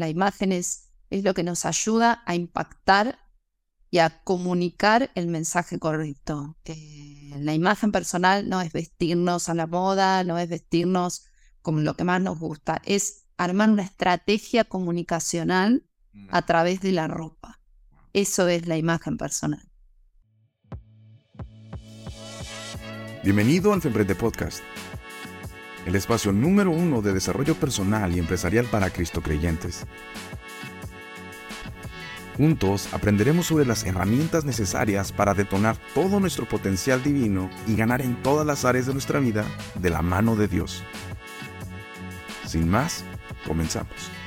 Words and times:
La 0.00 0.08
imagen 0.08 0.50
es, 0.50 0.88
es 1.10 1.24
lo 1.24 1.34
que 1.34 1.42
nos 1.42 1.66
ayuda 1.66 2.22
a 2.24 2.34
impactar 2.34 3.18
y 3.90 3.98
a 3.98 4.22
comunicar 4.24 5.10
el 5.14 5.26
mensaje 5.26 5.78
correcto. 5.78 6.56
Eh, 6.64 7.34
la 7.38 7.52
imagen 7.52 7.92
personal 7.92 8.48
no 8.48 8.62
es 8.62 8.72
vestirnos 8.72 9.50
a 9.50 9.54
la 9.54 9.66
moda, 9.66 10.24
no 10.24 10.38
es 10.38 10.48
vestirnos 10.48 11.26
como 11.60 11.80
lo 11.80 11.96
que 11.96 12.04
más 12.04 12.22
nos 12.22 12.38
gusta, 12.38 12.80
es 12.86 13.26
armar 13.36 13.68
una 13.68 13.82
estrategia 13.82 14.64
comunicacional 14.64 15.84
a 16.30 16.46
través 16.46 16.80
de 16.80 16.92
la 16.92 17.06
ropa. 17.06 17.60
Eso 18.14 18.48
es 18.48 18.66
la 18.66 18.78
imagen 18.78 19.18
personal. 19.18 19.70
Bienvenido 23.22 23.74
al 23.74 23.82
Femprende 23.82 24.14
Podcast, 24.14 24.62
el 25.90 25.96
espacio 25.96 26.32
número 26.32 26.70
uno 26.70 27.02
de 27.02 27.12
desarrollo 27.12 27.56
personal 27.56 28.14
y 28.14 28.20
empresarial 28.20 28.64
para 28.66 28.90
Cristo 28.90 29.22
creyentes. 29.22 29.86
Juntos 32.36 32.88
aprenderemos 32.94 33.46
sobre 33.46 33.66
las 33.66 33.84
herramientas 33.84 34.44
necesarias 34.44 35.10
para 35.10 35.34
detonar 35.34 35.76
todo 35.92 36.20
nuestro 36.20 36.46
potencial 36.46 37.02
divino 37.02 37.50
y 37.66 37.74
ganar 37.74 38.02
en 38.02 38.14
todas 38.22 38.46
las 38.46 38.64
áreas 38.64 38.86
de 38.86 38.92
nuestra 38.92 39.18
vida 39.18 39.44
de 39.74 39.90
la 39.90 40.00
mano 40.00 40.36
de 40.36 40.46
Dios. 40.46 40.84
Sin 42.46 42.70
más, 42.70 43.04
comenzamos. 43.44 44.19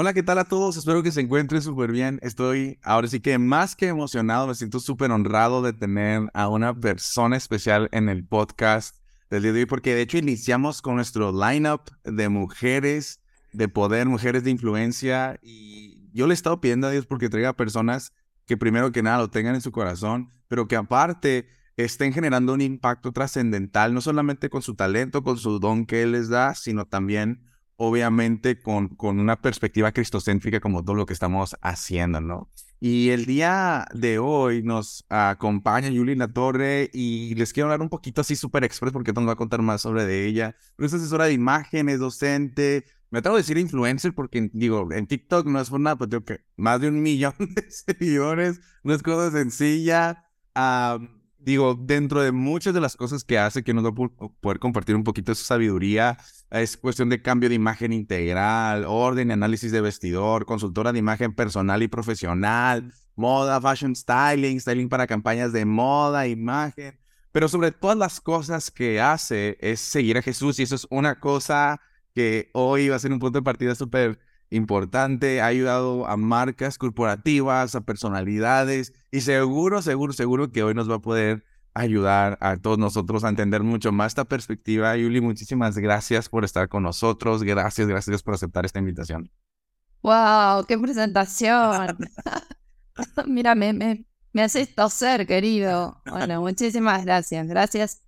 Hola, 0.00 0.14
¿qué 0.14 0.22
tal 0.22 0.38
a 0.38 0.44
todos? 0.44 0.76
Espero 0.76 1.02
que 1.02 1.10
se 1.10 1.20
encuentren 1.20 1.60
súper 1.60 1.90
bien. 1.90 2.20
Estoy 2.22 2.78
ahora 2.84 3.08
sí 3.08 3.18
que 3.18 3.36
más 3.36 3.74
que 3.74 3.88
emocionado, 3.88 4.46
me 4.46 4.54
siento 4.54 4.78
súper 4.78 5.10
honrado 5.10 5.60
de 5.60 5.72
tener 5.72 6.30
a 6.34 6.46
una 6.46 6.72
persona 6.72 7.36
especial 7.36 7.88
en 7.90 8.08
el 8.08 8.24
podcast 8.24 8.94
del 9.28 9.42
día 9.42 9.52
de 9.52 9.58
hoy, 9.58 9.66
porque 9.66 9.96
de 9.96 10.02
hecho 10.02 10.16
iniciamos 10.16 10.82
con 10.82 10.94
nuestro 10.94 11.32
lineup 11.32 11.90
de 12.04 12.28
mujeres 12.28 13.18
de 13.52 13.66
poder, 13.66 14.06
mujeres 14.06 14.44
de 14.44 14.52
influencia, 14.52 15.40
y 15.42 16.08
yo 16.12 16.28
le 16.28 16.32
he 16.32 16.36
estado 16.36 16.60
pidiendo 16.60 16.86
a 16.86 16.92
Dios 16.92 17.04
porque 17.04 17.28
traiga 17.28 17.56
personas 17.56 18.12
que 18.46 18.56
primero 18.56 18.92
que 18.92 19.02
nada 19.02 19.18
lo 19.18 19.30
tengan 19.30 19.56
en 19.56 19.62
su 19.62 19.72
corazón, 19.72 20.30
pero 20.46 20.68
que 20.68 20.76
aparte 20.76 21.48
estén 21.76 22.12
generando 22.12 22.54
un 22.54 22.60
impacto 22.60 23.10
trascendental, 23.10 23.92
no 23.92 24.00
solamente 24.00 24.48
con 24.48 24.62
su 24.62 24.76
talento, 24.76 25.24
con 25.24 25.38
su 25.38 25.58
don 25.58 25.86
que 25.86 26.02
Él 26.02 26.12
les 26.12 26.28
da, 26.28 26.54
sino 26.54 26.84
también, 26.84 27.47
obviamente, 27.78 28.60
con, 28.60 28.88
con 28.88 29.18
una 29.20 29.40
perspectiva 29.40 29.92
cristocéntrica 29.92 30.60
como 30.60 30.84
todo 30.84 30.96
lo 30.96 31.06
que 31.06 31.14
estamos 31.14 31.56
haciendo, 31.62 32.20
¿no? 32.20 32.50
Y 32.80 33.10
el 33.10 33.24
día 33.24 33.86
de 33.94 34.18
hoy 34.18 34.62
nos 34.62 35.04
acompaña 35.08 35.88
Yuli 35.88 36.14
La 36.14 36.28
Torre 36.28 36.90
y 36.92 37.34
les 37.34 37.52
quiero 37.52 37.66
hablar 37.66 37.82
un 37.82 37.88
poquito 37.88 38.20
así 38.20 38.36
súper 38.36 38.62
express 38.64 38.92
porque 38.92 39.12
nos 39.12 39.26
va 39.26 39.32
a 39.32 39.36
contar 39.36 39.62
más 39.62 39.82
sobre 39.82 40.04
de 40.06 40.26
ella. 40.26 40.56
Pero 40.76 40.86
es 40.86 40.94
asesora 40.94 41.24
de 41.24 41.32
imágenes, 41.32 41.98
docente, 41.98 42.84
me 43.10 43.20
atrevo 43.20 43.36
a 43.36 43.38
decir 43.38 43.56
influencer 43.58 44.14
porque, 44.14 44.50
digo, 44.52 44.92
en 44.92 45.06
TikTok 45.06 45.46
no 45.46 45.60
es 45.60 45.70
por 45.70 45.80
nada, 45.80 45.96
pero 45.96 46.08
tengo 46.08 46.24
que 46.24 46.40
más 46.56 46.80
de 46.80 46.88
un 46.88 47.02
millón 47.02 47.34
de 47.38 47.70
seguidores, 47.70 48.60
no 48.82 48.94
es 48.94 49.02
cosa 49.02 49.30
sencilla. 49.30 50.24
Digo, 51.38 51.74
dentro 51.74 52.22
de 52.22 52.32
muchas 52.32 52.74
de 52.74 52.80
las 52.80 52.96
cosas 52.96 53.24
que 53.24 53.38
hace, 53.38 53.62
que 53.62 53.74
nos 53.74 53.84
va 53.84 53.90
a 53.90 54.28
poder 54.40 54.58
compartir 54.58 54.96
un 54.96 55.04
poquito 55.04 55.32
de 55.32 55.36
su 55.36 55.44
sabiduría, 55.44 56.18
es 56.50 56.76
cuestión 56.76 57.08
de 57.08 57.22
cambio 57.22 57.48
de 57.48 57.54
imagen 57.54 57.92
integral, 57.92 58.84
orden 58.86 59.30
y 59.30 59.32
análisis 59.32 59.72
de 59.72 59.80
vestidor, 59.80 60.46
consultora 60.46 60.92
de 60.92 60.98
imagen 60.98 61.34
personal 61.34 61.82
y 61.82 61.88
profesional, 61.88 62.92
moda, 63.16 63.60
fashion 63.60 63.94
styling, 63.94 64.60
styling 64.60 64.88
para 64.88 65.06
campañas 65.06 65.52
de 65.52 65.64
moda, 65.64 66.26
imagen. 66.26 66.98
Pero 67.32 67.48
sobre 67.48 67.72
todas 67.72 67.96
las 67.96 68.20
cosas 68.20 68.70
que 68.70 69.00
hace 69.00 69.58
es 69.60 69.80
seguir 69.80 70.18
a 70.18 70.22
Jesús 70.22 70.58
y 70.58 70.62
eso 70.62 70.74
es 70.74 70.86
una 70.90 71.20
cosa 71.20 71.80
que 72.14 72.50
hoy 72.52 72.88
va 72.88 72.96
a 72.96 72.98
ser 72.98 73.12
un 73.12 73.18
punto 73.18 73.38
de 73.38 73.44
partida 73.44 73.74
súper 73.74 74.18
importante, 74.50 75.40
ha 75.40 75.46
ayudado 75.46 76.06
a 76.06 76.16
marcas 76.16 76.78
corporativas, 76.78 77.74
a 77.74 77.80
personalidades 77.82 78.92
y 79.10 79.20
seguro, 79.20 79.82
seguro, 79.82 80.12
seguro 80.12 80.50
que 80.50 80.62
hoy 80.62 80.74
nos 80.74 80.90
va 80.90 80.96
a 80.96 81.00
poder 81.00 81.44
ayudar 81.74 82.38
a 82.40 82.56
todos 82.56 82.78
nosotros 82.78 83.24
a 83.24 83.28
entender 83.28 83.62
mucho 83.62 83.92
más 83.92 84.08
esta 84.12 84.24
perspectiva. 84.24 84.96
Yuli, 84.96 85.20
muchísimas 85.20 85.78
gracias 85.78 86.28
por 86.28 86.44
estar 86.44 86.68
con 86.68 86.82
nosotros. 86.82 87.42
Gracias, 87.42 87.86
gracias 87.86 88.22
por 88.22 88.34
aceptar 88.34 88.64
esta 88.64 88.78
invitación. 88.78 89.30
¡Wow! 90.02 90.64
¡Qué 90.66 90.78
presentación! 90.78 91.98
Mira, 93.26 93.54
me, 93.54 93.72
me, 93.72 94.06
me 94.32 94.42
haces 94.42 94.74
toser, 94.74 95.26
querido. 95.26 96.02
Bueno, 96.10 96.40
muchísimas 96.40 97.04
gracias. 97.04 97.46
Gracias 97.46 98.02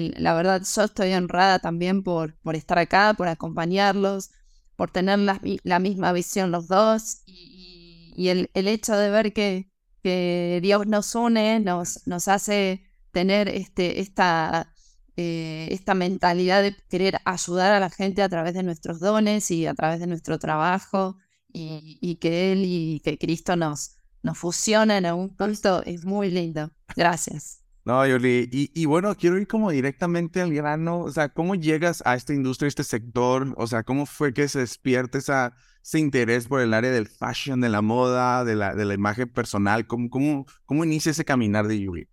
la 0.00 0.34
verdad, 0.34 0.62
yo 0.62 0.82
estoy 0.82 1.12
honrada 1.12 1.58
también 1.58 2.02
por, 2.02 2.34
por 2.38 2.56
estar 2.56 2.78
acá, 2.78 3.14
por 3.16 3.28
acompañarlos, 3.28 4.30
por 4.76 4.90
tener 4.90 5.18
la, 5.18 5.40
la 5.62 5.78
misma 5.78 6.12
visión 6.12 6.50
los 6.50 6.68
dos 6.68 7.22
y, 7.26 8.12
y 8.16 8.28
el, 8.28 8.50
el, 8.54 8.68
hecho 8.68 8.96
de 8.96 9.10
ver 9.10 9.32
que, 9.32 9.70
que 10.02 10.60
Dios 10.62 10.86
nos 10.86 11.14
une, 11.14 11.60
nos, 11.60 12.06
nos 12.06 12.28
hace 12.28 12.84
tener 13.12 13.48
este, 13.48 14.00
esta, 14.00 14.72
eh, 15.16 15.68
esta 15.70 15.94
mentalidad 15.94 16.62
de 16.62 16.74
querer 16.88 17.18
ayudar 17.24 17.72
a 17.72 17.80
la 17.80 17.90
gente 17.90 18.22
a 18.22 18.28
través 18.28 18.54
de 18.54 18.62
nuestros 18.62 19.00
dones 19.00 19.50
y 19.50 19.66
a 19.66 19.74
través 19.74 20.00
de 20.00 20.06
nuestro 20.06 20.38
trabajo 20.38 21.18
y, 21.52 22.16
que 22.16 22.52
Él 22.52 22.62
y 22.64 23.00
que 23.00 23.18
Cristo 23.18 23.56
nos, 23.56 23.96
nos 24.22 24.38
fusionen 24.38 25.04
en 25.04 25.14
un 25.14 25.36
punto 25.36 25.82
es 25.84 26.04
muy 26.04 26.30
lindo. 26.30 26.70
Gracias. 26.96 27.61
No, 27.84 28.06
Yoli, 28.06 28.48
y, 28.52 28.86
bueno, 28.86 29.16
quiero 29.16 29.38
ir 29.38 29.48
como 29.48 29.72
directamente 29.72 30.40
al 30.40 30.54
grano, 30.54 31.00
o 31.00 31.10
sea, 31.10 31.30
¿cómo 31.30 31.56
llegas 31.56 32.00
a 32.06 32.14
esta 32.14 32.32
industria, 32.32 32.66
a 32.66 32.68
este 32.68 32.84
sector? 32.84 33.54
O 33.56 33.66
sea, 33.66 33.82
¿cómo 33.82 34.06
fue 34.06 34.32
que 34.32 34.46
se 34.46 34.60
despierte 34.60 35.18
esa, 35.18 35.56
ese 35.82 35.98
interés 35.98 36.46
por 36.46 36.60
el 36.60 36.74
área 36.74 36.92
del 36.92 37.08
fashion, 37.08 37.60
de 37.60 37.68
la 37.68 37.82
moda, 37.82 38.44
de 38.44 38.54
la, 38.54 38.76
de 38.76 38.84
la 38.84 38.94
imagen 38.94 39.28
personal? 39.28 39.88
¿Cómo, 39.88 40.10
cómo, 40.10 40.46
cómo 40.64 40.84
inicia 40.84 41.10
ese 41.10 41.24
caminar 41.24 41.66
de 41.66 41.80
Yuli? 41.80 42.08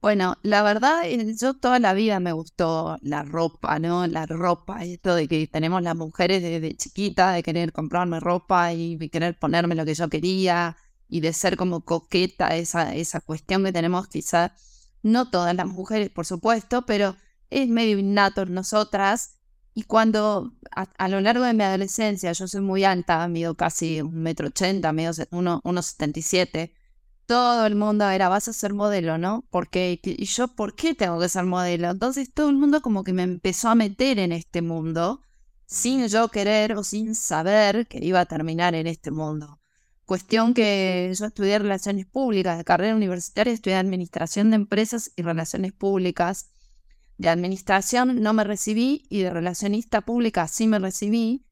Bueno, 0.00 0.36
la 0.42 0.62
verdad, 0.62 1.02
eh, 1.04 1.34
yo 1.38 1.54
toda 1.54 1.78
la 1.78 1.92
vida 1.92 2.18
me 2.18 2.32
gustó 2.32 2.98
la 3.02 3.22
ropa, 3.24 3.78
¿no? 3.78 4.06
La 4.06 4.24
ropa, 4.26 4.84
esto 4.84 5.14
de 5.14 5.28
que 5.28 5.46
tenemos 5.46 5.82
las 5.82 5.94
mujeres 5.94 6.42
desde 6.42 6.74
chiquita, 6.76 7.32
de 7.32 7.42
querer 7.42 7.72
comprarme 7.72 8.20
ropa 8.20 8.72
y 8.72 8.98
querer 9.10 9.38
ponerme 9.38 9.74
lo 9.74 9.84
que 9.84 9.94
yo 9.94 10.08
quería, 10.08 10.76
y 11.12 11.20
de 11.20 11.34
ser 11.34 11.58
como 11.58 11.82
coqueta, 11.82 12.56
esa, 12.56 12.94
esa 12.94 13.20
cuestión 13.20 13.64
que 13.64 13.72
tenemos 13.72 14.08
quizá, 14.08 14.54
no 15.02 15.28
todas 15.28 15.54
las 15.54 15.66
mujeres, 15.66 16.08
por 16.08 16.24
supuesto, 16.24 16.86
pero 16.86 17.16
es 17.50 17.68
medio 17.68 17.98
innato 17.98 18.40
en 18.42 18.54
nosotras. 18.54 19.34
Y 19.74 19.82
cuando 19.82 20.54
a, 20.70 21.08
lo 21.08 21.20
largo 21.20 21.44
de 21.44 21.52
mi 21.52 21.64
adolescencia, 21.64 22.32
yo 22.32 22.48
soy 22.48 22.62
muy 22.62 22.84
alta, 22.84 23.28
mido 23.28 23.54
casi 23.56 24.00
un 24.00 24.22
metro 24.22 24.48
ochenta, 24.48 24.90
mido 24.94 25.12
unos 25.30 25.86
setenta 25.86 26.18
y 26.18 26.22
siete, 26.22 26.74
todo 27.26 27.66
el 27.66 27.74
mundo 27.74 28.08
era, 28.08 28.30
vas 28.30 28.48
a 28.48 28.54
ser 28.54 28.72
modelo, 28.72 29.18
¿no? 29.18 29.44
Porque, 29.50 30.00
y 30.02 30.24
yo, 30.24 30.48
¿por 30.48 30.74
qué 30.74 30.94
tengo 30.94 31.20
que 31.20 31.28
ser 31.28 31.44
modelo? 31.44 31.90
Entonces 31.90 32.32
todo 32.32 32.48
el 32.48 32.56
mundo 32.56 32.80
como 32.80 33.04
que 33.04 33.12
me 33.12 33.22
empezó 33.22 33.68
a 33.68 33.74
meter 33.74 34.18
en 34.18 34.32
este 34.32 34.62
mundo 34.62 35.20
sin 35.66 36.08
yo 36.08 36.28
querer 36.28 36.72
o 36.72 36.82
sin 36.84 37.14
saber 37.14 37.86
que 37.86 37.98
iba 38.02 38.20
a 38.20 38.26
terminar 38.26 38.74
en 38.74 38.86
este 38.86 39.10
mundo. 39.10 39.61
Cuestión 40.04 40.52
que 40.52 41.12
yo 41.16 41.26
estudié 41.26 41.58
relaciones 41.58 42.06
públicas, 42.06 42.58
de 42.58 42.64
carrera 42.64 42.96
universitaria, 42.96 43.52
estudié 43.52 43.76
administración 43.76 44.50
de 44.50 44.56
empresas 44.56 45.12
y 45.16 45.22
relaciones 45.22 45.72
públicas. 45.72 46.50
De 47.18 47.28
administración 47.28 48.20
no 48.20 48.32
me 48.32 48.44
recibí 48.44 49.06
y 49.08 49.22
de 49.22 49.30
relacionista 49.30 50.00
pública 50.00 50.48
sí 50.48 50.66
me 50.66 50.78
recibí. 50.78 51.46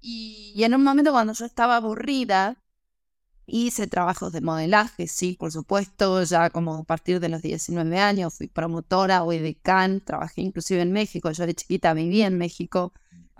Y, 0.00 0.62
en 0.62 0.74
un 0.74 0.82
momento 0.82 1.10
cuando 1.10 1.32
yo 1.32 1.44
estaba 1.44 1.76
aburrida, 1.76 2.62
hice 3.46 3.86
trabajos 3.86 4.32
de 4.32 4.40
modelaje, 4.40 5.08
sí, 5.08 5.36
por 5.38 5.50
supuesto, 5.50 6.22
ya 6.22 6.50
como 6.50 6.76
a 6.76 6.84
partir 6.84 7.20
de 7.20 7.28
los 7.28 7.42
19 7.42 7.98
años 7.98 8.34
fui 8.34 8.46
promotora 8.46 9.24
o 9.24 9.32
edecán, 9.32 10.00
trabajé 10.00 10.42
inclusive 10.42 10.80
en 10.80 10.92
México, 10.92 11.30
yo 11.32 11.44
de 11.44 11.54
chiquita 11.54 11.92
viví 11.92 12.22
en 12.22 12.38
México, 12.38 12.92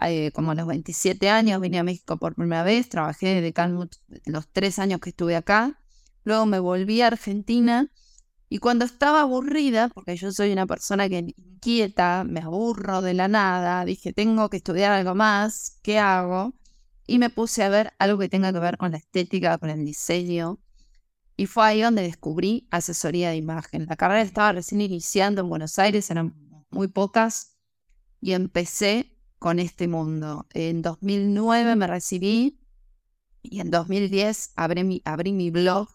eh, 0.08 0.30
como 0.32 0.52
a 0.52 0.54
los 0.54 0.66
27 0.66 1.28
años 1.28 1.60
vine 1.60 1.78
a 1.78 1.82
México 1.82 2.16
por 2.16 2.34
primera 2.34 2.62
vez, 2.62 2.88
trabajé 2.88 3.41
de 3.41 3.52
los 4.26 4.48
tres 4.48 4.78
años 4.78 5.00
que 5.00 5.10
estuve 5.10 5.36
acá, 5.36 5.78
luego 6.24 6.47
me 6.47 6.58
volví 6.58 7.02
a 7.02 7.08
Argentina 7.08 7.91
y 8.52 8.58
cuando 8.58 8.84
estaba 8.84 9.20
aburrida, 9.20 9.88
porque 9.91 10.16
yo 10.16 10.32
soy 10.32 10.50
una 10.52 10.66
persona 10.66 11.08
que 11.08 11.18
inquieta, 11.18 12.24
me 12.24 12.41
aburro 12.41 13.00
de 13.00 13.14
la 13.14 13.28
nada, 13.28 13.84
dije, 13.84 14.12
tengo 14.12 14.50
que 14.50 14.56
estudiar 14.56 14.91
algo 14.91 15.14
más, 15.14 15.78
¿qué 15.82 16.00
hago? 16.00 16.53
Y 17.06 17.18
me 17.18 17.30
puse 17.30 17.62
a 17.62 17.68
ver 17.68 17.92
algo 18.00 18.18
que 18.18 18.28
tenga 18.28 18.53
que 18.53 18.58
ver 18.58 18.76
con 18.76 18.91
la 18.91 18.98
estética, 18.98 19.56
con 19.58 19.70
el 19.70 19.84
diseño. 19.84 20.58
Y 21.36 21.46
fue 21.46 21.64
ahí 21.64 21.80
donde 21.82 22.03
descubrí 22.03 22.66
asesoría 22.72 23.30
de 23.30 23.36
imagen. 23.36 23.86
La 23.88 23.96
carrera 23.96 24.22
estaba 24.22 24.53
recién 24.53 24.80
iniciando 24.80 25.42
en 25.42 25.48
Buenos 25.48 25.78
Aires, 25.78 26.10
eran 26.10 26.34
muy 26.70 26.88
pocas, 26.88 27.56
y 28.20 28.32
empecé 28.32 29.16
con 29.41 29.59
este 29.59 29.89
mundo. 29.89 30.47
En 30.53 30.83
2009 30.83 31.75
me 31.75 31.89
recibí 31.89 32.60
y 33.42 33.60
en 33.60 33.71
2010 33.71 34.53
abrí 34.54 34.84
mi, 34.84 35.03
abrí 35.04 35.33
mi 35.33 35.51
blog 35.51 35.89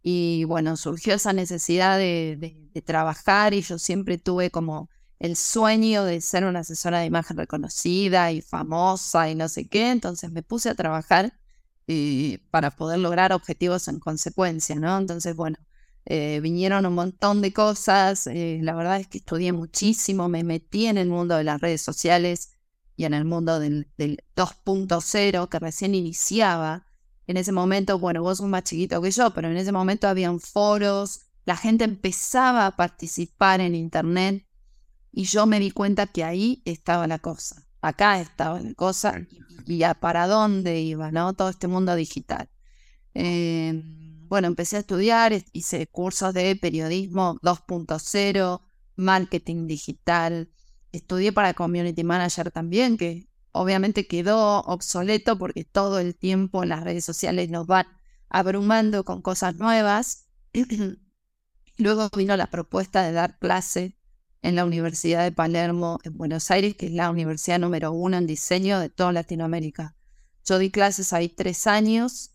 y 0.00 0.44
bueno, 0.44 0.76
surgió 0.76 1.14
esa 1.14 1.32
necesidad 1.32 1.98
de, 1.98 2.56
trabajar 2.86 3.52
y 3.52 3.62
yo 3.62 3.78
siempre 3.78 4.16
tuve 4.16 4.50
como 4.50 4.88
el 5.18 5.36
sueño 5.36 6.04
de 6.04 6.20
ser 6.20 6.44
una 6.44 6.60
asesora 6.60 7.00
de 7.00 7.06
imagen 7.06 7.36
reconocida 7.36 8.32
y 8.32 8.40
famosa 8.40 9.28
y 9.28 9.34
no 9.34 9.48
sé 9.48 9.68
qué, 9.68 9.90
entonces 9.90 10.30
me 10.30 10.42
puse 10.42 10.70
a 10.70 10.74
trabajar 10.74 11.34
y, 11.86 12.38
para 12.50 12.70
poder 12.70 13.00
lograr 13.00 13.32
objetivos 13.32 13.88
en 13.88 13.98
consecuencia, 13.98 14.76
¿no? 14.76 14.98
Entonces, 14.98 15.36
bueno, 15.36 15.58
eh, 16.06 16.40
vinieron 16.40 16.86
un 16.86 16.94
montón 16.94 17.42
de 17.42 17.52
cosas, 17.52 18.26
eh, 18.28 18.60
la 18.62 18.74
verdad 18.74 19.00
es 19.00 19.08
que 19.08 19.18
estudié 19.18 19.52
muchísimo, 19.52 20.28
me 20.28 20.44
metí 20.44 20.86
en 20.86 20.98
el 20.98 21.08
mundo 21.08 21.36
de 21.36 21.44
las 21.44 21.60
redes 21.60 21.82
sociales 21.82 22.51
y 23.02 23.04
en 23.04 23.14
el 23.14 23.24
mundo 23.24 23.58
del, 23.58 23.88
del 23.98 24.22
2.0 24.36 25.48
que 25.48 25.58
recién 25.58 25.94
iniciaba. 25.96 26.86
En 27.26 27.36
ese 27.36 27.50
momento, 27.50 27.98
bueno, 27.98 28.22
vos 28.22 28.38
sos 28.38 28.48
más 28.48 28.62
chiquito 28.62 29.02
que 29.02 29.10
yo, 29.10 29.34
pero 29.34 29.48
en 29.48 29.56
ese 29.56 29.72
momento 29.72 30.06
habían 30.06 30.38
foros, 30.38 31.22
la 31.44 31.56
gente 31.56 31.84
empezaba 31.84 32.66
a 32.66 32.76
participar 32.76 33.60
en 33.60 33.74
Internet 33.74 34.46
y 35.10 35.24
yo 35.24 35.46
me 35.46 35.58
di 35.58 35.72
cuenta 35.72 36.06
que 36.06 36.22
ahí 36.22 36.62
estaba 36.64 37.08
la 37.08 37.18
cosa, 37.18 37.66
acá 37.80 38.20
estaba 38.20 38.60
la 38.60 38.74
cosa 38.74 39.26
y, 39.66 39.82
a 39.82 39.94
para 39.94 40.28
dónde 40.28 40.80
iba, 40.80 41.10
¿no? 41.10 41.32
Todo 41.32 41.48
este 41.48 41.66
mundo 41.66 41.96
digital. 41.96 42.48
Em, 43.14 44.28
bueno, 44.28 44.46
empecé 44.46 44.76
a 44.76 44.80
estudiar, 44.80 45.32
hice 45.52 45.88
cursos 45.88 46.34
de 46.34 46.54
periodismo 46.56 47.38
2.0, 47.42 48.60
marketing 48.94 49.66
digital, 49.66 50.48
estudié 50.92 51.32
para 51.32 51.54
community 51.54 52.04
manager 52.04 52.50
también, 52.50 52.96
que 52.96 53.28
obviamente 53.50 54.06
quedó 54.06 54.60
obsoleto 54.60 55.38
porque 55.38 55.64
todo 55.64 55.98
el 55.98 56.14
tiempo 56.14 56.64
las 56.64 56.84
redes 56.84 57.04
sociales 57.04 57.50
nos 57.50 57.66
van 57.66 57.86
abrumando 58.28 59.04
con 59.04 59.22
cosas 59.22 59.56
nuevas. 59.56 60.28
Luego 61.78 62.08
vino 62.16 62.36
la 62.36 62.48
propuesta 62.48 63.02
de 63.02 63.12
dar 63.12 63.38
clase 63.38 63.96
en 64.42 64.56
la 64.56 64.64
Universidad 64.64 65.22
de 65.22 65.32
Palermo, 65.32 65.98
en 66.02 66.16
Buenos 66.16 66.50
Aires, 66.50 66.74
que 66.76 66.86
es 66.86 66.92
la 66.92 67.10
universidad 67.10 67.58
número 67.58 67.92
uno 67.92 68.16
en 68.16 68.26
diseño 68.26 68.80
de 68.80 68.90
toda 68.90 69.12
Latinoamérica. 69.12 69.94
Yo 70.44 70.58
di 70.58 70.70
clases 70.70 71.12
ahí 71.12 71.28
tres 71.28 71.66
años. 71.66 72.31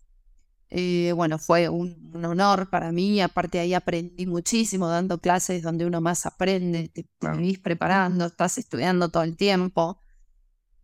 Eh, 0.70 1.12
bueno, 1.16 1.38
fue 1.38 1.68
un, 1.68 2.12
honor 2.24 2.68
para 2.70 2.92
mí. 2.92 3.20
Aparte 3.20 3.58
ahí 3.58 3.74
aprendí 3.74 4.26
muchísimo 4.26 4.88
dando 4.88 5.18
clases 5.18 5.62
donde 5.62 5.86
uno 5.86 6.00
más 6.00 6.26
aprende. 6.26 6.88
Te, 6.88 7.06
vivís 7.36 7.58
preparando, 7.58 8.26
estás 8.26 8.58
estudiando 8.58 9.08
todo 9.08 9.22
el 9.22 9.36
tiempo. 9.36 10.00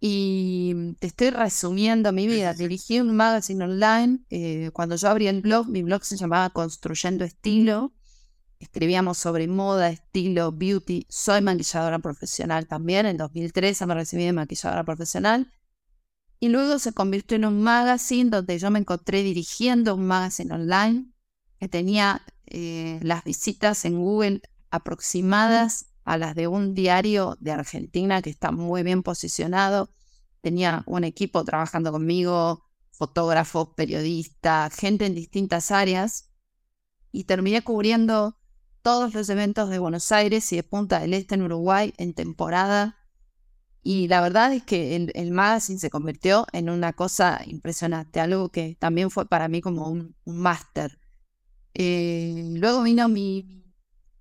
Y 0.01 0.95
te 1.01 1.07
estoy 1.07 1.31
resumiendo 1.31 2.13
mi 2.13 2.27
vida. 2.27 2.55
Dirigí 2.55 3.01
un 3.01 3.17
magazine 3.17 3.65
online. 3.65 4.21
Eh, 4.31 4.71
cuando 4.73 4.97
yo 4.97 5.09
abrí 5.09 5.29
el 5.29 5.41
blog, 5.41 5.69
mi 5.69 5.83
blog 5.83 6.05
se 6.05 6.17
llamaba 6.17 6.51
Construyendo 6.51 7.25
Estilo 7.25 7.93
escribíamos 8.65 9.19
sobre 9.19 9.47
moda, 9.47 9.91
estilo, 9.91 10.53
beauty. 10.53 11.07
Soy 11.09 11.41
maquilladora 11.43 11.99
profesional 11.99 12.67
también. 12.67 13.07
En 13.07 13.17
2013 13.17 13.87
me 13.87 13.95
recibí 13.95 14.25
de 14.25 14.33
maquilladora 14.33 14.85
profesional. 14.85 15.51
Y 16.45 16.51
luego 16.51 16.79
se 16.79 16.93
convirtió 16.93 17.37
en 17.39 17.47
un 17.47 17.63
magazine 17.63 18.29
donde 18.29 18.59
yo 18.59 18.71
me 18.71 18.79
encontré 18.79 19.23
dirigiendo 19.23 19.95
un 19.95 20.07
magazine 20.07 20.53
online 20.53 21.07
que 21.59 21.71
tenía 21.71 22.21
eh, 22.45 23.01
las 23.03 23.25
visitas 23.25 23.87
en 23.87 23.99
Google 23.99 24.43
aproximadas 24.71 25.87
a 26.05 26.19
las 26.19 26.35
de 26.35 26.47
un 26.47 26.75
diario 26.75 27.39
de 27.41 27.53
Argentina 27.53 28.21
que 28.21 28.29
está 28.29 28.53
muy 28.53 28.83
bien 28.83 29.03
posicionado. 29.03 29.89
Tenía 30.43 30.83
un 30.85 31.05
equipo 31.05 31.43
trabajando 31.45 31.93
conmigo, 31.93 32.67
fotógrafos, 32.91 33.71
periodistas, 33.75 34.75
gente 34.75 35.07
en 35.07 35.15
distintas 35.15 35.71
áreas. 35.71 36.29
Y 37.11 37.25
terminé 37.25 37.65
cubriendo 37.65 38.37
todos 38.83 39.15
los 39.15 39.31
eventos 39.31 39.71
de 39.71 39.79
Buenos 39.79 40.13
Aires 40.13 40.53
y 40.53 40.57
de 40.57 40.63
Punta 40.63 41.01
del 41.01 41.15
Este 41.15 41.37
en 41.37 41.43
Uruguay 41.45 41.95
en 41.97 42.13
temporada. 42.13 42.99
Y 43.87 44.09
la 44.09 44.23
verdad 44.23 44.53
es 44.55 44.63
que 44.65 44.97
el, 44.97 45.31
magazine 45.31 45.79
se 45.79 45.91
convirtió 45.91 46.47
en 46.53 46.71
una 46.71 46.95
cosa 46.95 47.43
impresionante, 47.47 48.19
algo 48.19 48.49
que 48.49 48.77
también 48.81 49.11
fue 49.11 49.29
para 49.29 49.47
mí 49.49 49.61
como 49.61 49.89
un, 49.89 50.17
máster. 50.25 50.99
Eh, 51.75 52.55
luego 52.55 52.83
vino 52.83 53.11
mi, 53.11 53.63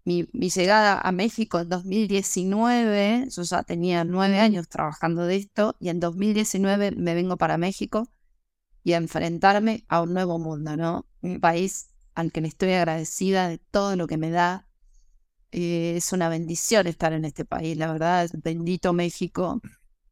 mi, 0.04 0.26
llegada 0.50 1.00
a 1.00 1.12
México 1.14 1.62
en 1.62 1.70
2019, 1.70 3.28
yo 3.30 3.44
ya 3.44 3.64
tenía 3.64 4.04
nueve 4.04 4.40
años 4.40 4.68
trabajando 4.68 5.26
de 5.26 5.38
esto, 5.38 5.78
y 5.80 5.88
en 5.90 6.02
2019 6.02 6.92
me 6.92 7.16
vengo 7.16 7.38
para 7.38 7.58
México 7.58 8.10
y 8.84 8.94
a 8.94 8.98
enfrentarme 8.98 9.86
a 9.88 10.02
un 10.02 10.14
nuevo 10.14 10.40
mundo, 10.40 10.76
¿no? 10.76 11.08
Un 11.22 11.40
país 11.40 11.90
al 12.16 12.34
que 12.34 12.42
le 12.42 12.50
estoy 12.50 12.74
agradecida 12.74 13.48
de 13.48 13.60
todo 13.60 13.96
lo 13.96 14.08
que 14.08 14.18
me 14.18 14.30
da. 14.30 14.68
Eh, 15.56 15.98
es 15.98 16.12
una 16.14 16.30
bendición 16.30 16.88
estar 16.88 17.14
en 17.14 17.26
este 17.26 17.46
país, 17.46 17.78
la 17.78 17.92
verdad, 17.92 18.28
bendito 18.44 18.92
México, 18.92 19.62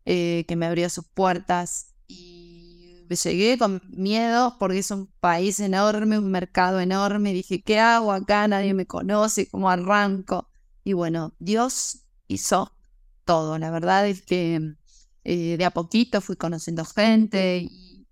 eh, 0.06 0.46
que 0.48 0.56
me 0.56 0.68
abrió 0.68 0.88
sus 0.88 1.08
puertas. 1.08 1.96
Y 2.08 3.06
me 3.10 3.16
llegué 3.16 3.58
con 3.58 3.82
miedo 3.90 4.56
porque 4.60 4.78
es 4.80 4.92
un 4.92 5.08
país 5.20 5.60
enorme, 5.60 6.20
un 6.20 6.30
mercado 6.30 6.80
enorme. 6.80 7.34
Dije, 7.34 7.64
¿qué 7.64 7.80
hago 7.80 8.12
acá? 8.12 8.48
Nadie 8.48 8.76
me 8.76 8.86
conoce, 8.86 9.48
¿cómo 9.50 9.72
arranco? 9.72 10.48
Y 10.84 10.94
bueno, 10.94 11.34
Dios 11.40 12.04
hizo 12.28 12.72
todo. 13.26 13.58
La 13.58 13.72
verdad 13.72 14.08
es 14.08 14.22
que 14.22 14.76
eh, 15.24 15.58
de 15.58 15.66
a 15.66 15.72
poquito 15.72 16.22
fui 16.22 16.36
conociendo 16.36 16.86
gente 16.86 17.68
y 17.68 18.06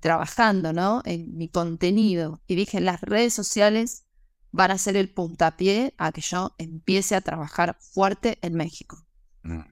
trabajando, 0.00 0.72
¿no? 0.72 1.02
En 1.04 1.36
mi 1.36 1.48
contenido. 1.50 2.40
Y 2.46 2.54
dije, 2.54 2.80
las 2.80 3.02
redes 3.02 3.34
sociales 3.34 4.06
van 4.52 4.70
a 4.70 4.78
ser 4.78 4.96
el 4.96 5.10
puntapié 5.10 5.94
a 5.98 6.12
que 6.12 6.20
yo 6.20 6.54
empiece 6.58 7.14
a 7.16 7.20
trabajar 7.20 7.76
fuerte 7.80 8.38
en 8.42 8.54
México. 8.54 9.04
Mm. 9.42 9.62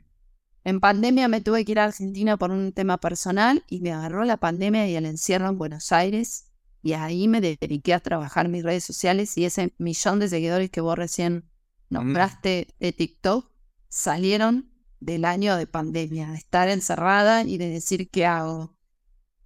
En 0.64 0.80
pandemia 0.80 1.28
me 1.28 1.40
tuve 1.40 1.64
que 1.64 1.72
ir 1.72 1.78
a 1.78 1.84
Argentina 1.84 2.36
por 2.36 2.50
un 2.50 2.72
tema 2.72 2.98
personal 2.98 3.64
y 3.68 3.80
me 3.80 3.92
agarró 3.92 4.24
la 4.24 4.36
pandemia 4.36 4.88
y 4.88 4.96
el 4.96 5.06
encierro 5.06 5.48
en 5.48 5.58
Buenos 5.58 5.92
Aires. 5.92 6.46
Y 6.82 6.94
ahí 6.94 7.28
me 7.28 7.40
dediqué 7.40 7.94
a 7.94 8.00
trabajar 8.00 8.48
mis 8.48 8.62
redes 8.62 8.84
sociales 8.84 9.36
y 9.38 9.44
ese 9.44 9.74
millón 9.78 10.18
de 10.18 10.28
seguidores 10.28 10.70
que 10.70 10.80
vos 10.80 10.96
recién 10.96 11.44
nombraste 11.90 12.74
de 12.78 12.92
TikTok 12.92 13.50
salieron 13.88 14.72
del 15.00 15.24
año 15.24 15.56
de 15.56 15.66
pandemia, 15.66 16.30
de 16.30 16.36
estar 16.36 16.68
encerrada 16.68 17.42
y 17.42 17.58
de 17.58 17.68
decir 17.68 18.08
qué 18.10 18.26
hago, 18.26 18.76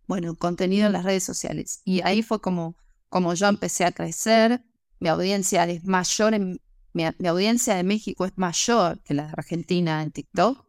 bueno, 0.06 0.34
contenido 0.36 0.86
en 0.86 0.92
las 0.92 1.04
redes 1.04 1.24
sociales. 1.24 1.80
Y 1.84 2.02
ahí 2.02 2.22
fue 2.22 2.40
como, 2.40 2.76
como 3.08 3.34
yo 3.34 3.48
empecé 3.48 3.84
a 3.84 3.92
crecer. 3.92 4.64
Mi 5.00 5.08
audiencia 5.08 5.64
es 5.64 5.84
mayor, 5.84 6.34
en, 6.34 6.60
mi, 6.92 7.04
audiencia 7.04 7.74
de 7.74 7.84
México 7.84 8.24
es 8.24 8.32
mayor 8.36 9.00
que 9.02 9.14
la 9.14 9.26
de 9.26 9.32
Argentina 9.36 10.02
en 10.02 10.10
TikTok. 10.10 10.64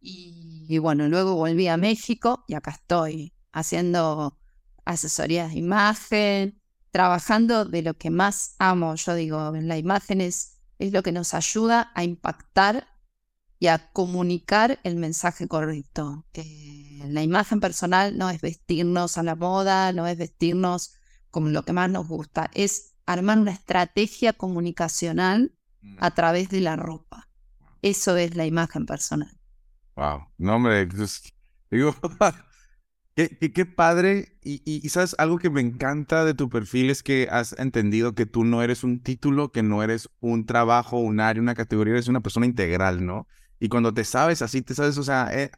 Y, 0.00 0.78
bueno, 0.78 1.08
luego 1.08 1.36
volví 1.36 1.68
a 1.68 1.76
México 1.76 2.44
y 2.48 2.54
acá 2.54 2.72
estoy 2.72 3.32
haciendo 3.52 4.38
asesorías 4.84 5.52
de 5.52 5.58
imagen, 5.58 6.60
trabajando 6.90 7.64
de 7.64 7.82
lo 7.82 7.94
que 7.94 8.10
más 8.10 8.56
amo. 8.58 8.94
Yo 8.96 9.14
digo, 9.14 9.52
la 9.52 9.78
imagen 9.78 10.20
es, 10.20 10.60
es 10.78 10.92
lo 10.92 11.02
que 11.02 11.12
nos 11.12 11.34
ayuda 11.34 11.92
a 11.94 12.02
impactar 12.02 12.88
y 13.62 13.68
a 13.68 13.92
comunicar 13.92 14.80
el 14.82 14.96
mensaje 14.96 15.46
correcto. 15.46 16.26
la 17.04 17.22
imagen 17.22 17.60
personal 17.60 18.18
no 18.18 18.28
es 18.28 18.40
vestirnos 18.40 19.18
a 19.18 19.22
la 19.22 19.36
moda, 19.36 19.92
no 19.92 20.08
es 20.08 20.18
vestirnos 20.18 20.94
como 21.30 21.48
lo 21.48 21.64
que 21.64 21.72
más 21.72 21.88
nos 21.88 22.08
gusta, 22.08 22.50
es 22.54 22.91
armar 23.12 23.38
una 23.38 23.52
estrategia 23.52 24.32
comunicacional 24.32 25.54
a 25.98 26.10
mm. 26.10 26.14
través 26.14 26.48
de 26.48 26.60
la 26.60 26.76
ropa. 26.76 27.28
Eso 27.82 28.16
es 28.16 28.36
la 28.36 28.46
imagen 28.46 28.86
personal. 28.86 29.38
Wow, 29.96 30.26
no 30.38 30.56
hombre, 30.56 30.86
pues, 30.86 31.22
digo, 31.70 31.94
qué, 33.16 33.52
qué, 33.52 33.66
padre. 33.66 34.38
Y, 34.42 34.62
y, 34.64 34.88
sabes, 34.88 35.14
algo 35.18 35.38
que 35.38 35.50
me 35.50 35.60
encanta 35.60 36.24
de 36.24 36.34
tu 36.34 36.48
perfil 36.48 36.90
es 36.90 37.02
que 37.02 37.28
has 37.30 37.58
entendido 37.58 38.14
que 38.14 38.26
tú 38.26 38.44
no 38.44 38.62
eres 38.62 38.84
un 38.84 39.00
título, 39.00 39.52
que 39.52 39.62
no 39.62 39.82
eres 39.82 40.08
un 40.20 40.46
trabajo, 40.46 40.98
un 40.98 41.20
área, 41.20 41.42
una 41.42 41.54
categoría, 41.54 41.94
eres 41.94 42.08
una 42.08 42.20
persona 42.20 42.46
integral, 42.46 43.04
¿no? 43.04 43.26
Y 43.58 43.68
cuando 43.68 43.92
te 43.92 44.04
sabes 44.04 44.42
así, 44.42 44.62
te 44.62 44.74
sabes, 44.74 44.98
o 44.98 45.02
sea, 45.02 45.28
eh, 45.32 45.50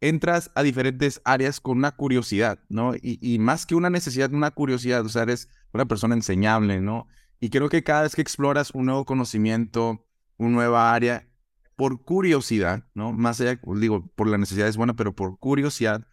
entras 0.00 0.50
a 0.54 0.62
diferentes 0.62 1.20
áreas 1.24 1.60
con 1.60 1.78
una 1.78 1.92
curiosidad, 1.92 2.58
¿no? 2.68 2.94
Y, 3.00 3.38
más 3.38 3.66
que 3.66 3.74
una 3.74 3.90
necesidad, 3.90 4.32
una 4.32 4.50
curiosidad, 4.50 5.04
o 5.04 5.08
sea, 5.08 5.22
eres 5.22 5.48
una 5.72 5.86
persona 5.86 6.14
enseñable, 6.14 6.80
¿no? 6.80 7.06
Y 7.40 7.50
creo 7.50 7.68
que 7.68 7.84
cada 7.84 8.02
vez 8.02 8.14
que 8.14 8.22
exploras 8.22 8.70
un 8.72 8.86
nuevo 8.86 9.04
conocimiento, 9.04 10.06
una 10.36 10.50
nueva 10.50 10.92
área, 10.92 11.28
por 11.76 12.02
curiosidad, 12.02 12.84
¿no? 12.94 13.12
Más 13.12 13.40
allá, 13.40 13.60
digo, 13.76 14.10
por 14.16 14.26
la 14.26 14.38
necesidad 14.38 14.66
es 14.66 14.76
buena, 14.76 14.94
pero 14.94 15.14
por 15.14 15.38
curiosidad, 15.38 16.06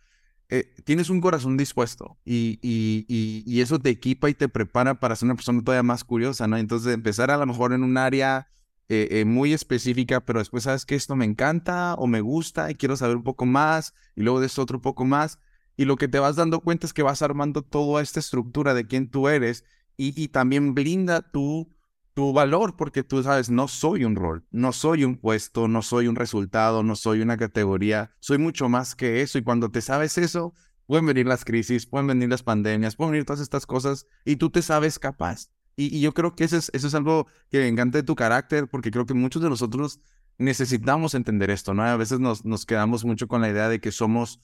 eh, 0.50 0.76
tienes 0.84 1.10
un 1.10 1.22
corazón 1.22 1.58
dispuesto 1.58 2.20
y, 2.24 2.60
y, 2.62 3.06
y, 3.08 3.62
eso 3.62 3.80
te 3.80 3.90
equipa 3.90 4.30
y 4.30 4.36
te 4.36 4.48
prepara 4.48 5.00
para 5.00 5.16
ser 5.16 5.26
una 5.26 5.36
persona 5.36 5.64
todavía 5.64 5.82
más 5.82 6.04
curiosa, 6.04 6.48
¿no? 6.48 6.58
Entonces, 6.58 6.94
empezar 6.94 7.32
a 7.32 7.38
lo 7.38 7.48
mejor 7.48 7.74
en 7.74 7.84
un 7.84 7.98
área 7.98 8.48
eh, 8.88 9.08
eh, 9.10 9.26
muy 9.26 9.54
específica, 9.54 10.24
pero 10.24 10.38
después 10.38 10.66
sabes 10.66 10.86
que 10.86 10.94
esto 10.94 11.16
me 11.16 11.26
encanta 11.26 11.96
o 11.96 12.06
me 12.06 12.22
gusta 12.22 12.70
y 12.70 12.76
quiero 12.76 12.96
saber 12.96 13.16
un 13.16 13.24
poco 13.24 13.48
más 13.48 13.96
y 14.16 14.22
luego 14.22 14.40
de 14.40 14.46
esto 14.46 14.62
otro 14.62 14.80
poco 14.82 15.06
más. 15.06 15.40
Y 15.78 15.86
lo 15.86 15.98
que 15.98 16.08
te 16.08 16.20
vas 16.20 16.36
dando 16.36 16.62
cuenta 16.62 16.88
es 16.88 16.94
que 16.94 17.04
vas 17.04 17.22
armando 17.22 17.62
toda 17.62 18.02
esta 18.02 18.20
estructura 18.20 18.74
de 18.74 18.88
quién 18.88 19.10
tú 19.10 19.28
eres 19.28 19.66
y, 19.98 20.20
y 20.22 20.30
también 20.30 20.74
blinda 20.74 21.22
tu, 21.22 21.70
tu 22.16 22.32
valor, 22.32 22.78
porque 22.78 23.04
tú 23.04 23.22
sabes, 23.22 23.50
no 23.50 23.68
soy 23.68 24.06
un 24.06 24.16
rol, 24.16 24.46
no 24.50 24.72
soy 24.72 25.04
un 25.04 25.18
puesto, 25.18 25.68
no 25.68 25.82
soy 25.82 26.08
un 26.08 26.16
resultado, 26.16 26.82
no 26.82 26.96
soy 26.96 27.22
una 27.22 27.36
categoría, 27.36 28.12
soy 28.20 28.38
mucho 28.38 28.70
más 28.70 28.96
que 28.96 29.22
eso. 29.22 29.38
Y 29.38 29.44
cuando 29.44 29.70
te 29.70 29.82
sabes 29.82 30.18
eso, 30.18 30.54
pueden 30.88 31.06
venir 31.06 31.28
las 31.28 31.44
crisis, 31.44 31.86
pueden 31.86 32.08
venir 32.08 32.30
las 32.30 32.42
pandemias, 32.42 32.96
pueden 32.96 33.12
venir 33.12 33.26
todas 33.26 33.42
estas 33.42 33.66
cosas 33.66 34.08
y 34.24 34.38
tú 34.38 34.50
te 34.50 34.62
sabes 34.62 34.98
capaz. 34.98 35.50
Y, 35.76 36.00
yo 36.00 36.14
creo 36.14 36.36
que 36.36 36.46
eso 36.46 36.56
es, 36.56 36.72
eso 36.74 36.88
es 36.88 36.96
algo 36.96 37.28
que 37.50 37.60
me 37.60 37.68
encanta 37.68 37.98
de 37.98 38.04
tu 38.04 38.16
carácter, 38.16 38.70
porque 38.70 38.92
creo 38.92 39.06
que 39.06 39.14
muchos 39.14 39.42
de 39.42 39.50
nosotros 39.50 40.00
necesitamos 40.38 41.16
entender 41.16 41.50
esto, 41.50 41.74
¿no? 41.74 41.84
A 41.84 41.98
veces 41.98 42.20
nos, 42.20 42.46
nos 42.46 42.66
quedamos 42.66 43.04
mucho 43.04 43.28
con 43.28 43.42
la 43.42 43.50
idea 43.50 43.68
de 43.68 43.82
que 43.82 43.92
somos 43.92 44.40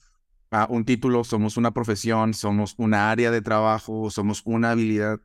ah, 0.52 0.66
un 0.70 0.84
título, 0.84 1.24
somos 1.24 1.56
una 1.56 1.72
profesión, 1.72 2.34
somos 2.34 2.74
una 2.78 3.10
área 3.10 3.30
de 3.30 3.42
trabajo, 3.42 4.10
somos 4.10 4.42
una 4.44 4.70
habilidad. 4.70 5.20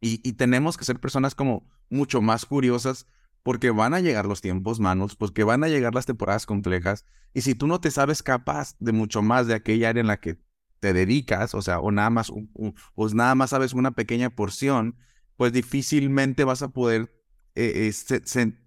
Y, 0.00 0.20
y, 0.28 0.32
tenemos 0.32 0.76
que 0.76 0.84
ser 0.84 0.98
personas 0.98 1.34
como 1.34 1.70
mucho 1.90 2.22
más 2.22 2.46
curiosas 2.46 3.06
porque 3.42 3.70
van 3.70 3.94
a 3.94 4.00
llegar 4.00 4.26
los 4.26 4.40
tiempos 4.40 4.80
manos, 4.80 5.14
porque 5.14 5.44
van 5.44 5.62
a 5.62 5.68
llegar 5.68 5.94
las 5.94 6.06
temporadas 6.06 6.46
complejas. 6.46 7.04
Y 7.34 7.42
si 7.42 7.54
tú 7.54 7.66
no 7.66 7.80
te 7.80 7.90
sabes 7.90 8.22
capaz 8.22 8.74
de 8.78 8.92
mucho 8.92 9.22
más 9.22 9.46
de 9.46 9.54
aquella 9.54 9.90
área 9.90 10.00
en 10.00 10.06
la 10.06 10.20
que 10.20 10.38
te 10.80 10.92
dedicas, 10.92 11.54
o 11.54 11.62
sea, 11.62 11.78
o 11.78 11.92
nada 11.92 12.10
más, 12.10 12.30
o 12.30 13.08
nada 13.10 13.34
más 13.34 13.50
sabes 13.50 13.74
una 13.74 13.92
pequeña 13.92 14.30
porción, 14.30 14.96
pues 15.36 15.52
difícilmente 15.52 16.44
vas 16.44 16.62
a 16.62 16.68
poder 16.68 17.12
eh, 17.54 17.92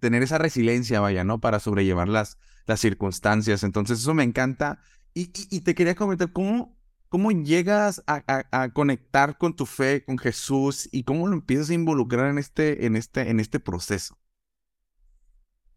tener 0.00 0.22
esa 0.22 0.38
resiliencia, 0.38 1.00
vaya, 1.00 1.24
¿no? 1.24 1.40
Para 1.40 1.60
sobrellevar 1.60 2.08
las, 2.08 2.38
las 2.66 2.80
circunstancias. 2.80 3.64
Entonces, 3.64 3.98
eso 3.98 4.14
me 4.14 4.22
encanta. 4.22 4.80
Y, 5.16 5.30
y, 5.48 5.60
te 5.62 5.74
quería 5.74 5.94
comentar, 5.94 6.30
¿cómo, 6.30 6.76
cómo 7.08 7.30
llegas 7.30 8.02
a, 8.06 8.22
a, 8.52 8.68
conectar 8.74 9.38
con 9.38 9.56
tu 9.56 9.64
fe, 9.64 10.04
con 10.04 10.18
Jesús, 10.18 10.90
y 10.92 11.04
cómo 11.04 11.26
lo 11.26 11.32
empiezas 11.32 11.70
a 11.70 11.72
involucrar 11.72 12.28
en 12.28 12.36
este, 12.36 12.84
en 12.84 12.96
este, 12.96 13.30
en 13.30 13.40
este 13.40 13.58
proceso? 13.58 14.18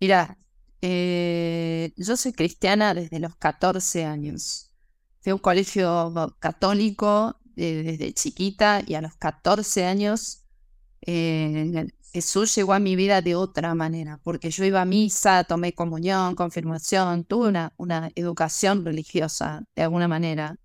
Mira, 0.01 0.38
eh, 0.81 1.93
yo 1.96 2.17
soy 2.17 2.34
cristiana 2.34 2.93
desde 2.93 3.17
los 3.19 3.34
14 3.38 4.03
años. 4.03 4.74
Fui 5.22 5.29
a 5.29 5.36
un 5.36 5.39
colegio 5.39 6.13
católico 6.39 7.39
eh, 7.55 7.84
desde 7.84 8.12
chiquita 8.12 8.81
y 8.86 8.96
a 8.96 9.01
los 9.01 9.15
14 9.15 9.86
años 9.86 10.43
eh, 11.00 11.88
Jesús 12.12 12.56
llegó 12.56 12.74
a 12.74 12.80
mi 12.80 12.96
vida 12.96 13.22
de 13.22 13.36
otra 13.36 13.75
manera, 13.75 14.20
porque 14.24 14.50
yo 14.50 14.66
iba 14.66 14.82
a 14.82 14.86
misa, 14.86 15.44
tomé 15.44 15.74
comunión, 15.74 16.36
confirmación, 16.36 17.24
tuve 17.24 17.50
una, 17.50 17.74
una 17.78 18.12
educación 18.16 18.84
religiosa 18.84 19.63
de 19.75 19.84
alguna 19.84 20.08
manera, 20.08 20.58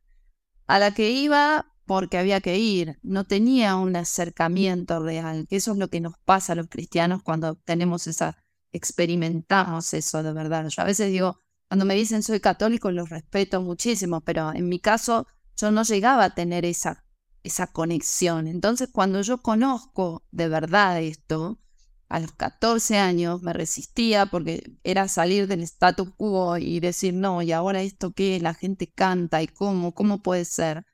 a 0.67 0.79
la 0.79 0.95
que 0.95 1.11
iba 1.11 1.67
porque 1.87 2.17
había 2.17 2.41
que 2.41 2.59
ir, 2.59 2.99
no 3.03 3.25
tenía 3.25 3.77
un 3.77 3.95
acercamiento 3.95 5.01
real, 5.01 5.47
que 5.49 5.57
eso 5.57 5.73
es 5.73 5.79
lo 5.79 5.89
que 5.89 6.01
nos 6.01 6.15
pasa 6.25 6.55
a 6.55 6.57
los 6.57 6.69
cristianos 6.69 7.23
cuando 7.23 7.57
tenemos 7.57 8.07
esa, 8.07 8.39
experimentamos 8.73 9.93
eso 9.93 10.23
de 10.23 10.33
verdad. 10.33 10.67
Yo 10.69 10.83
a 10.83 10.87
veces 10.87 11.11
digo, 11.11 11.41
cuando 11.69 11.85
me 11.85 11.95
dicen 11.95 12.23
soy 12.23 12.41
católico, 12.41 12.91
los 12.91 13.11
respeto 13.11 13.61
muchísimo, 13.61 14.23
pero 14.23 14.53
en 14.55 14.69
mi 14.69 14.81
caso 14.81 15.27
yo 15.57 15.71
no 15.71 15.83
llegaba 15.83 16.25
a 16.25 16.35
tener 16.35 16.65
esa 16.65 17.04
esa 17.45 17.69
conexión. 17.69 18.49
Entonces, 18.49 18.89
cuando 18.91 19.23
yo 19.23 19.41
conozco 19.43 20.25
de 20.33 20.49
verdad 20.49 21.01
esto, 21.01 21.61
a 22.09 22.21
los 22.21 22.33
14 22.33 22.99
años 22.99 23.43
me 23.43 23.53
resistía 23.53 24.27
porque 24.27 24.73
era 24.83 25.09
salir 25.09 25.47
del 25.47 25.63
status 25.63 26.09
quo 26.17 26.57
y 26.57 26.81
decir, 26.81 27.15
no, 27.15 27.43
y 27.43 27.53
ahora 27.53 27.83
esto 27.83 28.13
qué, 28.13 28.41
la 28.41 28.55
gente 28.55 28.91
canta 28.91 29.43
y 29.43 29.47
cómo, 29.47 29.93
cómo 29.95 30.23
puede 30.23 30.45
ser. 30.45 30.85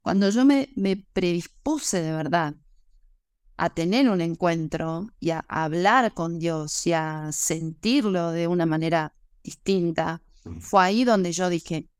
Cuando 0.00 0.30
yo 0.30 0.44
me, 0.44 0.70
me 0.76 0.96
predispuse 0.96 2.00
de 2.00 2.12
verdad 2.12 2.54
a 3.56 3.70
tener 3.70 4.08
un 4.08 4.20
encuentro 4.20 5.08
y 5.18 5.30
a 5.30 5.44
hablar 5.48 6.14
con 6.14 6.38
Dios 6.38 6.86
y 6.86 6.92
a 6.92 7.30
sentirlo 7.32 8.30
de 8.30 8.46
una 8.46 8.66
manera 8.66 9.14
distinta, 9.42 10.22
mm. 10.44 10.60
fue 10.60 10.84
ahí 10.84 11.04
donde 11.04 11.32
yo 11.32 11.48
dije, 11.48 11.90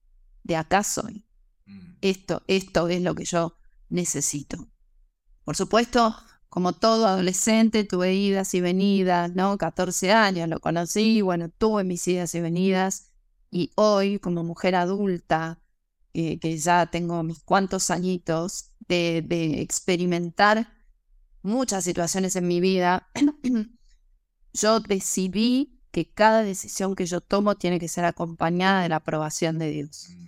de 0.45 0.57
acá 0.57 0.85
soy. 0.85 1.25
Mm. 1.65 1.97
Esto, 2.03 2.43
esto 2.47 2.89
es 2.89 3.03
lo 3.03 3.15
que 3.15 3.25
yo 3.25 3.57
necesito. 3.89 4.69
Por 5.45 5.57
supuesto, 5.57 6.15
como 6.49 6.73
todo 6.73 7.07
adolescente, 7.07 7.85
tuve 7.85 8.15
idas 8.15 8.55
y 8.55 8.61
venidas, 8.61 9.35
¿no? 9.35 9.59
14 9.59 10.13
años 10.13 10.49
lo 10.49 10.61
conocí, 10.61 11.21
bueno, 11.21 11.51
tuve 11.51 11.85
mis 11.85 12.07
idas 12.09 12.35
y 12.35 12.41
venidas. 12.41 13.13
Y 13.51 13.71
hoy, 13.77 14.19
como 14.19 14.43
mujer 14.43 14.75
adulta, 14.75 15.61
eh, 16.15 16.39
que 16.39 16.57
ya 16.57 16.87
tengo 16.87 17.23
mis 17.23 17.43
cuantos 17.43 17.91
añitos 17.91 18.73
de, 18.89 19.23
de 19.23 19.61
experimentar 19.61 20.73
muchas 21.43 21.85
situaciones 21.85 22.37
en 22.37 22.49
mi 22.49 22.61
vida, 22.61 23.09
yo 24.53 24.81
decidí 24.81 25.81
que 25.91 26.11
cada 26.11 26.43
decisión 26.43 26.95
que 26.95 27.07
yo 27.07 27.21
tomo 27.21 27.55
tiene 27.55 27.79
que 27.79 27.89
ser 27.89 28.05
acompañada 28.05 28.83
de 28.83 28.89
la 28.89 28.97
aprobación 28.97 29.59
de 29.59 29.71
Dios. 29.71 30.09
Mm. 30.11 30.27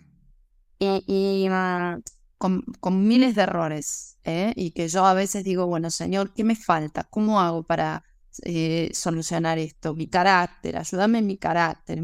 Y, 0.81 1.05
y 1.07 1.47
ah, 1.51 1.99
con, 2.39 2.65
miles 3.07 3.35
de 3.35 3.43
errores, 3.43 4.19
¿eh? 4.25 4.53
y 4.57 4.71
que 4.71 4.89
yo 4.89 5.05
a 5.05 5.15
veces 5.15 5.45
digo, 5.45 5.67
bueno, 5.67 5.91
Señor, 5.91 6.33
¿qué 6.33 6.45
me 6.45 6.57
falta? 6.57 7.05
¿Cómo 7.05 7.41
hago 7.41 7.65
para 7.65 8.05
eh, 8.45 8.91
solucionar 8.95 9.59
esto? 9.59 9.95
Mi 9.95 10.07
carácter, 10.07 10.77
ayúdame 10.77 11.19
en 11.19 11.27
mi 11.27 11.37
carácter, 11.37 12.01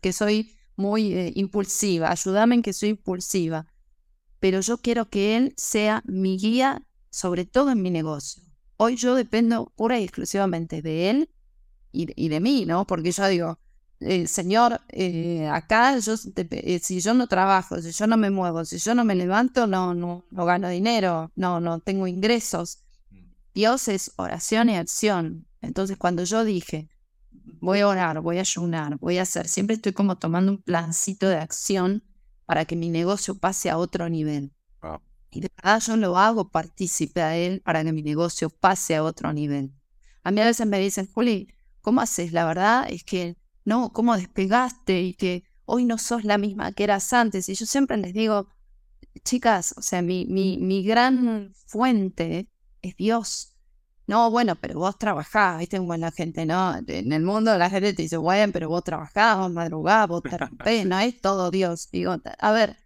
que 0.00 0.12
soy 0.12 0.56
muy 0.76 1.12
eh, 1.12 1.32
impulsiva, 1.34 2.10
ayúdame 2.10 2.54
en 2.54 2.62
que 2.62 2.72
soy 2.72 2.90
impulsiva, 2.90 3.66
pero 4.38 4.60
yo 4.60 4.78
quiero 4.78 5.10
que 5.10 5.36
Él 5.36 5.52
sea 5.56 6.02
mi 6.06 6.38
guía, 6.38 6.86
sobre 7.10 7.44
todo 7.44 7.70
en 7.70 7.82
mi 7.82 7.90
negocio. 7.90 8.42
Hoy 8.76 8.96
yo 8.96 9.14
dependo 9.14 9.72
pura 9.76 9.98
y 9.98 10.04
exclusivamente 10.04 10.80
de 10.80 11.10
Él 11.10 11.30
y, 11.92 12.06
y 12.16 12.28
de 12.28 12.40
mí, 12.40 12.64
¿no? 12.66 12.86
Porque 12.86 13.12
yo 13.12 13.28
digo, 13.28 13.58
eh, 14.04 14.26
señor, 14.26 14.80
eh, 14.88 15.48
acá 15.48 15.98
yo, 15.98 16.14
eh, 16.36 16.78
si 16.82 17.00
yo 17.00 17.14
no 17.14 17.26
trabajo, 17.26 17.80
si 17.80 17.92
yo 17.92 18.06
no 18.06 18.16
me 18.16 18.30
muevo, 18.30 18.64
si 18.64 18.78
yo 18.78 18.94
no 18.94 19.04
me 19.04 19.14
levanto, 19.14 19.66
no, 19.66 19.94
no, 19.94 20.24
no 20.30 20.44
gano 20.44 20.68
dinero, 20.68 21.30
no, 21.36 21.60
no 21.60 21.80
tengo 21.80 22.06
ingresos. 22.06 22.84
Mm. 23.10 23.16
Dios 23.54 23.88
es 23.88 24.12
oración 24.16 24.68
y 24.70 24.76
acción. 24.76 25.46
Entonces 25.60 25.96
cuando 25.96 26.24
yo 26.24 26.44
dije, 26.44 26.88
voy 27.60 27.80
a 27.80 27.88
orar, 27.88 28.20
voy 28.20 28.38
a 28.38 28.40
ayunar, 28.40 28.98
voy 28.98 29.18
a 29.18 29.22
hacer, 29.22 29.48
siempre 29.48 29.76
estoy 29.76 29.92
como 29.92 30.16
tomando 30.16 30.52
un 30.52 30.62
plancito 30.62 31.28
de 31.28 31.36
acción 31.36 32.02
para 32.46 32.64
que 32.64 32.76
mi 32.76 32.88
negocio 32.88 33.38
pase 33.38 33.70
a 33.70 33.78
otro 33.78 34.08
nivel. 34.08 34.52
Y 35.34 35.40
de 35.40 35.50
verdad 35.56 35.80
yo 35.80 35.96
lo 35.96 36.18
hago 36.18 36.50
partícipe 36.50 37.22
a 37.22 37.36
él 37.36 37.62
para 37.62 37.82
que 37.82 37.92
mi 37.92 38.02
negocio 38.02 38.50
pase 38.50 38.96
a 38.96 39.02
otro 39.02 39.32
nivel. 39.32 39.72
A 40.24 40.30
mí 40.30 40.40
a 40.42 40.44
veces 40.44 40.66
me 40.66 40.78
dicen, 40.78 41.08
Juli, 41.10 41.48
¿cómo 41.80 42.02
haces? 42.02 42.32
La 42.32 42.44
verdad 42.44 42.86
es 42.90 43.02
que 43.02 43.36
¿no? 43.64 43.92
¿Cómo 43.92 44.16
despegaste 44.16 45.00
y 45.02 45.14
que 45.14 45.44
hoy 45.64 45.84
no 45.84 45.98
sos 45.98 46.24
la 46.24 46.38
misma 46.38 46.72
que 46.72 46.84
eras 46.84 47.12
antes? 47.12 47.48
Y 47.48 47.54
yo 47.54 47.66
siempre 47.66 47.96
les 47.96 48.12
digo, 48.12 48.48
chicas, 49.24 49.74
o 49.76 49.82
sea, 49.82 50.02
mi, 50.02 50.26
mi, 50.26 50.58
mi 50.58 50.82
gran 50.82 51.52
fuente 51.66 52.48
es 52.82 52.96
Dios. 52.96 53.56
No, 54.06 54.30
bueno, 54.30 54.56
pero 54.56 54.78
vos 54.78 54.98
trabajás, 54.98 55.58
¿viste? 55.58 55.78
Bueno, 55.78 56.06
la 56.06 56.12
gente, 56.12 56.44
¿no? 56.44 56.76
En 56.86 57.12
el 57.12 57.22
mundo 57.22 57.56
la 57.56 57.70
gente 57.70 57.94
te 57.94 58.02
dice, 58.02 58.16
bueno, 58.16 58.52
pero 58.52 58.68
vos 58.68 58.82
trabajás, 58.82 59.38
vos 59.38 59.50
madrugás, 59.50 60.08
vos 60.08 60.22
te 60.22 60.36
rompés, 60.38 60.86
no 60.86 60.98
es 60.98 61.20
todo 61.20 61.50
Dios. 61.50 61.88
Digo, 61.90 62.16
a 62.38 62.52
ver, 62.52 62.76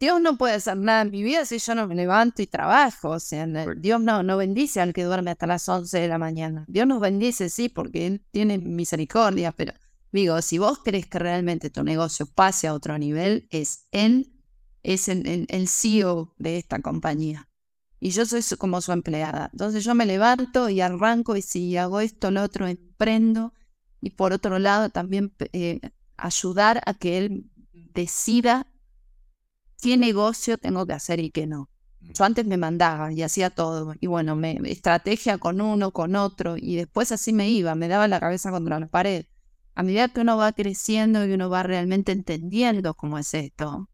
Dios 0.00 0.20
no 0.20 0.36
puede 0.36 0.54
hacer 0.54 0.76
nada 0.76 1.02
en 1.02 1.10
mi 1.10 1.22
vida 1.22 1.46
si 1.46 1.58
yo 1.58 1.74
no 1.74 1.86
me 1.86 1.94
levanto 1.94 2.42
y 2.42 2.46
trabajo. 2.46 3.10
O 3.10 3.20
sea, 3.20 3.46
Dios 3.76 4.00
no, 4.00 4.22
no 4.22 4.36
bendice 4.36 4.80
al 4.80 4.92
que 4.92 5.04
duerme 5.04 5.30
hasta 5.30 5.46
las 5.46 5.68
11 5.68 6.00
de 6.00 6.08
la 6.08 6.18
mañana. 6.18 6.64
Dios 6.68 6.86
nos 6.86 7.00
bendice, 7.00 7.48
sí, 7.48 7.68
porque 7.68 8.06
Él 8.06 8.22
tiene 8.30 8.58
misericordia, 8.58 9.52
pero 9.52 9.72
digo, 10.20 10.40
si 10.42 10.58
vos 10.58 10.78
crees 10.84 11.06
que 11.06 11.18
realmente 11.18 11.70
tu 11.70 11.82
negocio 11.82 12.26
pase 12.26 12.68
a 12.68 12.74
otro 12.74 12.98
nivel, 12.98 13.48
es 13.50 13.88
Él, 13.90 14.32
es 14.82 15.08
el, 15.08 15.46
el, 15.48 15.68
CEO 15.68 16.34
de 16.38 16.58
esta 16.58 16.80
compañía. 16.80 17.48
Y 17.98 18.10
yo 18.10 18.24
soy 18.26 18.42
como 18.58 18.80
su 18.80 18.92
empleada. 18.92 19.50
Entonces 19.52 19.82
yo 19.82 19.94
me 19.94 20.06
levanto 20.06 20.68
y 20.68 20.80
arranco 20.80 21.36
y 21.36 21.42
si 21.42 21.76
hago 21.76 22.00
esto, 22.00 22.30
lo 22.30 22.42
otro, 22.42 22.66
emprendo. 22.66 23.54
Y 24.00 24.10
por 24.10 24.32
otro 24.32 24.58
lado, 24.58 24.90
también 24.90 25.34
eh, 25.52 25.80
ayudar 26.16 26.82
a 26.86 26.94
que 26.94 27.18
Él 27.18 27.50
decida 27.72 28.68
qué 29.80 29.96
negocio 29.96 30.58
tengo 30.58 30.86
que 30.86 30.92
hacer 30.92 31.18
y 31.20 31.30
qué 31.30 31.46
no. 31.46 31.70
Yo 32.00 32.24
antes 32.24 32.46
me 32.46 32.56
mandaba 32.56 33.12
y 33.12 33.22
hacía 33.22 33.50
todo. 33.50 33.94
Y 33.98 34.06
bueno, 34.06 34.36
me, 34.36 34.60
estrategia 34.66 35.38
con 35.38 35.60
uno, 35.60 35.90
con 35.90 36.14
otro. 36.14 36.56
Y 36.56 36.76
después 36.76 37.10
así 37.10 37.32
me 37.32 37.48
iba, 37.48 37.74
me 37.74 37.88
daba 37.88 38.06
la 38.06 38.20
cabeza 38.20 38.50
contra 38.50 38.78
la 38.78 38.86
pared. 38.86 39.24
A 39.74 39.82
medida 39.82 40.08
que 40.08 40.20
uno 40.20 40.36
va 40.36 40.52
creciendo 40.52 41.26
y 41.26 41.32
uno 41.32 41.50
va 41.50 41.62
realmente 41.62 42.12
entendiendo 42.12 42.94
cómo 42.94 43.18
es 43.18 43.34
esto. 43.34 43.88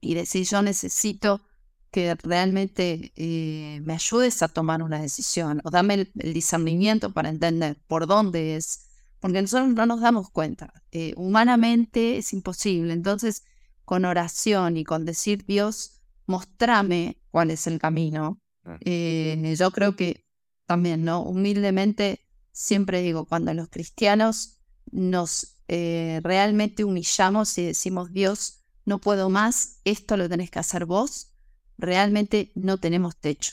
Y 0.00 0.14
decir, 0.14 0.46
yo 0.46 0.62
necesito 0.62 1.42
que 1.90 2.14
realmente 2.16 3.12
eh, 3.16 3.80
me 3.84 3.94
ayudes 3.94 4.42
a 4.42 4.48
tomar 4.48 4.82
una 4.82 5.00
decisión. 5.00 5.60
O 5.64 5.70
dame 5.70 5.94
el, 5.94 6.34
discernimiento 6.34 7.12
para 7.12 7.30
entender 7.30 7.78
por 7.86 8.06
dónde 8.06 8.56
es. 8.56 8.88
Porque 9.20 9.40
nosotros 9.40 9.70
no 9.70 9.86
nos 9.86 10.00
damos 10.00 10.30
cuenta. 10.30 10.72
Eh, 10.92 11.14
humanamente 11.16 12.18
es 12.18 12.32
imposible. 12.32 12.92
Entonces 12.92 13.42
con 13.86 14.04
oración 14.04 14.76
y 14.76 14.84
con 14.84 15.06
decir, 15.06 15.46
Dios, 15.46 16.02
mostrame 16.26 17.22
cuál 17.30 17.50
es 17.50 17.66
el 17.66 17.78
camino. 17.78 18.42
Ah. 18.64 18.76
Eh, 18.80 19.54
yo 19.56 19.70
creo 19.70 19.96
que 19.96 20.26
también, 20.66 21.04
¿no? 21.04 21.22
Humildemente, 21.22 22.20
siempre 22.50 23.00
digo, 23.00 23.24
cuando 23.24 23.54
los 23.54 23.68
cristianos 23.68 24.55
nos 24.92 25.56
eh, 25.68 26.20
realmente 26.22 26.84
humillamos 26.84 27.58
y 27.58 27.66
decimos, 27.66 28.12
Dios, 28.12 28.64
no 28.84 29.00
puedo 29.00 29.28
más, 29.30 29.80
esto 29.84 30.16
lo 30.16 30.28
tenés 30.28 30.50
que 30.50 30.60
hacer 30.60 30.86
vos, 30.86 31.32
realmente 31.76 32.52
no 32.54 32.78
tenemos 32.78 33.16
techo, 33.16 33.52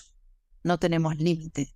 no 0.63 0.77
tenemos 0.77 1.17
límite. 1.17 1.75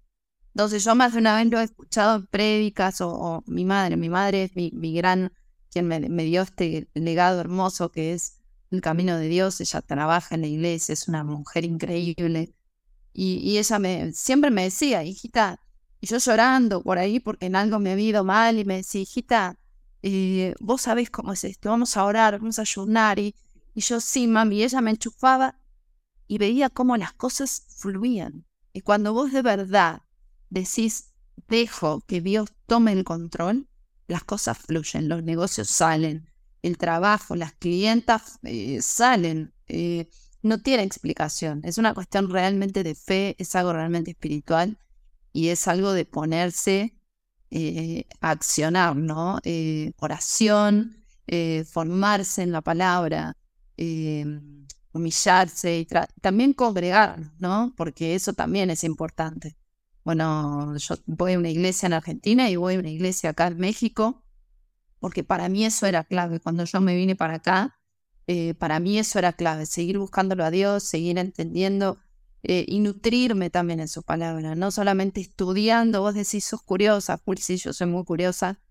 Entonces 0.54 0.84
yo 0.84 0.96
más 0.96 1.14
de 1.14 1.20
una 1.20 1.36
vez 1.36 1.48
lo 1.52 1.60
he 1.60 1.64
escuchado 1.64 2.16
en 2.16 2.28
prédicas 2.28 3.02
o, 3.02 3.44
mi 3.48 3.66
madre, 3.66 3.98
mi 3.98 4.10
madre 4.10 4.44
es 4.44 4.56
mi, 4.56 4.94
gran, 4.94 5.32
quien 5.72 5.88
me, 5.88 6.00
dio 6.24 6.42
este 6.42 6.88
legado 6.94 7.40
hermoso 7.40 7.92
que 7.92 8.14
es 8.14 8.40
el 8.72 8.82
camino 8.82 9.18
de 9.18 9.28
Dios, 9.28 9.62
ella 9.62 9.82
trabaja 9.82 10.36
en 10.36 10.42
la 10.42 10.48
iglesia, 10.48 10.94
es 10.94 11.08
una 11.08 11.24
mujer 11.24 11.64
increíble. 11.64 12.54
Y, 13.14 13.58
ella 13.58 13.80
me, 13.80 14.14
siempre 14.14 14.52
me 14.52 14.64
decía, 14.64 15.04
hijita, 15.04 15.60
y 16.00 16.08
yo 16.08 16.18
llorando 16.18 16.82
por 16.82 16.98
ahí 16.98 17.20
porque 17.20 17.48
en 17.48 17.56
algo 17.56 17.80
me 17.80 17.92
había 17.92 18.10
ido 18.10 18.24
mal 18.24 18.60
y 18.60 18.66
me 18.66 18.78
decía, 18.78 19.02
hijita, 19.02 19.60
eh, 20.04 20.54
vos 20.60 20.82
sabés 20.82 21.10
cómo 21.10 21.34
es 21.34 21.44
esto, 21.44 21.70
vamos 21.70 21.98
a 21.98 22.06
orar, 22.06 22.40
vamos 22.40 22.60
a 22.60 22.64
ayunar. 22.64 23.20
Y, 23.20 23.36
y 23.74 23.82
yo 23.82 24.00
sí, 24.00 24.28
mami, 24.28 24.58
y 24.58 24.64
ella 24.64 24.82
me 24.82 24.92
enchufaba 24.92 25.60
y 26.28 26.38
veía 26.38 26.70
cómo 26.70 26.98
las 26.98 27.14
cosas 27.14 27.64
fluían. 27.78 28.46
Y 28.74 28.82
cuando 28.82 29.14
vos 29.14 29.32
de 29.32 29.42
verdad 29.42 30.04
decís, 30.50 31.14
dejo 31.48 32.02
que 32.02 32.22
Dios 32.22 32.50
tome 32.68 32.92
el 32.92 33.04
control, 33.04 33.68
las 34.08 34.24
cosas 34.24 34.58
fluyen, 34.58 35.10
los 35.10 35.24
negocios 35.24 35.70
salen, 35.70 36.30
el 36.62 36.78
trabajo, 36.78 37.36
las 37.36 37.54
clientas 37.54 38.40
eh, 38.44 38.82
salen. 38.82 39.54
Eh, 39.68 40.10
no 40.44 40.62
tiene 40.62 40.84
explicación. 40.84 41.62
Es 41.64 41.78
una 41.78 41.94
cuestión 41.94 42.30
realmente 42.30 42.84
de 42.84 42.96
fe, 42.96 43.36
es 43.40 43.56
algo 43.56 43.74
realmente 43.74 44.12
espiritual 44.12 44.78
y 45.38 45.50
es 45.50 45.68
algo 45.68 45.94
de 45.94 46.06
ponerse 46.06 46.98
eh, 47.52 48.06
a 48.22 48.32
accionar, 48.32 48.96
¿no? 48.96 49.40
oración, 50.00 51.06
formarse 51.72 52.42
en 52.42 52.52
la 52.52 52.62
palabra, 52.62 53.36
humillarse 54.94 55.80
y 55.80 55.88
también 56.22 56.54
congregar, 56.54 57.32
¿no? 57.40 57.74
Porque 57.78 58.16
eso 58.16 58.34
también 58.34 58.70
es 58.70 58.84
importante. 58.84 59.58
Bueno, 60.04 60.76
yo 60.78 60.96
voy 61.06 61.34
a 61.34 61.38
una 61.38 61.50
iglesia 61.50 61.88
en 61.88 61.94
Argentina 61.94 62.50
y 62.50 62.56
voy 62.56 62.76
a 62.76 62.80
una 62.80 62.90
iglesia 62.90 63.32
acá 63.32 63.48
en 63.48 63.58
México, 63.58 64.24
porque 65.00 65.24
para 65.24 65.50
mí 65.50 65.66
eso 65.66 65.86
era 65.86 66.04
clave. 66.06 66.40
Cuando 66.40 66.64
yo 66.64 66.82
me 66.82 66.96
vine 66.96 67.16
para 67.16 67.36
acá, 67.36 67.78
eh, 68.26 68.54
para 68.56 68.80
mí 68.80 68.98
eso 68.98 69.20
era 69.20 69.34
clave, 69.34 69.66
seguir 69.66 70.00
buscándolo 70.00 70.44
a 70.44 70.50
Dios, 70.50 70.84
seguir 70.84 71.18
entendiendo 71.18 72.00
eh, 72.50 72.64
y 72.66 72.80
nutrirme 72.80 73.50
también 73.50 73.82
en 73.82 73.90
su 73.90 74.04
palabra, 74.04 74.56
no 74.56 74.72
solamente 74.72 75.20
estudiando, 75.20 76.00
vos 76.00 76.14
decís, 76.14 76.46
sos 76.46 76.62
curiosa, 76.62 77.18
pues 77.18 77.44
sí, 77.44 77.58
yo 77.58 77.74
soy 77.74 77.88
muy 77.88 78.06
curiosa, 78.06 78.62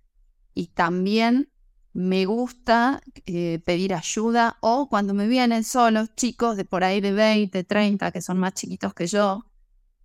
y 0.54 0.68
también 0.68 1.52
me 1.92 2.24
gusta 2.24 3.02
eh, 3.26 3.60
pedir 3.66 3.92
ayuda 3.92 4.56
o 4.62 4.88
cuando 4.88 5.12
me 5.12 5.26
vienen 5.28 5.62
solos 5.62 6.08
chicos 6.16 6.56
de 6.56 6.64
por 6.64 6.84
ahí 6.84 7.02
de 7.02 7.12
20, 7.12 7.64
30, 7.64 8.12
que 8.12 8.22
son 8.22 8.38
más 8.38 8.54
chiquitos 8.54 8.94
que 8.94 9.06
yo, 9.06 9.44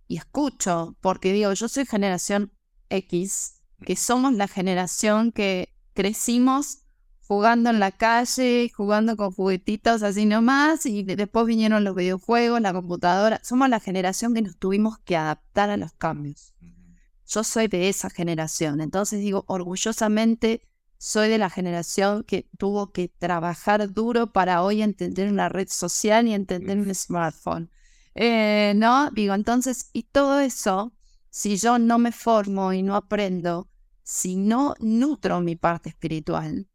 y 0.06 0.18
escucho, 0.18 0.98
porque 1.00 1.32
digo, 1.32 1.50
yo 1.54 1.66
soy 1.66 1.86
generación 1.86 2.52
X, 2.90 3.62
que 3.86 3.96
somos 3.96 4.34
la 4.34 4.48
generación 4.48 5.32
que 5.32 5.74
crecimos 5.94 6.81
jugando 7.26 7.70
en 7.70 7.80
la 7.80 7.92
calle, 7.92 8.70
jugando 8.74 9.16
con 9.16 9.32
juguetitos 9.32 10.02
así 10.02 10.26
nomás, 10.26 10.86
y 10.86 11.02
después 11.02 11.46
vinieron 11.46 11.84
los 11.84 11.94
videojuegos, 11.94 12.60
la 12.60 12.72
computadora. 12.72 13.40
Somos 13.42 13.68
la 13.68 13.80
generación 13.80 14.34
que 14.34 14.42
nos 14.42 14.56
tuvimos 14.56 14.98
que 14.98 15.16
adaptar 15.16 15.70
a 15.70 15.76
los 15.76 15.92
cambios. 15.92 16.54
Yo 17.26 17.44
soy 17.44 17.68
de 17.68 17.88
esa 17.88 18.10
generación, 18.10 18.80
entonces 18.80 19.20
digo, 19.20 19.44
orgullosamente 19.46 20.68
soy 20.98 21.28
de 21.28 21.38
la 21.38 21.50
generación 21.50 22.22
que 22.22 22.48
tuvo 22.58 22.92
que 22.92 23.08
trabajar 23.08 23.92
duro 23.92 24.32
para 24.32 24.62
hoy 24.62 24.82
entender 24.82 25.32
una 25.32 25.48
red 25.48 25.68
social 25.68 26.28
y 26.28 26.32
entender 26.32 26.78
un 26.78 26.94
smartphone. 26.94 27.70
Eh, 28.14 28.74
¿No? 28.76 29.10
Digo, 29.10 29.34
entonces, 29.34 29.90
y 29.92 30.04
todo 30.04 30.38
eso, 30.38 30.92
si 31.30 31.56
yo 31.56 31.78
no 31.78 31.98
me 31.98 32.12
formo 32.12 32.72
y 32.72 32.82
no 32.82 32.94
aprendo, 32.94 33.68
si 34.02 34.36
no 34.36 34.74
nutro 34.78 35.40
mi 35.40 35.56
parte 35.56 35.88
espiritual, 35.88 36.68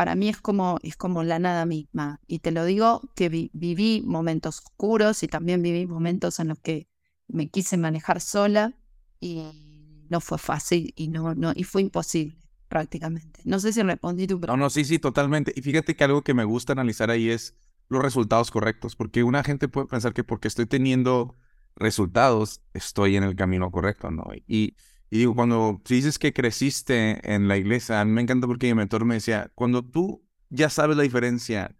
para 0.00 0.14
mí 0.14 0.30
es 0.30 0.40
como, 0.40 0.78
es 0.82 0.96
como 0.96 1.24
la 1.24 1.38
nada 1.38 1.66
misma. 1.66 2.20
Y 2.26 2.38
te 2.38 2.52
lo 2.52 2.64
digo 2.64 3.02
que 3.14 3.28
viví 3.52 4.02
momentos 4.02 4.60
oscuros 4.60 5.22
y 5.22 5.28
también 5.28 5.60
viví 5.60 5.86
momentos 5.86 6.40
en 6.40 6.48
los 6.48 6.58
que 6.58 6.88
me 7.28 7.50
quise 7.50 7.76
manejar 7.76 8.22
sola 8.22 8.72
y 9.20 10.06
no 10.08 10.22
fue 10.22 10.38
fácil 10.38 10.94
y, 10.96 11.08
no, 11.08 11.34
no, 11.34 11.52
y 11.54 11.64
fue 11.64 11.82
imposible 11.82 12.38
prácticamente. 12.68 13.42
No 13.44 13.60
sé 13.60 13.74
si 13.74 13.82
respondí 13.82 14.26
tu 14.26 14.40
pregunta. 14.40 14.56
No, 14.56 14.56
no, 14.56 14.70
sí, 14.70 14.86
sí, 14.86 14.98
totalmente. 14.98 15.52
Y 15.54 15.60
fíjate 15.60 15.94
que 15.94 16.02
algo 16.02 16.22
que 16.22 16.32
me 16.32 16.44
gusta 16.44 16.72
analizar 16.72 17.10
ahí 17.10 17.28
es 17.28 17.54
los 17.90 18.02
resultados 18.02 18.50
correctos, 18.50 18.96
porque 18.96 19.22
una 19.22 19.44
gente 19.44 19.68
puede 19.68 19.86
pensar 19.86 20.14
que 20.14 20.24
porque 20.24 20.48
estoy 20.48 20.64
teniendo 20.64 21.36
resultados, 21.76 22.62
estoy 22.72 23.16
en 23.16 23.24
el 23.24 23.36
camino 23.36 23.70
correcto, 23.70 24.10
¿no? 24.10 24.24
Y, 24.48 24.76
digo, 25.18 25.34
cuando 25.34 25.80
dices 25.88 26.18
que 26.18 26.32
creciste 26.32 27.34
en 27.34 27.48
la 27.48 27.56
iglesia, 27.56 28.00
a 28.00 28.04
mí 28.04 28.12
me 28.12 28.22
encanta 28.22 28.46
porque 28.46 28.68
mi 28.68 28.74
mentor 28.74 29.04
me 29.04 29.14
decía, 29.14 29.50
cuando 29.54 29.82
tú 29.84 30.24
ya 30.50 30.70
sabes 30.70 30.96
la 30.96 31.02
diferencia 31.02 31.76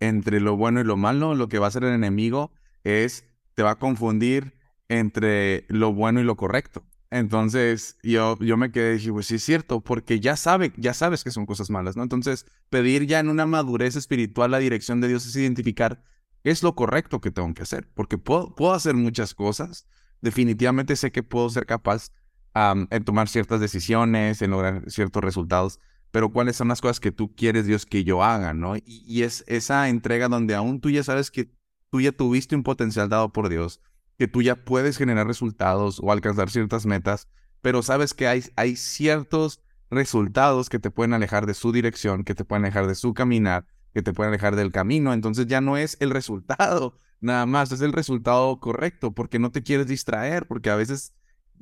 entre 0.00 0.40
lo 0.40 0.56
bueno 0.56 0.80
y 0.80 0.84
lo 0.84 0.96
malo, 0.96 1.34
lo 1.34 1.48
que 1.48 1.58
va 1.58 1.66
a 1.66 1.70
ser 1.70 1.84
el 1.84 1.94
enemigo 1.94 2.52
es, 2.84 3.24
te 3.54 3.62
va 3.62 3.72
a 3.72 3.78
confundir 3.78 4.54
entre 4.88 5.64
lo 5.68 5.92
bueno 5.92 6.20
y 6.20 6.24
lo 6.24 6.36
correcto. 6.36 6.84
Entonces 7.10 7.98
yo, 8.02 8.38
yo 8.38 8.56
me 8.56 8.72
quedé 8.72 8.94
y 8.94 8.96
dije, 8.96 9.12
pues 9.12 9.26
sí 9.26 9.34
es 9.34 9.44
cierto, 9.44 9.80
porque 9.80 10.18
ya 10.18 10.34
sabe, 10.34 10.72
ya 10.78 10.94
sabes 10.94 11.24
que 11.24 11.30
son 11.30 11.44
cosas 11.44 11.68
malas, 11.68 11.94
¿no? 11.94 12.02
Entonces, 12.02 12.46
pedir 12.70 13.06
ya 13.06 13.20
en 13.20 13.28
una 13.28 13.44
madurez 13.44 13.96
espiritual 13.96 14.50
la 14.50 14.58
dirección 14.58 15.02
de 15.02 15.08
Dios 15.08 15.26
es 15.26 15.36
identificar 15.36 16.02
qué 16.42 16.50
es 16.50 16.62
lo 16.62 16.74
correcto 16.74 17.20
que 17.20 17.30
tengo 17.30 17.52
que 17.52 17.62
hacer, 17.62 17.86
porque 17.94 18.16
puedo, 18.16 18.54
puedo 18.54 18.72
hacer 18.72 18.94
muchas 18.94 19.34
cosas, 19.34 19.86
definitivamente 20.22 20.96
sé 20.96 21.12
que 21.12 21.22
puedo 21.22 21.50
ser 21.50 21.66
capaz 21.66 22.10
en 22.54 23.04
tomar 23.04 23.28
ciertas 23.28 23.60
decisiones, 23.60 24.42
en 24.42 24.50
lograr 24.50 24.90
ciertos 24.90 25.22
resultados, 25.22 25.80
pero 26.10 26.30
cuáles 26.32 26.56
son 26.56 26.68
las 26.68 26.80
cosas 26.80 27.00
que 27.00 27.12
tú 27.12 27.34
quieres, 27.34 27.66
Dios, 27.66 27.86
que 27.86 28.04
yo 28.04 28.22
haga, 28.22 28.52
¿no? 28.52 28.76
Y, 28.76 29.22
es 29.22 29.44
esa 29.46 29.88
entrega 29.88 30.28
donde 30.28 30.54
aún 30.54 30.80
tú 30.80 30.90
ya 30.90 31.02
sabes 31.02 31.30
que 31.30 31.50
tú 31.90 32.00
ya 32.00 32.12
tuviste 32.12 32.54
un 32.54 32.62
potencial 32.62 33.08
dado 33.08 33.32
por 33.32 33.48
Dios 33.48 33.80
que 34.18 34.28
tú 34.28 34.40
ya 34.40 34.54
puedes 34.54 34.98
generar 34.98 35.26
resultados 35.26 36.00
o 36.00 36.12
alcanzar 36.12 36.48
ciertas 36.48 36.86
metas, 36.86 37.26
pero 37.60 37.82
sabes 37.82 38.14
que 38.14 38.28
hay, 38.28 38.44
hay 38.54 38.76
ciertos 38.76 39.60
resultados 39.90 40.68
que 40.68 40.78
te 40.78 40.92
pueden 40.92 41.12
alejar 41.12 41.46
de 41.46 41.54
su 41.54 41.72
dirección, 41.72 42.22
que 42.22 42.34
te 42.34 42.44
pueden 42.44 42.64
alejar 42.64 42.86
de 42.86 42.94
su 42.94 43.14
caminar, 43.14 43.66
que 43.92 44.02
te 44.02 44.12
pueden 44.12 44.32
alejar 44.32 44.54
del 44.54 44.70
camino. 44.70 45.12
Entonces 45.12 45.48
ya 45.48 45.60
no 45.60 45.76
es 45.76 45.96
el 46.00 46.10
resultado, 46.10 46.96
nada 47.20 47.46
más, 47.46 47.72
es 47.72 47.80
el 47.80 47.92
resultado 47.92 48.60
correcto, 48.60 49.12
porque 49.12 49.38
no 49.38 49.50
te 49.50 49.62
quieres 49.64 49.86
distraer, 49.88 50.46
porque 50.46 50.70
a 50.70 50.76
veces 50.76 51.14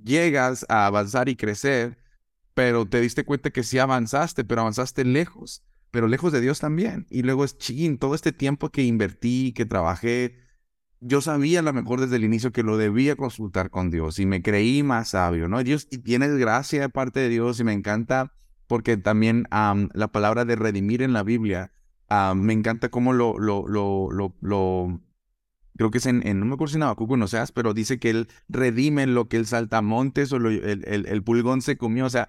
llegas 0.05 0.67
a 0.69 0.87
avanzar 0.87 1.29
y 1.29 1.37
crecer, 1.37 1.99
pero 2.55 2.87
te 2.87 3.01
diste 3.01 3.25
cuenta 3.25 3.51
que 3.51 3.63
sí 3.63 3.79
avanzaste, 3.79 4.45
pero 4.45 4.63
avanzaste 4.63 5.05
lejos, 5.05 5.63
pero 5.91 6.09
lejos 6.09 6.33
de 6.33 6.41
Dios 6.41 6.61
también. 6.61 7.07
Y 7.11 7.23
luego 7.23 7.45
es 7.45 7.59
ching, 7.59 7.99
todo 7.99 8.15
este 8.15 8.33
tiempo 8.33 8.71
que 8.71 8.83
invertí, 8.83 9.53
que 9.53 9.67
trabajé, 9.67 10.37
yo 11.01 11.21
sabía 11.21 11.61
a 11.61 11.63
lo 11.63 11.73
mejor 11.73 12.01
desde 12.01 12.17
el 12.17 12.25
inicio 12.25 12.53
que 12.53 12.63
lo 12.63 12.77
debía 12.77 13.17
consultar 13.17 13.71
con 13.71 13.91
Dios 13.91 14.19
y 14.19 14.27
me 14.27 14.43
creí 14.43 14.83
más 14.83 15.11
sabio, 15.11 15.49
¿no? 15.49 15.63
Dios, 15.63 15.89
y 15.91 15.99
tienes 15.99 16.37
gracia 16.37 16.83
de 16.83 16.89
parte 16.91 17.21
de 17.21 17.29
Dios 17.31 17.59
y 17.59 17.65
me 17.65 17.73
encanta 17.73 18.35
porque 18.67 18.97
también 18.97 19.47
la 19.51 20.13
palabra 20.13 20.45
de 20.45 20.55
redimir 20.55 21.03
en 21.03 21.13
la 21.13 21.25
Biblia, 21.25 21.73
me 22.37 22.53
encanta 22.53 22.89
cómo 22.89 23.13
lo, 23.13 23.37
lo, 23.39 23.67
lo, 23.67 24.37
lo, 24.41 25.01
creo 25.81 25.91
que 25.91 25.99
es 25.99 26.07
en, 26.07 26.21
no 26.39 26.47
me 26.47 26.55
acuerdo 26.55 26.73
si 26.73 26.77
en 26.77 26.85
Abacuco 26.85 27.17
no 27.17 27.29
seas, 27.29 27.53
pero 27.53 27.75
dice 27.75 27.99
que 27.99 28.11
él 28.11 28.29
redime 28.49 29.07
lo 29.07 29.29
que 29.29 29.37
el 29.37 29.47
saltamontes 29.47 30.33
o 30.33 30.37
el, 30.37 30.85
el, 30.87 31.23
pulgón 31.23 31.63
se 31.63 31.77
comió, 31.77 32.07
o 32.07 32.11
sea, 32.11 32.29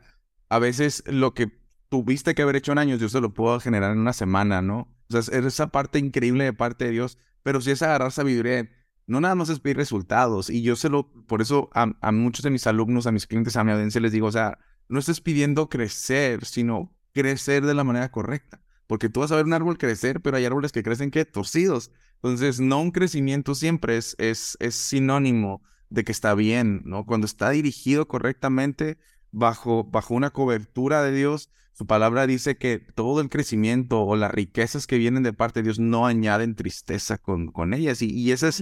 a 0.50 0.60
veces 0.60 1.04
lo 1.06 1.34
que 1.34 1.52
tuviste 1.90 2.34
que 2.34 2.42
haber 2.42 2.56
hecho 2.56 2.72
en 2.72 2.78
años, 2.78 3.00
Dios 3.00 3.12
se 3.12 3.22
lo 3.22 3.34
puedo 3.34 3.60
generar 3.60 3.92
en 3.92 4.00
una 4.00 4.14
semana, 4.14 4.62
¿no? 4.62 4.88
O 5.10 5.12
sea, 5.12 5.20
es 5.20 5.46
esa 5.46 5.68
parte 5.68 6.00
increíble 6.00 6.46
de 6.46 6.54
parte 6.54 6.86
de 6.86 6.92
Dios 6.92 7.18
pero 7.44 7.62
si 7.62 7.72
es 7.72 7.82
agarrar 7.82 8.12
sabiduría, 8.12 8.70
no 9.08 9.20
nada 9.22 9.36
más 9.36 9.50
es 9.50 9.60
pedir 9.60 9.78
resultados. 9.78 10.50
Y 10.50 10.62
yo 10.62 10.76
se 10.76 10.90
lo, 10.90 11.12
por 11.26 11.42
eso 11.42 11.70
a, 11.74 12.12
muchos 12.12 12.44
de 12.44 12.50
mis 12.50 12.68
alumnos, 12.68 13.08
a 13.08 13.12
mis 13.12 13.28
clientes, 13.28 13.56
a 13.56 13.64
mi 13.64 13.72
audiencia 13.72 14.02
les 14.02 14.12
digo, 14.12 14.28
o 14.28 14.32
sea, 14.32 14.60
no 14.90 15.00
estés 15.00 15.22
pidiendo 15.22 15.70
crecer, 15.70 16.46
sino 16.46 16.96
crecer 17.14 17.66
de 17.66 17.74
la 17.74 17.84
manera 17.84 18.12
correcta. 18.12 18.62
Porque 18.88 19.10
tú 19.10 19.22
vas 19.22 19.32
a 19.32 19.36
ver 19.38 19.46
un 19.46 19.54
árbol 19.54 19.78
crecer, 19.78 20.22
pero 20.22 20.38
hay 20.38 20.46
árboles 20.46 20.72
que 20.72 20.84
crecen 20.84 21.12
que 21.12 21.26
torcidos. 21.26 21.92
Entonces, 22.24 22.60
no 22.60 22.82
un 22.82 22.92
crecimiento 22.92 23.56
siempre 23.56 23.98
es, 23.98 24.16
es, 24.20 24.56
es 24.60 24.76
sinónimo 24.76 25.64
de 25.90 26.04
que 26.04 26.12
está 26.12 26.36
bien, 26.36 26.82
¿no? 26.86 27.06
Cuando 27.06 27.26
está 27.26 27.50
dirigido 27.50 28.08
correctamente 28.08 28.98
bajo, 29.32 29.84
bajo 29.84 30.14
una 30.14 30.30
cobertura 30.30 31.02
de 31.02 31.14
Dios, 31.14 31.50
su 31.74 31.88
palabra 31.88 32.28
dice 32.28 32.58
que 32.58 32.80
todo 32.80 33.22
el 33.22 33.30
crecimiento 33.30 34.02
o 34.02 34.16
las 34.16 34.32
riquezas 34.32 34.86
que 34.86 34.98
vienen 34.98 35.24
de 35.24 35.34
parte 35.34 35.60
de 35.60 35.64
Dios 35.64 35.80
no 35.80 36.06
añaden 36.06 36.56
tristeza 36.56 37.18
con, 37.18 37.48
con 37.52 37.74
ellas. 37.74 38.02
Y, 38.02 38.32
esa, 38.32 38.50
es, 38.50 38.62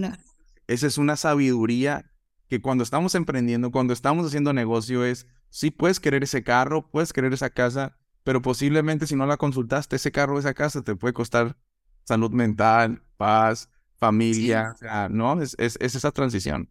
esa 0.67 0.87
es 0.87 0.97
una 0.97 1.17
sabiduría 1.17 2.11
que 2.47 2.61
cuando 2.61 2.83
estamos 2.83 3.15
emprendiendo, 3.15 3.71
cuando 3.71 3.93
estamos 3.93 4.25
haciendo 4.25 4.53
negocio 4.53 5.03
es, 5.03 5.27
sí 5.49 5.69
puedes 5.69 5.99
querer 5.99 6.23
ese 6.23 6.43
carro, 6.43 6.89
puedes 6.89 7.11
querer 7.11 7.33
esa 7.33 7.49
casa, 7.49 7.97
pero 8.23 8.41
posiblemente 8.41 9.05
si 9.05 9.15
no 9.15 9.25
la 9.25 9.37
consultaste, 9.37 9.97
ese 9.97 10.11
carro 10.11 10.35
o 10.35 10.39
esa 10.39 10.53
casa 10.53 10.81
te 10.81 10.95
puede 10.95 11.13
costar 11.13 11.57
salud 12.05 12.31
mental, 12.31 13.03
paz, 13.19 13.69
familia, 13.97 14.71
o 14.73 14.77
sea, 14.77 15.10
¿no? 15.10 15.41
Es, 15.41 15.55
es, 15.60 15.77
esa 15.79 16.12
transición. 16.12 16.69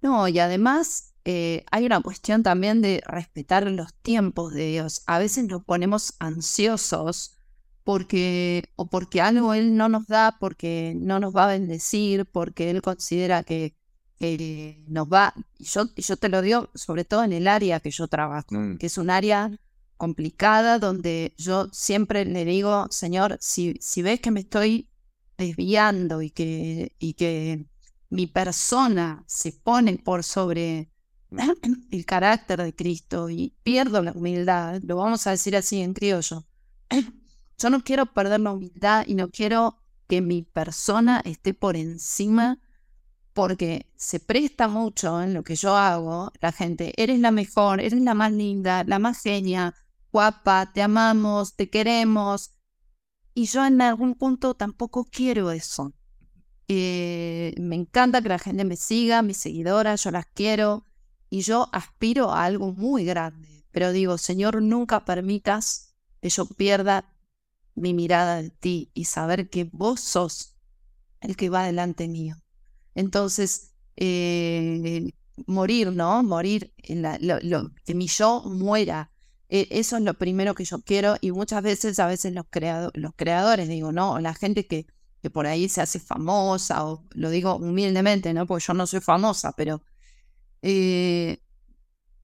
No, 0.00 0.26
y 0.26 0.38
además 0.38 1.14
eh, 1.24 1.64
hay 1.70 1.84
una 1.84 2.00
cuestión 2.00 2.42
también 2.42 2.80
de 2.80 3.02
respetar 3.06 3.70
los 3.70 3.92
tiempos 3.94 4.54
de 4.54 4.68
Dios. 4.68 5.02
A 5.06 5.18
veces 5.18 5.44
nos 5.44 5.62
ponemos 5.62 6.14
ansiosos 6.18 7.36
porque 7.84 8.64
o 8.76 8.88
porque 8.88 9.20
algo 9.20 9.52
Él 9.52 9.76
no 9.76 9.88
nos 9.88 10.06
da, 10.06 10.36
porque 10.40 10.94
no 10.96 11.20
nos 11.20 11.36
va 11.36 11.44
a 11.44 11.52
bendecir, 11.52 12.24
porque 12.24 12.70
Él 12.70 12.80
considera 12.80 13.42
que, 13.42 13.76
nos 14.88 15.06
va, 15.06 15.32
y 15.58 15.64
yo, 15.64 15.84
yo 15.94 16.16
te 16.16 16.28
lo 16.28 16.42
digo 16.42 16.70
sobre 16.74 17.04
todo 17.04 17.22
en 17.22 17.32
el 17.32 17.46
área 17.46 17.78
que 17.78 17.92
yo 17.92 18.08
trabajo, 18.08 18.48
mm. 18.50 18.78
que 18.78 18.86
es 18.86 18.98
un 18.98 19.10
área 19.10 19.52
complicada 19.96 20.78
donde 20.78 21.34
yo 21.36 21.68
siempre 21.72 22.24
le 22.24 22.44
digo, 22.44 22.86
Señor, 22.90 23.36
si, 23.40 23.76
si 23.80 24.02
ves 24.02 24.20
que 24.20 24.30
me 24.30 24.40
estoy 24.40 24.88
desviando 25.38 26.20
y 26.20 26.30
que, 26.30 26.94
y 26.98 27.14
que 27.14 27.66
mi 28.10 28.26
persona 28.26 29.24
se 29.26 29.52
pone 29.52 29.96
por 29.96 30.24
sobre 30.24 30.90
el 31.90 32.04
carácter 32.04 32.62
de 32.62 32.74
Cristo 32.74 33.30
y 33.30 33.54
pierdo 33.62 34.02
la 34.02 34.12
humildad, 34.12 34.80
lo 34.82 34.96
vamos 34.96 35.26
a 35.26 35.30
decir 35.30 35.56
así 35.56 35.80
en 35.80 35.94
criollo, 35.94 36.44
yo 37.58 37.70
no 37.70 37.82
quiero 37.82 38.12
perder 38.12 38.40
la 38.40 38.52
humildad 38.52 39.04
y 39.06 39.14
no 39.14 39.30
quiero 39.30 39.78
que 40.08 40.20
mi 40.20 40.42
persona 40.42 41.22
esté 41.24 41.54
por 41.54 41.76
encima 41.76 42.58
porque 43.32 43.86
se 43.94 44.18
presta 44.18 44.66
mucho 44.66 45.22
en 45.22 45.32
lo 45.32 45.44
que 45.44 45.54
yo 45.54 45.76
hago, 45.76 46.32
la 46.40 46.50
gente, 46.50 46.92
eres 46.96 47.20
la 47.20 47.30
mejor, 47.30 47.80
eres 47.80 48.00
la 48.00 48.14
más 48.14 48.32
linda, 48.32 48.82
la 48.84 48.98
más 48.98 49.22
genia, 49.22 49.76
guapa, 50.10 50.72
te 50.72 50.82
amamos, 50.82 51.54
te 51.54 51.70
queremos, 51.70 52.57
y 53.38 53.46
yo 53.46 53.64
en 53.64 53.80
algún 53.80 54.16
punto 54.16 54.54
tampoco 54.54 55.04
quiero 55.04 55.52
eso. 55.52 55.92
Eh, 56.66 57.54
me 57.56 57.76
encanta 57.76 58.20
que 58.20 58.28
la 58.28 58.40
gente 58.40 58.64
me 58.64 58.74
siga, 58.74 59.22
mis 59.22 59.36
seguidoras, 59.36 60.02
yo 60.02 60.10
las 60.10 60.26
quiero 60.26 60.84
y 61.30 61.42
yo 61.42 61.68
aspiro 61.72 62.32
a 62.32 62.44
algo 62.46 62.72
muy 62.72 63.04
grande. 63.04 63.64
Pero 63.70 63.92
digo, 63.92 64.18
Señor, 64.18 64.60
nunca 64.60 65.04
permitas 65.04 65.94
que 66.20 66.30
yo 66.30 66.46
pierda 66.46 67.14
mi 67.76 67.94
mirada 67.94 68.42
de 68.42 68.50
ti 68.50 68.90
y 68.92 69.04
saber 69.04 69.48
que 69.50 69.70
vos 69.70 70.00
sos 70.00 70.56
el 71.20 71.36
que 71.36 71.48
va 71.48 71.62
delante 71.64 72.08
mío. 72.08 72.34
Entonces, 72.96 73.72
eh, 73.94 75.12
morir, 75.46 75.92
¿no? 75.92 76.24
Morir, 76.24 76.74
en 76.78 77.02
la, 77.02 77.18
lo, 77.20 77.70
que 77.84 77.94
mi 77.94 78.08
yo 78.08 78.42
muera 78.46 79.12
eso 79.48 79.96
es 79.96 80.02
lo 80.02 80.14
primero 80.14 80.54
que 80.54 80.64
yo 80.64 80.80
quiero 80.82 81.16
y 81.20 81.32
muchas 81.32 81.62
veces, 81.62 81.98
a 81.98 82.06
veces 82.06 82.34
los, 82.34 82.46
los 82.94 83.14
creadores, 83.16 83.68
digo, 83.68 83.92
¿no? 83.92 84.12
O 84.12 84.18
la 84.20 84.34
gente 84.34 84.66
que, 84.66 84.86
que 85.22 85.30
por 85.30 85.46
ahí 85.46 85.68
se 85.68 85.80
hace 85.80 85.98
famosa, 85.98 86.84
o 86.86 87.04
lo 87.12 87.30
digo 87.30 87.56
humildemente, 87.56 88.32
¿no? 88.34 88.46
Porque 88.46 88.64
yo 88.66 88.74
no 88.74 88.86
soy 88.86 89.00
famosa, 89.00 89.52
pero 89.56 89.82
eh, 90.62 91.42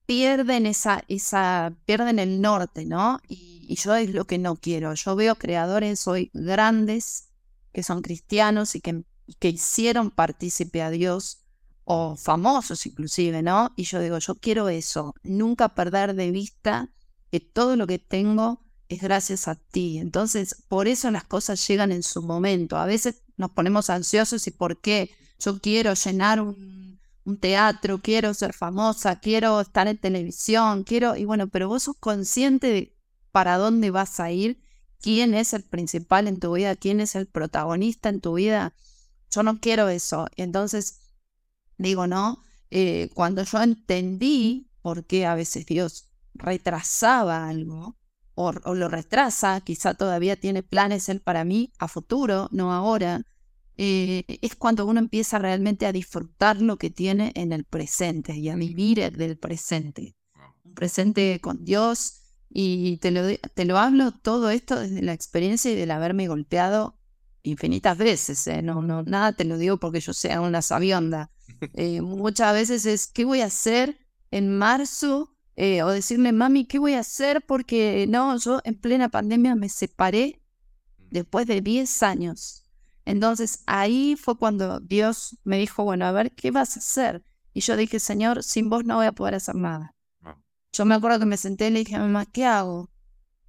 pierden 0.05 0.65
esa, 0.65 1.03
esa, 1.07 1.75
pierden 1.85 2.19
el 2.19 2.41
norte, 2.41 2.85
¿no? 2.85 3.19
Y, 3.27 3.75
yo 3.75 3.95
es 3.95 4.11
lo 4.13 4.25
que 4.25 4.37
no 4.37 4.55
quiero. 4.57 4.93
Yo 4.93 5.15
veo 5.15 5.35
creadores 5.35 6.07
hoy 6.07 6.29
grandes 6.33 7.29
que 7.73 7.81
son 7.81 8.03
cristianos 8.03 8.75
y 8.75 8.81
que, 8.81 9.03
que 9.39 9.49
hicieron 9.49 10.11
partícipe 10.11 10.83
a 10.83 10.91
Dios 10.91 11.43
o 11.83 12.15
famosos 12.15 12.85
inclusive, 12.85 13.41
¿no? 13.41 13.73
Y 13.75 13.83
yo 13.83 13.99
digo, 13.99 14.19
yo 14.19 14.35
quiero 14.35 14.69
eso, 14.69 15.15
nunca 15.23 15.69
perder 15.69 16.13
de 16.15 16.31
vista 16.31 16.89
que 17.31 17.39
todo 17.39 17.75
lo 17.75 17.87
que 17.87 17.99
tengo 17.99 18.65
es 18.89 19.01
gracias 19.01 19.47
a 19.47 19.55
ti. 19.55 19.97
Entonces, 19.97 20.63
por 20.67 20.87
eso 20.87 21.09
las 21.11 21.23
cosas 21.23 21.65
llegan 21.67 21.91
en 21.91 22.03
su 22.03 22.21
momento. 22.21 22.77
A 22.77 22.85
veces 22.85 23.23
nos 23.37 23.51
ponemos 23.51 23.89
ansiosos 23.89 24.47
y 24.47 24.51
por 24.51 24.79
qué 24.81 25.11
yo 25.39 25.59
quiero 25.59 25.93
llenar 25.93 26.41
un, 26.41 26.75
teatro, 27.39 28.01
quiero 28.03 28.35
ser 28.35 28.53
famosa, 28.53 29.19
quiero 29.19 29.59
estar 29.59 29.87
en 29.87 29.97
televisión, 29.97 30.83
quiero, 30.83 31.15
y 31.15 31.25
bueno, 31.25 31.47
pero 31.47 31.67
vos 31.67 31.81
sos 31.81 31.95
consciente 31.97 32.67
de 32.67 32.95
para 33.31 33.57
dónde 33.57 33.89
vas 33.89 34.19
a 34.19 34.31
ir, 34.31 34.61
quién 35.01 35.33
es 35.33 35.53
el 35.53 35.63
principal 35.63 36.27
en 36.27 36.39
tu 36.39 36.53
vida, 36.53 36.75
quién 36.75 36.99
es 36.99 37.15
el 37.15 37.25
protagonista 37.25 38.09
en 38.09 38.21
tu 38.21 38.35
vida. 38.35 38.75
Yo 39.31 39.41
no 39.41 39.59
quiero 39.59 39.89
eso. 39.89 40.27
Entonces, 40.35 40.99
digo, 41.79 42.05
no, 42.05 42.43
eh, 42.69 43.09
cuando 43.15 43.43
yo 43.43 43.59
entendí 43.59 44.69
por 44.83 45.05
qué 45.05 45.25
a 45.25 45.33
veces 45.33 45.65
Dios 45.65 46.04
retrasaba 46.35 47.47
algo 47.47 47.97
o, 48.35 48.51
lo 48.51 48.89
retrasa, 48.89 49.61
quizá 49.61 49.93
todavía 49.93 50.35
tiene 50.35 50.61
planes 50.61 51.09
él 51.09 51.21
para 51.21 51.45
mí 51.45 51.71
a 51.79 51.87
futuro, 51.87 52.49
no 52.51 52.73
ahora, 52.73 53.23
eh, 53.77 54.23
es 54.41 54.55
cuando 54.55 54.85
uno 54.85 54.99
empieza 54.99 55.39
realmente 55.39 55.85
a 55.85 55.91
disfrutar 55.91 56.61
lo 56.61 56.77
que 56.77 56.89
tiene 56.89 57.31
en 57.35 57.53
el 57.53 57.63
presente 57.63 58.35
y 58.35 58.49
a 58.49 58.55
vivir 58.55 59.11
del 59.17 59.37
presente. 59.37 60.15
Un 60.63 60.73
presente 60.73 61.39
con 61.41 61.63
Dios. 61.63 62.21
Y 62.57 62.97
te 62.97 63.11
lo, 63.11 63.21
te 63.53 63.65
lo 63.65 63.77
hablo 63.77 64.13
todo 64.13 64.49
esto 64.49 64.79
desde 64.79 65.01
la 65.01 65.11
experiencia 65.11 65.71
y 65.71 65.75
del 65.75 65.91
haberme 65.91 66.29
golpeado 66.29 66.97
infinitas 67.43 67.97
veces. 67.97 68.47
¿eh? 68.47 68.61
No, 68.61 68.81
no, 68.81 69.03
nada 69.03 69.33
te 69.33 69.43
lo 69.43 69.57
digo 69.57 69.77
porque 69.77 69.99
yo 69.99 70.13
sea 70.13 70.41
una 70.41 70.61
sabionda. 70.61 71.31
Eh, 71.75 72.01
muchas 72.01 72.53
veces 72.53 72.85
es, 72.85 73.07
¿qué 73.07 73.23
voy 73.23 73.41
a 73.41 73.45
hacer 73.45 73.99
en 74.31 74.57
marzo 74.57 75.34
eh, 75.55 75.83
o 75.83 75.89
decirle, 75.89 76.31
mami, 76.31 76.65
¿qué 76.65 76.79
voy 76.79 76.93
a 76.93 76.99
hacer? 76.99 77.45
Porque 77.45 78.05
no, 78.09 78.37
yo 78.37 78.61
en 78.63 78.75
plena 78.75 79.09
pandemia 79.09 79.55
me 79.55 79.69
separé 79.69 80.41
después 81.09 81.47
de 81.47 81.61
10 81.61 82.03
años. 82.03 82.65
Entonces 83.05 83.63
ahí 83.65 84.15
fue 84.15 84.37
cuando 84.37 84.79
Dios 84.79 85.37
me 85.43 85.57
dijo, 85.57 85.83
bueno, 85.83 86.05
a 86.05 86.11
ver, 86.11 86.31
¿qué 86.33 86.51
vas 86.51 86.75
a 86.75 86.79
hacer? 86.79 87.23
Y 87.53 87.61
yo 87.61 87.77
dije, 87.77 87.99
Señor, 87.99 88.43
sin 88.43 88.69
vos 88.69 88.83
no 88.83 88.95
voy 88.95 89.05
a 89.05 89.13
poder 89.13 89.35
hacer 89.35 89.55
nada. 89.55 89.95
Yo 90.73 90.83
me 90.83 90.95
acuerdo 90.95 91.19
que 91.19 91.25
me 91.25 91.37
senté 91.37 91.67
y 91.67 91.71
le 91.71 91.79
dije 91.79 91.95
a 91.95 91.99
mamá, 91.99 92.25
¿qué 92.25 92.43
hago? 92.43 92.89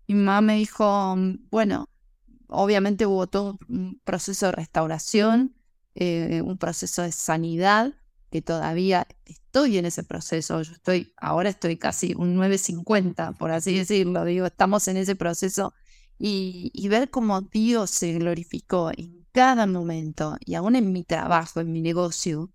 Y 0.06 0.14
mi 0.14 0.22
mamá 0.22 0.42
me 0.42 0.56
dijo, 0.56 1.16
bueno, 1.50 1.88
obviamente 2.46 3.06
hubo 3.06 3.26
todo 3.26 3.58
un 3.68 4.00
proceso 4.04 4.46
de 4.46 4.52
restauración, 4.52 5.56
eh, 5.96 6.42
un 6.42 6.56
proceso 6.58 7.02
de 7.02 7.10
sanidad, 7.10 7.94
que 8.30 8.42
todavía 8.42 9.08
estoy 9.56 9.78
en 9.78 9.86
ese 9.86 10.04
proceso. 10.04 10.60
Yo 10.60 10.72
estoy, 10.72 11.14
ahora 11.16 11.48
estoy 11.48 11.78
casi 11.78 12.14
un 12.14 12.34
950, 12.34 13.32
por 13.32 13.50
así 13.52 13.74
decirlo. 13.74 14.24
Digo, 14.26 14.44
estamos 14.44 14.86
en 14.86 14.98
ese 14.98 15.16
proceso 15.16 15.72
y, 16.18 16.70
y 16.74 16.88
ver 16.88 17.08
cómo 17.08 17.40
Dios 17.40 17.90
se 17.90 18.12
glorificó 18.12 18.90
en 18.94 19.26
cada 19.32 19.66
momento 19.66 20.36
y 20.44 20.56
aún 20.56 20.76
en 20.76 20.92
mi 20.92 21.04
trabajo, 21.04 21.60
en 21.60 21.72
mi 21.72 21.80
negocio, 21.80 22.50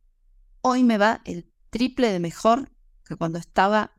hoy 0.62 0.84
me 0.84 1.00
va 1.00 1.22
el 1.26 1.52
triple 1.72 2.12
de 2.12 2.20
mejor 2.20 2.72
que 3.04 3.16
cuando 3.16 3.40
estaba 3.40 3.94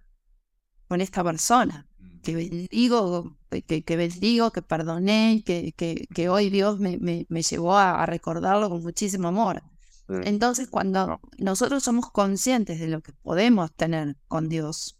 con 0.86 1.00
esta 1.00 1.24
persona. 1.24 1.88
Que 2.22 2.36
bendigo, 2.36 3.36
que, 3.50 3.82
que 3.82 3.96
bendigo, 3.96 4.52
que 4.52 4.62
perdoné, 4.62 5.42
que, 5.44 5.72
que, 5.72 6.06
que 6.14 6.28
hoy 6.28 6.50
Dios 6.50 6.78
me, 6.78 6.98
me, 6.98 7.26
me 7.28 7.42
llevó 7.42 7.76
a, 7.76 8.00
a 8.00 8.06
recordarlo 8.06 8.70
con 8.70 8.80
muchísimo 8.80 9.26
amor. 9.26 9.60
Entonces, 10.08 10.68
cuando 10.68 11.20
nosotros 11.38 11.82
somos 11.82 12.10
conscientes 12.10 12.80
de 12.80 12.88
lo 12.88 13.00
que 13.00 13.12
podemos 13.12 13.72
tener 13.74 14.16
con 14.28 14.48
Dios, 14.48 14.98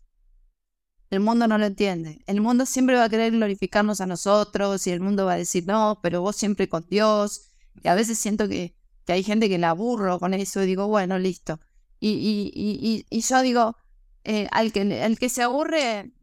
el 1.11 1.21
mundo 1.21 1.47
no 1.47 1.59
lo 1.59 1.67
entiende. 1.67 2.23
El 2.27 2.41
mundo 2.41 2.65
siempre 2.65 2.97
va 2.97 3.05
a 3.05 3.09
querer 3.11 3.33
glorificarnos 3.33 4.01
a 4.01 4.07
nosotros 4.07 4.87
y 4.87 4.91
el 4.91 5.01
mundo 5.01 5.27
va 5.27 5.35
a 5.35 5.37
decir, 5.37 5.67
no, 5.67 5.99
pero 6.03 6.23
vos 6.23 6.37
siempre 6.37 6.71
con 6.71 6.87
Dios. 6.89 7.53
Y 7.83 7.89
a 7.89 7.95
veces 7.95 8.19
siento 8.19 8.49
que, 8.49 8.75
que 9.05 9.13
hay 9.13 9.23
gente 9.23 9.51
que 9.51 9.59
la 9.59 9.71
aburro 9.71 10.19
con 10.19 10.33
eso 10.33 10.63
y 10.63 10.67
digo, 10.67 10.89
bueno, 10.89 11.19
listo. 11.19 11.61
Y, 12.01 12.13
y, 12.13 12.51
y, 12.55 13.07
y 13.11 13.21
yo 13.21 13.43
digo, 13.43 13.77
eh, 14.25 14.49
al, 14.53 14.73
que, 14.73 15.05
el 15.05 15.19
que 15.19 15.29
se 15.29 15.43
aburre, 15.43 16.15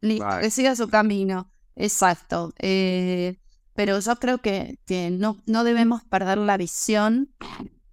listo, 0.00 0.26
que 0.40 0.50
siga 0.50 0.74
su 0.74 0.88
camino. 0.88 1.52
Exacto. 1.76 2.52
Eh, 2.58 3.38
pero 3.74 4.00
yo 4.00 4.16
creo 4.16 4.38
que, 4.38 4.80
que 4.86 5.10
no, 5.10 5.40
no 5.46 5.62
debemos 5.62 6.02
perder 6.04 6.38
la 6.38 6.56
visión 6.56 7.32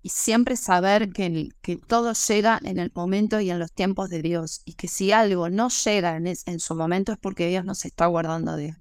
siempre 0.10 0.56
saber 0.56 1.12
que, 1.12 1.50
que, 1.62 1.78
todo 1.78 2.14
llega 2.14 2.60
en 2.64 2.80
el 2.80 2.92
momento 2.94 3.40
y 3.40 3.50
en 3.50 3.60
los 3.60 3.72
tiempos 3.72 4.10
de 4.10 4.22
Dios 4.22 4.62
y 4.66 4.74
que 4.74 4.88
si 4.88 5.12
algo 5.12 5.50
no 5.50 5.70
llega 5.70 6.18
en, 6.18 6.28
en 6.28 6.60
su 6.60 6.76
momento 6.76 7.12
es 7.12 7.18
porque 7.18 7.48
Dios 7.48 7.66
nos 7.66 7.86
está 7.86 8.08
guardando 8.08 8.56
de 8.56 8.76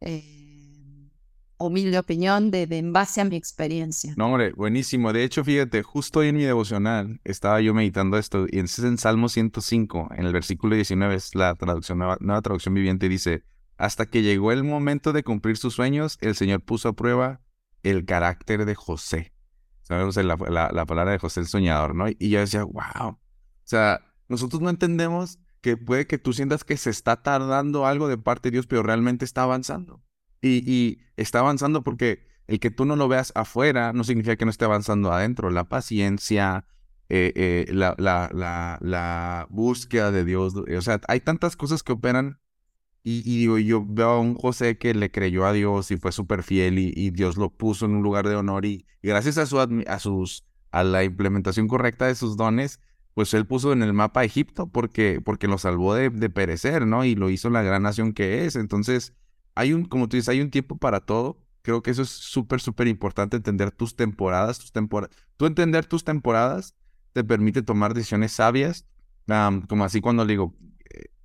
eh, 0.00 1.10
humilde 1.58 1.98
opinión 1.98 2.50
de, 2.50 2.66
de, 2.66 2.78
en 2.78 2.92
base 2.92 3.20
a 3.20 3.24
mi 3.24 3.36
experiencia. 3.36 4.14
No, 4.16 4.26
hombre, 4.26 4.52
buenísimo. 4.52 5.12
De 5.12 5.24
hecho, 5.24 5.44
fíjate, 5.44 5.82
justo 5.82 6.20
hoy 6.20 6.28
en 6.28 6.36
mi 6.36 6.42
devocional 6.42 7.20
estaba 7.24 7.60
yo 7.60 7.72
meditando 7.72 8.18
esto 8.18 8.46
y 8.50 8.56
entonces 8.56 8.84
en 8.84 8.98
Salmo 8.98 9.28
105, 9.28 10.10
en 10.16 10.26
el 10.26 10.32
versículo 10.32 10.74
19, 10.74 11.14
es 11.14 11.34
la 11.34 11.54
traducción, 11.54 11.98
nueva 11.98 12.42
traducción 12.42 12.74
viviente, 12.74 13.08
dice, 13.08 13.44
hasta 13.76 14.06
que 14.06 14.22
llegó 14.22 14.52
el 14.52 14.64
momento 14.64 15.12
de 15.12 15.22
cumplir 15.22 15.56
sus 15.56 15.74
sueños, 15.74 16.18
el 16.20 16.34
Señor 16.34 16.62
puso 16.62 16.88
a 16.88 16.92
prueba 16.94 17.40
el 17.82 18.04
carácter 18.04 18.64
de 18.64 18.74
José 18.74 19.31
la, 19.98 20.70
la, 20.72 20.86
palabra 20.86 21.12
de 21.12 21.18
José 21.18 21.40
el 21.40 21.46
Soñador, 21.46 21.94
¿no? 21.94 22.08
Y 22.08 22.30
yo 22.30 22.40
decía, 22.40 22.64
wow, 22.64 23.08
O 23.08 23.18
sea, 23.64 24.00
nosotros 24.28 24.60
no 24.62 24.70
entendemos 24.70 25.38
que 25.62 25.76
puede 25.76 26.06
que 26.06 26.18
tú 26.18 26.32
sientas 26.32 26.64
que 26.64 26.76
se 26.76 26.90
está 26.90 27.22
tardando 27.22 27.86
algo 27.86 28.08
de 28.08 28.18
parte 28.18 28.48
de 28.48 28.54
Dios, 28.54 28.66
pero 28.66 28.82
realmente 28.82 29.24
está 29.24 29.44
avanzando. 29.44 30.02
Y, 30.42 30.98
está 31.16 31.38
avanzando 31.38 31.84
porque 31.84 32.26
el 32.48 32.58
que 32.58 32.72
tú 32.72 32.84
no 32.84 32.96
lo 32.96 33.06
veas 33.06 33.32
afuera 33.36 33.92
no 33.92 34.02
significa 34.02 34.36
que 34.36 34.44
no 34.44 34.50
esté 34.50 34.64
avanzando 34.64 35.12
adentro. 35.12 35.50
La 35.50 35.68
paciencia, 35.68 36.66
eh, 37.08 37.32
eh, 37.36 37.72
la, 37.72 39.46
búsqueda 39.50 40.10
de 40.10 40.24
Dios. 40.24 40.54
O 40.56 40.80
sea, 40.82 41.00
hay 41.06 41.20
tantas 41.20 41.56
cosas 41.56 41.84
que 41.84 41.92
operan. 41.92 42.40
Y, 43.04 43.22
digo, 43.22 43.58
yo 43.58 43.84
veo 43.84 44.10
a 44.10 44.20
un 44.20 44.36
José 44.36 44.78
que 44.78 44.94
le 44.94 45.10
creyó 45.10 45.44
a 45.44 45.52
Dios 45.52 45.90
y 45.90 45.96
fue 45.96 46.12
súper 46.12 46.44
fiel 46.44 46.78
y, 46.78 47.10
Dios 47.10 47.36
lo 47.36 47.50
puso 47.50 47.86
en 47.86 47.96
un 47.96 48.02
lugar 48.02 48.28
de 48.28 48.36
honor 48.36 48.64
y, 48.64 48.86
gracias 49.02 49.38
a, 49.38 49.46
su, 49.46 49.58
a, 49.58 49.98
sus, 49.98 50.44
a 50.70 50.84
la 50.84 51.02
implementación 51.02 51.66
correcta 51.66 52.06
de 52.06 52.14
sus 52.14 52.36
dones, 52.36 52.80
pues 53.14 53.34
él 53.34 53.44
puso 53.44 53.72
en 53.72 53.82
el 53.82 53.92
mapa 53.92 54.24
Egipto 54.24 54.68
porque, 54.68 55.20
porque 55.20 55.48
lo 55.48 55.58
salvó 55.58 55.94
de, 55.94 56.10
de 56.10 56.30
perecer, 56.30 56.86
¿no? 56.86 57.04
Y 57.04 57.16
lo 57.16 57.28
hizo 57.28 57.50
la 57.50 57.62
gran 57.62 57.82
nación 57.82 58.12
que 58.12 58.46
es. 58.46 58.54
Entonces, 58.56 59.14
hay 59.56 59.72
un, 59.72 59.84
como 59.84 60.08
tú 60.08 60.16
dices, 60.16 60.28
hay 60.28 60.40
un 60.40 60.50
tiempo 60.50 60.76
para 60.76 61.00
todo 61.00 61.42
Creo 61.62 61.82
que 61.82 61.92
eso 61.92 62.02
es 62.02 62.10
súper, 62.10 62.60
súper 62.60 62.88
importante, 62.88 63.36
entender 63.36 63.70
tus 63.70 63.94
temporadas, 63.94 64.58
tus 64.58 64.72
temporadas. 64.72 65.16
Tú 65.36 65.46
entender 65.46 65.86
tus 65.86 66.04
temporadas 66.04 66.74
te 67.12 67.22
permite 67.22 67.62
tomar 67.62 67.94
decisiones 67.94 68.32
sabias, 68.32 68.84
como 69.68 69.84
así 69.84 70.00
cuando 70.00 70.26
digo, 70.26 70.54
eh, 70.58 70.71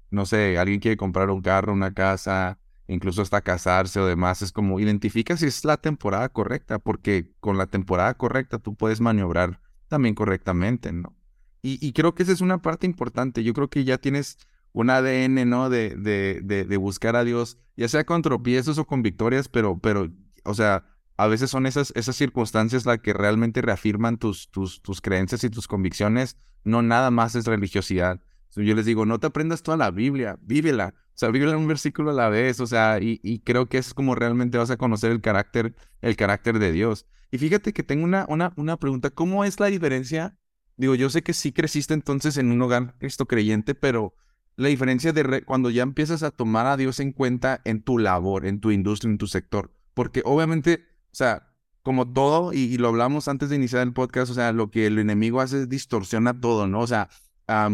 no 0.09 0.25
sé, 0.25 0.57
alguien 0.57 0.79
quiere 0.79 0.97
comprar 0.97 1.29
un 1.29 1.41
carro, 1.41 1.73
una 1.73 1.93
casa, 1.93 2.59
incluso 2.87 3.21
hasta 3.21 3.41
casarse 3.41 3.99
o 3.99 4.05
demás, 4.05 4.41
es 4.41 4.51
como 4.51 4.79
identifica 4.79 5.35
si 5.37 5.45
es 5.45 5.65
la 5.65 5.77
temporada 5.77 6.29
correcta, 6.29 6.79
porque 6.79 7.33
con 7.39 7.57
la 7.57 7.67
temporada 7.67 8.13
correcta 8.15 8.59
tú 8.59 8.75
puedes 8.75 9.01
maniobrar 9.01 9.61
también 9.87 10.15
correctamente, 10.15 10.91
¿no? 10.91 11.15
Y, 11.61 11.85
y 11.85 11.91
creo 11.93 12.15
que 12.15 12.23
esa 12.23 12.31
es 12.31 12.41
una 12.41 12.61
parte 12.61 12.85
importante. 12.85 13.43
Yo 13.43 13.53
creo 13.53 13.69
que 13.69 13.83
ya 13.83 13.97
tienes 13.97 14.37
un 14.73 14.89
ADN, 14.89 15.49
¿no? 15.49 15.69
De, 15.69 15.95
de, 15.95 16.41
de, 16.41 16.77
buscar 16.77 17.15
a 17.15 17.23
Dios, 17.23 17.57
ya 17.75 17.87
sea 17.87 18.05
con 18.05 18.21
tropiezos 18.21 18.77
o 18.77 18.85
con 18.85 19.01
victorias, 19.01 19.49
pero, 19.49 19.79
pero 19.79 20.09
o 20.43 20.53
sea, 20.53 20.85
a 21.17 21.27
veces 21.27 21.49
son 21.49 21.65
esas, 21.65 21.91
esas 21.95 22.15
circunstancias 22.15 22.85
las 22.85 22.99
que 22.99 23.13
realmente 23.13 23.61
reafirman 23.61 24.17
tus, 24.17 24.49
tus, 24.51 24.81
tus 24.81 25.01
creencias 25.01 25.43
y 25.43 25.49
tus 25.49 25.67
convicciones, 25.67 26.37
no 26.63 26.81
nada 26.83 27.11
más 27.11 27.35
es 27.35 27.45
religiosidad. 27.45 28.21
Yo 28.55 28.73
les 28.75 28.85
digo, 28.85 29.05
no 29.05 29.19
te 29.19 29.27
aprendas 29.27 29.61
toda 29.61 29.77
la 29.77 29.91
Biblia, 29.91 30.37
vívela. 30.41 30.93
O 31.09 31.17
sea, 31.19 31.29
vívela 31.29 31.57
un 31.57 31.67
versículo 31.67 32.11
a 32.11 32.13
la 32.13 32.29
vez, 32.29 32.59
o 32.59 32.67
sea, 32.67 32.99
y, 32.99 33.19
y, 33.23 33.39
creo 33.39 33.67
que 33.67 33.77
es 33.77 33.93
como 33.93 34.15
realmente 34.15 34.57
vas 34.57 34.69
a 34.71 34.77
conocer 34.77 35.11
el 35.11 35.21
carácter, 35.21 35.75
el 36.01 36.15
carácter 36.15 36.59
de 36.59 36.71
Dios. 36.71 37.05
Y 37.31 37.37
fíjate 37.37 37.73
que 37.73 37.83
tengo 37.83 38.03
una, 38.03 38.25
una, 38.29 38.53
una 38.55 38.77
pregunta, 38.77 39.09
¿cómo 39.09 39.43
es 39.43 39.59
la 39.59 39.67
diferencia? 39.67 40.37
Digo, 40.75 40.95
yo 40.95 41.09
sé 41.09 41.23
que 41.23 41.33
sí 41.33 41.51
creciste 41.51 41.93
entonces 41.93 42.37
en 42.37 42.51
un 42.51 42.61
hogar 42.61 42.95
cristo 42.99 43.25
creyente, 43.25 43.75
pero 43.75 44.13
la 44.55 44.69
diferencia 44.69 45.13
de 45.13 45.43
cuando 45.43 45.69
ya 45.69 45.83
empiezas 45.83 46.23
a 46.23 46.31
tomar 46.31 46.65
a 46.65 46.77
Dios 46.77 46.99
en 46.99 47.11
cuenta 47.11 47.61
en 47.63 47.81
tu 47.81 47.97
labor, 47.97 48.45
en 48.45 48.59
tu 48.59 48.71
industria, 48.71 49.11
en 49.11 49.17
tu 49.17 49.27
sector. 49.27 49.71
Porque 49.93 50.21
obviamente, 50.25 50.85
o 51.11 51.15
sea, 51.15 51.53
como 51.83 52.11
todo, 52.11 52.53
y, 52.53 52.77
lo 52.77 52.89
hablamos 52.89 53.27
antes 53.27 53.49
de 53.49 53.55
iniciar 53.55 53.83
el 53.83 53.93
podcast, 53.93 54.31
o 54.31 54.33
sea, 54.33 54.51
lo 54.51 54.69
que 54.71 54.87
el 54.87 54.99
enemigo 54.99 55.41
hace 55.41 55.61
es 55.61 55.69
distorsiona 55.69 56.39
todo, 56.39 56.67
¿no? 56.67 56.81
O 56.81 56.87
sea, 56.87 57.09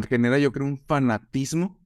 genera 0.07 0.39
yo 0.39 0.51
creo 0.51 0.67
un 0.67 0.77
fanatismo 0.77 1.79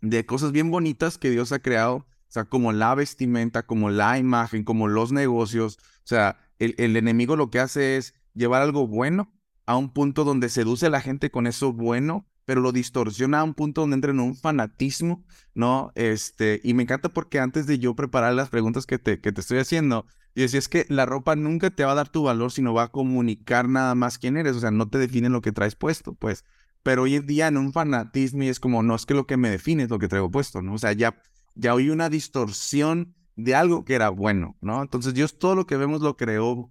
de 0.00 0.26
cosas 0.26 0.52
bien 0.52 0.70
bonitas 0.70 1.18
que 1.18 1.30
Dios 1.30 1.52
ha 1.52 1.58
creado, 1.58 1.96
o 1.96 2.06
sea, 2.28 2.44
como 2.44 2.72
la 2.72 2.94
vestimenta, 2.94 3.66
como 3.66 3.90
la 3.90 4.18
imagen, 4.18 4.64
como 4.64 4.88
los 4.88 5.12
negocios, 5.12 5.78
o 5.78 6.06
sea, 6.06 6.38
el, 6.58 6.74
el 6.78 6.96
enemigo 6.96 7.36
lo 7.36 7.50
que 7.50 7.60
hace 7.60 7.96
es 7.96 8.14
llevar 8.34 8.62
algo 8.62 8.86
bueno 8.86 9.32
a 9.66 9.76
un 9.76 9.92
punto 9.92 10.24
donde 10.24 10.48
seduce 10.48 10.86
a 10.86 10.90
la 10.90 11.00
gente 11.00 11.30
con 11.30 11.46
eso 11.46 11.72
bueno 11.72 12.26
pero 12.46 12.60
lo 12.60 12.72
distorsiona 12.72 13.40
a 13.40 13.44
un 13.44 13.54
punto 13.54 13.82
donde 13.82 13.96
entra 13.96 14.12
en 14.12 14.20
un 14.20 14.36
fanatismo, 14.36 15.24
¿no? 15.52 15.90
Este, 15.96 16.60
y 16.62 16.74
me 16.74 16.84
encanta 16.84 17.08
porque 17.10 17.40
antes 17.40 17.66
de 17.66 17.78
yo 17.80 17.94
preparar 17.94 18.32
las 18.34 18.48
preguntas 18.48 18.86
que 18.86 18.98
te, 18.98 19.20
que 19.20 19.32
te 19.32 19.40
estoy 19.40 19.58
haciendo, 19.58 20.06
y 20.34 20.42
decía, 20.42 20.60
es 20.60 20.68
que 20.68 20.86
la 20.88 21.06
ropa 21.06 21.34
nunca 21.34 21.70
te 21.70 21.84
va 21.84 21.92
a 21.92 21.96
dar 21.96 22.08
tu 22.08 22.22
valor, 22.22 22.52
sino 22.52 22.72
va 22.72 22.84
a 22.84 22.92
comunicar 22.92 23.68
nada 23.68 23.94
más 23.94 24.18
quién 24.18 24.36
eres, 24.36 24.54
o 24.54 24.60
sea, 24.60 24.70
no 24.70 24.88
te 24.88 24.98
define 24.98 25.28
lo 25.28 25.40
que 25.40 25.52
traes 25.52 25.74
puesto, 25.74 26.14
pues. 26.14 26.44
Pero 26.86 27.02
hoy 27.02 27.16
en 27.16 27.26
día 27.26 27.48
en 27.48 27.56
un 27.56 27.72
fanatismo 27.72 28.44
y 28.44 28.48
es 28.48 28.60
como, 28.60 28.80
no, 28.84 28.94
es 28.94 29.06
que 29.06 29.14
lo 29.14 29.26
que 29.26 29.36
me 29.36 29.50
define 29.50 29.82
es 29.82 29.90
lo 29.90 29.98
que 29.98 30.06
traigo 30.06 30.30
puesto, 30.30 30.62
¿no? 30.62 30.74
O 30.74 30.78
sea, 30.78 30.92
ya, 30.92 31.20
ya 31.56 31.72
hay 31.72 31.90
una 31.90 32.08
distorsión 32.08 33.16
de 33.34 33.56
algo 33.56 33.84
que 33.84 33.94
era 33.94 34.08
bueno, 34.10 34.56
¿no? 34.60 34.82
Entonces 34.82 35.12
Dios 35.12 35.36
todo 35.36 35.56
lo 35.56 35.66
que 35.66 35.76
vemos 35.76 36.00
lo 36.00 36.16
creó 36.16 36.70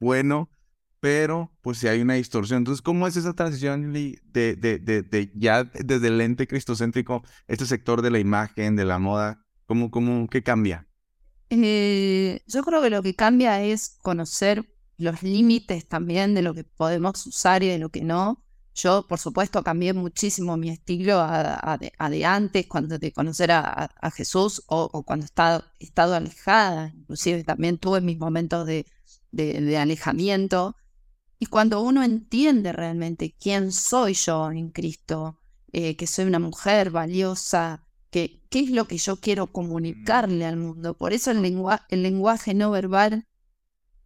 bueno, 0.00 0.50
pero 0.98 1.52
pues 1.62 1.78
si 1.78 1.86
hay 1.86 2.00
una 2.00 2.14
distorsión. 2.14 2.58
Entonces, 2.58 2.82
¿cómo 2.82 3.06
es 3.06 3.16
esa 3.16 3.34
transición 3.34 3.92
de, 3.92 4.20
de, 4.24 4.56
de, 4.56 4.80
de 4.80 5.32
ya 5.36 5.62
desde 5.62 6.08
el 6.08 6.20
ente 6.20 6.48
cristocéntrico, 6.48 7.22
este 7.46 7.66
sector 7.66 8.02
de 8.02 8.10
la 8.10 8.18
imagen, 8.18 8.74
de 8.74 8.84
la 8.84 8.98
moda, 8.98 9.46
cómo, 9.66 9.92
cómo, 9.92 10.26
qué 10.26 10.42
cambia? 10.42 10.88
Eh, 11.50 12.42
yo 12.48 12.64
creo 12.64 12.82
que 12.82 12.90
lo 12.90 13.00
que 13.00 13.14
cambia 13.14 13.62
es 13.62 13.96
conocer 14.02 14.68
los 14.96 15.22
límites 15.22 15.86
también 15.86 16.34
de 16.34 16.42
lo 16.42 16.52
que 16.52 16.64
podemos 16.64 17.24
usar 17.28 17.62
y 17.62 17.68
de 17.68 17.78
lo 17.78 17.90
que 17.90 18.02
no. 18.02 18.42
Yo, 18.76 19.06
por 19.08 19.18
supuesto, 19.18 19.62
cambié 19.64 19.92
muchísimo 19.94 20.56
mi 20.56 20.68
estilo 20.68 21.18
a, 21.18 21.78
de, 21.80 22.24
antes, 22.24 22.66
cuando 22.66 22.98
de 22.98 23.10
conocer 23.10 23.50
a, 23.50 23.90
Jesús 24.14 24.62
o, 24.66 25.02
cuando 25.02 25.24
he 25.24 25.26
estado, 25.26 25.64
he 25.80 25.84
estado, 25.84 26.14
alejada. 26.14 26.92
Inclusive 26.94 27.42
también 27.42 27.78
tuve 27.78 28.00
mis 28.00 28.18
momentos 28.18 28.66
de, 28.66 28.86
de 29.32 29.78
alejamiento. 29.78 30.76
Y 31.38 31.46
cuando 31.46 31.80
uno 31.80 32.02
entiende 32.02 32.72
realmente 32.72 33.34
quién 33.38 33.72
soy 33.72 34.14
yo 34.14 34.50
en 34.50 34.70
Cristo, 34.70 35.40
eh, 35.72 35.96
que 35.96 36.06
soy 36.06 36.26
una 36.26 36.38
mujer 36.38 36.90
valiosa, 36.90 37.86
que 38.10 38.42
qué 38.50 38.60
es 38.60 38.70
lo 38.70 38.86
que 38.86 38.98
yo 38.98 39.16
quiero 39.16 39.48
comunicarle 39.48 40.44
al 40.44 40.56
mundo. 40.56 40.96
Por 40.96 41.12
eso 41.12 41.30
el, 41.30 41.44
el 41.88 42.02
lenguaje 42.02 42.54
no 42.54 42.70
verbal 42.70 43.26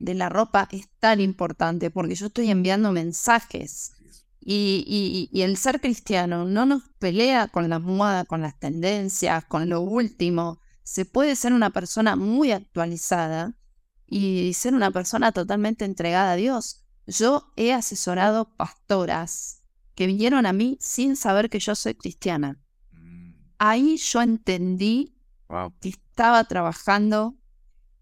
de 0.01 0.15
la 0.15 0.29
ropa 0.29 0.69
es 0.73 0.89
tan 0.99 1.21
importante, 1.21 1.91
porque 1.91 2.15
yo 2.15 2.27
estoy 2.27 2.51
enviando 2.51 2.91
mensajes. 2.91 3.93
Y, 4.43 5.29
y, 5.31 5.43
el 5.43 5.59
ser 5.59 5.81
cristiano 5.81 6.47
no 6.47 6.65
nos 6.65 6.89
pelea 6.99 7.49
con 7.49 7.69
la 7.69 7.79
moda, 7.79 8.25
con 8.25 8.41
las 8.41 8.59
tendencias, 8.59 9.45
con 9.45 9.69
lo 9.69 9.83
último. 9.83 10.61
Se 10.83 11.05
puede 11.05 11.37
ser 11.37 11.53
una 11.53 11.71
persona 11.71 12.17
muy 12.17 12.51
actualizada 12.51 13.55
y 14.07 14.53
ser 14.55 14.75
una 14.75 14.91
persona 14.91 15.33
totalmente 15.33 15.85
entregada 15.85 16.33
a 16.33 16.37
Dios. 16.37 16.85
Yo 17.07 17.53
he 17.57 17.73
asesorado 17.73 18.57
pastoras 18.57 19.63
que 19.95 20.07
vinieron 20.07 20.47
a 20.47 20.53
mí 20.53 20.79
sin 20.81 21.17
saber 21.17 21.51
que 21.51 21.61
yo 21.61 21.75
soy 21.75 21.95
cristiana. 21.95 22.59
Mm. 22.93 23.33
Ahí 23.59 23.97
yo 23.99 24.23
entendí 24.23 25.17
que 25.81 25.91
estaba 25.91 26.45
trabajando, 26.45 27.37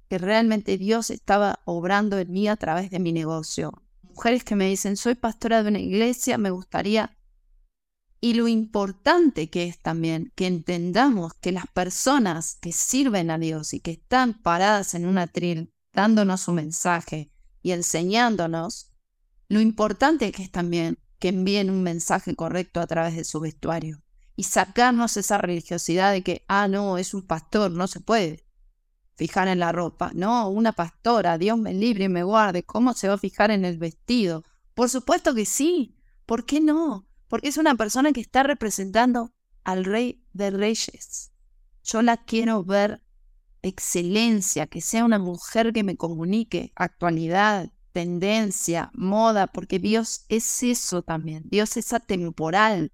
que 0.09 0.19
realmente 0.19 0.79
Dios 0.79 1.11
estaba 1.11 1.61
obrando 1.65 2.19
en 2.19 2.31
mí 2.31 2.49
a 2.49 2.57
través 2.57 2.91
de 2.91 2.99
mi 2.99 3.13
negocio. 3.13 3.83
Mujeres 4.19 4.43
que 4.43 4.57
me 4.57 4.67
dicen, 4.67 4.97
soy 4.97 5.15
pastora 5.15 5.63
de 5.63 5.69
una 5.69 5.79
iglesia, 5.79 6.39
me 6.39 6.51
gustaría... 6.51 7.17
Y 8.21 8.35
lo 8.35 8.49
importante 8.49 9.49
que 9.49 9.69
es 9.69 9.81
también 9.81 10.33
que 10.35 10.49
entendamos 10.49 11.35
que 11.35 11.53
las 11.53 11.69
personas 11.69 12.57
que 12.61 12.73
sirven 12.73 13.31
a 13.31 13.39
Dios 13.39 13.75
y 13.75 13.79
que 13.79 13.93
están 13.93 14.43
paradas 14.43 14.95
en 14.95 15.07
una 15.07 15.29
tril 15.29 15.73
dándonos 15.93 16.41
su 16.41 16.53
mensaje 16.53 17.31
y 17.63 17.71
enseñándonos, 17.71 18.91
lo 19.49 19.61
importante 19.61 20.33
que 20.33 20.43
es 20.43 20.51
también 20.51 20.99
que 21.21 21.29
envíen 21.29 21.71
un 21.71 21.85
mensaje 21.85 22.35
correcto 22.35 22.81
a 22.81 22.89
través 22.89 23.15
de 23.15 23.23
su 23.23 23.39
vestuario 23.39 24.03
y 24.35 24.43
sacarnos 24.43 25.17
esa 25.17 25.39
religiosidad 25.39 26.11
de 26.11 26.25
que, 26.25 26.45
ah, 26.49 26.67
no, 26.67 26.99
es 26.99 27.15
un 27.15 27.25
pastor, 27.25 27.71
no 27.71 27.87
se 27.87 28.01
puede 28.01 28.48
fijar 29.19 29.49
en 29.49 29.59
la 29.59 29.73
ropa. 29.73 30.13
No, 30.15 30.49
una 30.49 30.71
pastora, 30.71 31.39
Dios 31.39 31.59
me 31.59 31.75
libre 31.75 32.05
y 32.05 32.09
me 32.09 32.23
guarde, 32.23 32.63
¿cómo 32.63 32.95
se 32.95 33.09
va 33.09 33.15
a 33.15 33.19
fijar 33.19 33.51
en 33.51 33.65
el 33.65 33.77
vestido? 33.77 34.45
Por 34.75 34.89
supuesto 34.89 35.35
que 35.35 35.45
sí. 35.45 35.97
¿Por 36.25 36.47
qué 36.47 36.61
no? 36.61 37.09
Porque 37.27 37.49
es 37.49 37.59
una 37.59 37.75
persona 37.75 38.13
que 38.13 38.21
está 38.21 38.45
representando 38.45 39.33
al 39.65 39.85
rey 39.85 40.23
de 40.33 40.51
reyes. 40.51 41.33
Yo 41.83 42.01
la 42.03 42.17
quiero 42.19 42.63
ver 42.63 43.03
excelencia, 43.63 44.69
que 44.69 44.81
sea 44.81 45.05
una 45.05 45.19
mujer 45.19 45.73
que 45.73 45.83
me 45.83 45.97
comunique 45.97 46.73
actualidad, 46.77 47.73
tendencia, 47.93 48.91
moda, 48.95 49.49
porque 49.49 49.81
Dios 49.81 50.27
es 50.29 50.63
eso 50.63 51.03
también. 51.03 51.43
Dios 51.51 51.77
es 51.77 51.93
atemporal. 51.93 52.93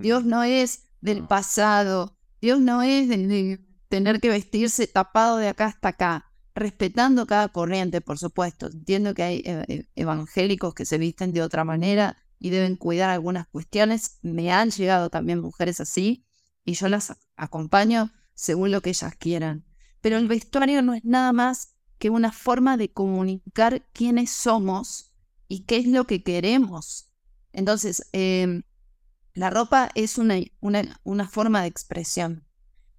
Dios 0.00 0.24
no 0.24 0.42
es 0.42 0.86
del 1.02 1.26
pasado. 1.26 2.16
Dios 2.40 2.60
no 2.60 2.82
es 2.82 3.08
de, 3.08 3.60
tener 3.88 4.20
que 4.20 4.28
vestirse 4.28 4.86
tapado 4.86 5.36
de 5.38 5.48
acá 5.48 5.66
hasta 5.66 5.88
acá, 5.88 6.32
respetando 6.54 7.26
cada 7.26 7.48
corriente, 7.48 8.00
por 8.00 8.18
supuesto. 8.18 8.66
Entiendo 8.66 9.14
que 9.14 9.22
hay 9.22 9.36
eh, 9.44 9.64
eh, 9.68 9.88
evangélicos 9.94 10.74
que 10.74 10.84
se 10.84 10.98
visten 10.98 11.32
de 11.32 11.42
otra 11.42 11.64
manera 11.64 12.16
y 12.38 12.50
deben 12.50 12.76
cuidar 12.76 13.10
algunas 13.10 13.46
cuestiones. 13.48 14.18
Me 14.22 14.52
han 14.52 14.70
llegado 14.70 15.10
también 15.10 15.40
mujeres 15.40 15.80
así 15.80 16.26
y 16.64 16.74
yo 16.74 16.88
las 16.88 17.16
acompaño 17.36 18.12
según 18.34 18.70
lo 18.70 18.80
que 18.82 18.90
ellas 18.90 19.14
quieran. 19.16 19.64
Pero 20.00 20.18
el 20.18 20.28
vestuario 20.28 20.82
no 20.82 20.94
es 20.94 21.04
nada 21.04 21.32
más 21.32 21.74
que 21.98 22.10
una 22.10 22.32
forma 22.32 22.76
de 22.76 22.92
comunicar 22.92 23.86
quiénes 23.92 24.30
somos 24.30 25.12
y 25.48 25.64
qué 25.64 25.78
es 25.78 25.86
lo 25.86 26.06
que 26.06 26.22
queremos. 26.22 27.10
Entonces, 27.52 28.06
em, 28.12 28.62
La 29.34 29.50
ropa 29.50 29.90
es 29.94 30.16
una, 30.18 30.36
una, 30.60 30.98
una 31.04 31.28
forma 31.28 31.60
de 31.60 31.68
expresión. 31.68 32.45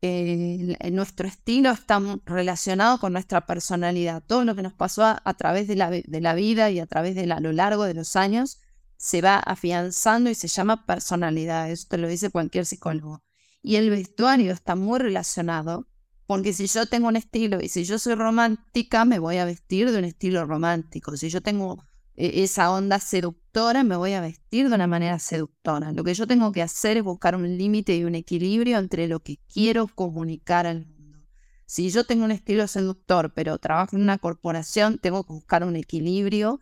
Eh, 0.01 0.77
nuestro 0.91 1.27
estilo 1.27 1.71
está 1.71 1.99
relacionado 2.25 2.99
con 2.99 3.13
nuestra 3.13 3.45
personalidad. 3.45 4.23
Todo 4.25 4.45
lo 4.45 4.55
que 4.55 4.61
nos 4.61 4.73
pasó 4.73 5.03
a, 5.05 5.33
través 5.33 5.67
de 5.67 5.75
la, 5.75 5.89
de 5.89 6.21
la, 6.21 6.33
vida 6.35 6.69
y 6.69 6.79
a 6.79 6.85
través 6.85 7.15
de 7.15 7.25
lo 7.25 7.51
largo 7.51 7.83
de 7.83 7.95
los 7.95 8.15
años 8.15 8.59
se 8.97 9.21
va 9.21 9.37
afianzando 9.37 10.29
y 10.29 10.35
se 10.35 10.47
llama 10.47 10.85
personalidad. 10.85 11.71
Eso 11.71 11.87
te 11.89 11.97
lo 11.97 12.07
dice 12.07 12.29
cualquier 12.29 12.65
psicólogo. 12.65 13.23
Y 13.61 13.75
el 13.75 13.89
vestuario 13.89 14.53
está 14.53 14.75
muy 14.75 14.99
relacionado 14.99 15.87
porque 16.27 16.53
si 16.53 16.67
yo 16.67 16.85
tengo 16.85 17.07
un 17.07 17.15
estilo 17.15 17.59
y 17.61 17.69
si 17.69 17.85
yo 17.85 17.97
soy 17.97 18.15
romántica, 18.15 19.05
me 19.05 19.17
voy 19.17 19.37
a 19.37 19.45
vestir 19.45 19.91
de 19.91 19.97
un 19.97 20.05
estilo 20.05 20.45
romántico. 20.45 21.15
Si 21.15 21.29
yo 21.29 21.41
tengo 21.41 21.83
esa 22.17 22.71
onda 22.71 22.99
seductora, 22.99 23.83
me 23.83 23.95
voy 23.95 24.13
a 24.13 24.21
vestir 24.21 24.67
de 24.69 24.75
una 24.75 24.87
manera 24.87 25.19
seductora. 25.19 25.91
Lo 25.91 26.03
que 26.03 26.15
yo 26.15 26.25
tengo 26.25 26.51
que 26.51 26.63
hacer 26.63 26.97
es 26.97 27.03
buscar 27.03 27.35
un 27.35 27.57
límite 27.57 27.95
y 27.95 28.03
un 28.03 28.15
equilibrio 28.15 28.79
entre 28.79 29.07
lo 29.07 29.19
que 29.21 29.39
quiero 29.53 29.87
comunicar 29.87 30.65
al 30.65 30.87
mundo. 30.87 31.19
Si 31.67 31.91
yo 31.91 32.05
tengo 32.05 32.25
un 32.25 32.31
estilo 32.31 32.67
seductor, 32.67 33.33
pero 33.35 33.59
trabajo 33.59 33.95
en 33.95 34.01
una 34.01 34.17
corporación, 34.17 34.97
tengo 34.97 35.23
que 35.23 35.33
buscar 35.33 35.63
un 35.63 35.75
equilibrio. 35.75 36.59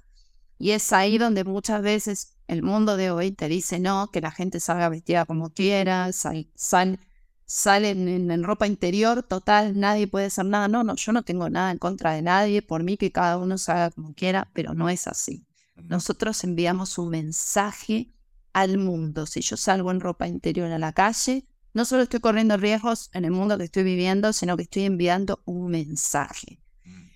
Y 0.57 0.71
es 0.71 0.91
ahí 0.91 1.17
donde 1.17 1.43
muchas 1.43 1.81
veces 1.81 2.37
el 2.47 2.61
mundo 2.61 2.97
de 2.97 3.11
hoy 3.11 3.31
te 3.31 3.47
dice 3.47 3.79
no, 3.79 4.09
que 4.11 4.21
la 4.21 4.31
gente 4.31 4.59
salga 4.59 4.89
vestida 4.89 5.25
como 5.25 5.51
quiera, 5.51 6.11
sal, 6.11 6.99
salen 7.45 8.31
en, 8.31 8.43
ropa 8.43 8.67
interior, 8.67 9.23
total, 9.23 9.79
nadie 9.79 10.07
puede 10.07 10.27
hacer 10.27 10.45
nada. 10.45 10.67
No, 10.67 10.83
no, 10.83 10.95
yo 10.95 11.11
no 11.11 11.23
tengo 11.23 11.49
nada 11.49 11.71
en 11.71 11.77
contra 11.77 12.13
de 12.13 12.21
nadie, 12.21 12.61
por 12.61 12.83
mí 12.83 12.97
que 12.97 13.11
cada 13.11 13.37
uno 13.37 13.57
se 13.57 13.71
haga 13.71 13.91
como 13.91 14.13
quiera, 14.13 14.49
pero 14.53 14.73
no 14.73 14.89
es 14.89 15.07
así. 15.07 15.45
Nosotros 15.75 16.43
enviamos 16.43 16.97
un 16.97 17.09
mensaje 17.09 18.13
al 18.53 18.77
mundo. 18.77 19.25
Si 19.25 19.41
yo 19.41 19.57
salgo 19.57 19.91
en 19.91 19.99
ropa 19.99 20.27
interior 20.27 20.71
a 20.71 20.79
la 20.79 20.93
calle, 20.93 21.45
no 21.73 21.83
solo 21.83 22.03
estoy 22.03 22.21
corriendo 22.21 22.55
riesgos 22.55 23.09
en 23.13 23.25
el 23.25 23.31
mundo 23.31 23.57
que 23.57 23.65
estoy 23.65 23.83
viviendo, 23.83 24.31
sino 24.31 24.55
que 24.55 24.63
estoy 24.63 24.83
enviando 24.83 25.41
un 25.45 25.69
mensaje. 25.69 26.61
Mm. 26.85 27.07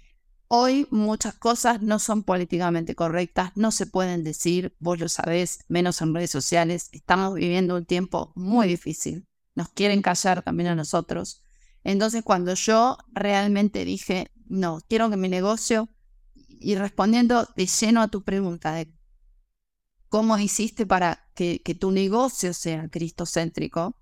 Hoy 0.49 0.87
muchas 0.91 1.35
cosas 1.35 1.81
no 1.81 1.97
son 1.97 2.23
políticamente 2.23 2.93
correctas, 2.93 3.53
no 3.55 3.71
se 3.71 3.85
pueden 3.85 4.25
decir, 4.25 4.75
vos 4.79 4.99
lo 4.99 5.07
sabés, 5.07 5.59
menos 5.69 6.01
en 6.01 6.13
redes 6.13 6.31
sociales. 6.31 6.89
Estamos 6.91 7.35
viviendo 7.35 7.77
un 7.77 7.85
tiempo 7.85 8.33
muy 8.35 8.67
difícil 8.67 9.28
nos 9.59 9.67
quieren 9.67 10.01
callar 10.01 10.41
también 10.41 10.69
a 10.69 10.75
nosotros. 10.75 11.43
Entonces 11.83 12.23
cuando 12.23 12.53
yo 12.53 12.97
realmente 13.11 13.83
dije, 13.83 14.31
no, 14.47 14.79
quiero 14.87 15.09
que 15.09 15.17
mi 15.17 15.27
negocio, 15.27 15.89
y 16.61 16.75
respondiendo 16.75 17.45
de 17.57 17.65
lleno 17.67 18.01
a 18.01 18.07
tu 18.07 18.23
pregunta 18.23 18.71
de 18.71 18.89
cómo 20.07 20.37
hiciste 20.37 20.85
para 20.85 21.29
que, 21.35 21.59
tu 21.77 21.91
negocio 21.91 22.53
sea 22.53 22.87
cristocéntrico, 22.87 23.97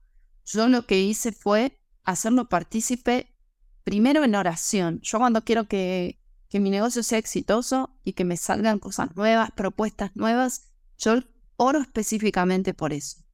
yo 0.46 0.68
lo 0.68 0.86
que 0.86 1.02
hice 1.02 1.32
fue 1.32 1.82
hacerlo 2.04 2.50
partícipe 2.50 3.36
primero 3.84 4.24
en 4.24 4.36
oración. 4.36 5.00
Yo 5.02 5.18
cuando 5.18 5.44
quiero 5.44 5.68
que, 5.68 6.22
que 6.50 6.60
mi 6.60 6.70
negocio 6.70 7.02
sea 7.02 7.18
exitoso 7.18 7.98
y 8.04 8.14
que 8.14 8.26
me 8.26 8.38
salgan 8.38 8.78
cosas 8.78 9.16
nuevas, 9.16 9.50
propuestas 9.56 10.16
nuevas, 10.16 10.70
yo 11.00 11.16
oro 11.56 11.80
específicamente 11.80 12.76
por 12.76 12.94
eso. 12.94 13.27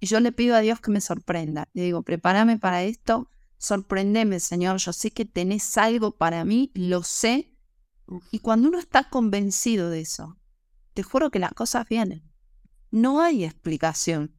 Y 0.00 0.06
yo 0.06 0.18
le 0.20 0.32
pido 0.32 0.56
a 0.56 0.60
Dios 0.60 0.80
que 0.80 0.90
me 0.90 1.02
sorprenda. 1.02 1.68
Le 1.74 1.82
digo, 1.82 2.02
prepárame 2.02 2.58
para 2.58 2.82
esto, 2.82 3.28
sorprendeme, 3.58 4.40
Señor. 4.40 4.78
Yo 4.78 4.94
sé 4.94 5.10
que 5.10 5.26
tenés 5.26 5.76
algo 5.76 6.16
para 6.16 6.44
mí, 6.44 6.70
lo 6.74 7.02
sé. 7.02 7.54
Y 8.30 8.38
cuando 8.40 8.68
uno 8.68 8.78
está 8.78 9.10
convencido 9.10 9.90
de 9.90 10.00
eso, 10.00 10.38
te 10.94 11.02
juro 11.02 11.30
que 11.30 11.38
las 11.38 11.52
cosas 11.52 11.86
vienen. 11.86 12.24
No 12.90 13.20
hay 13.20 13.44
explicación. 13.44 14.34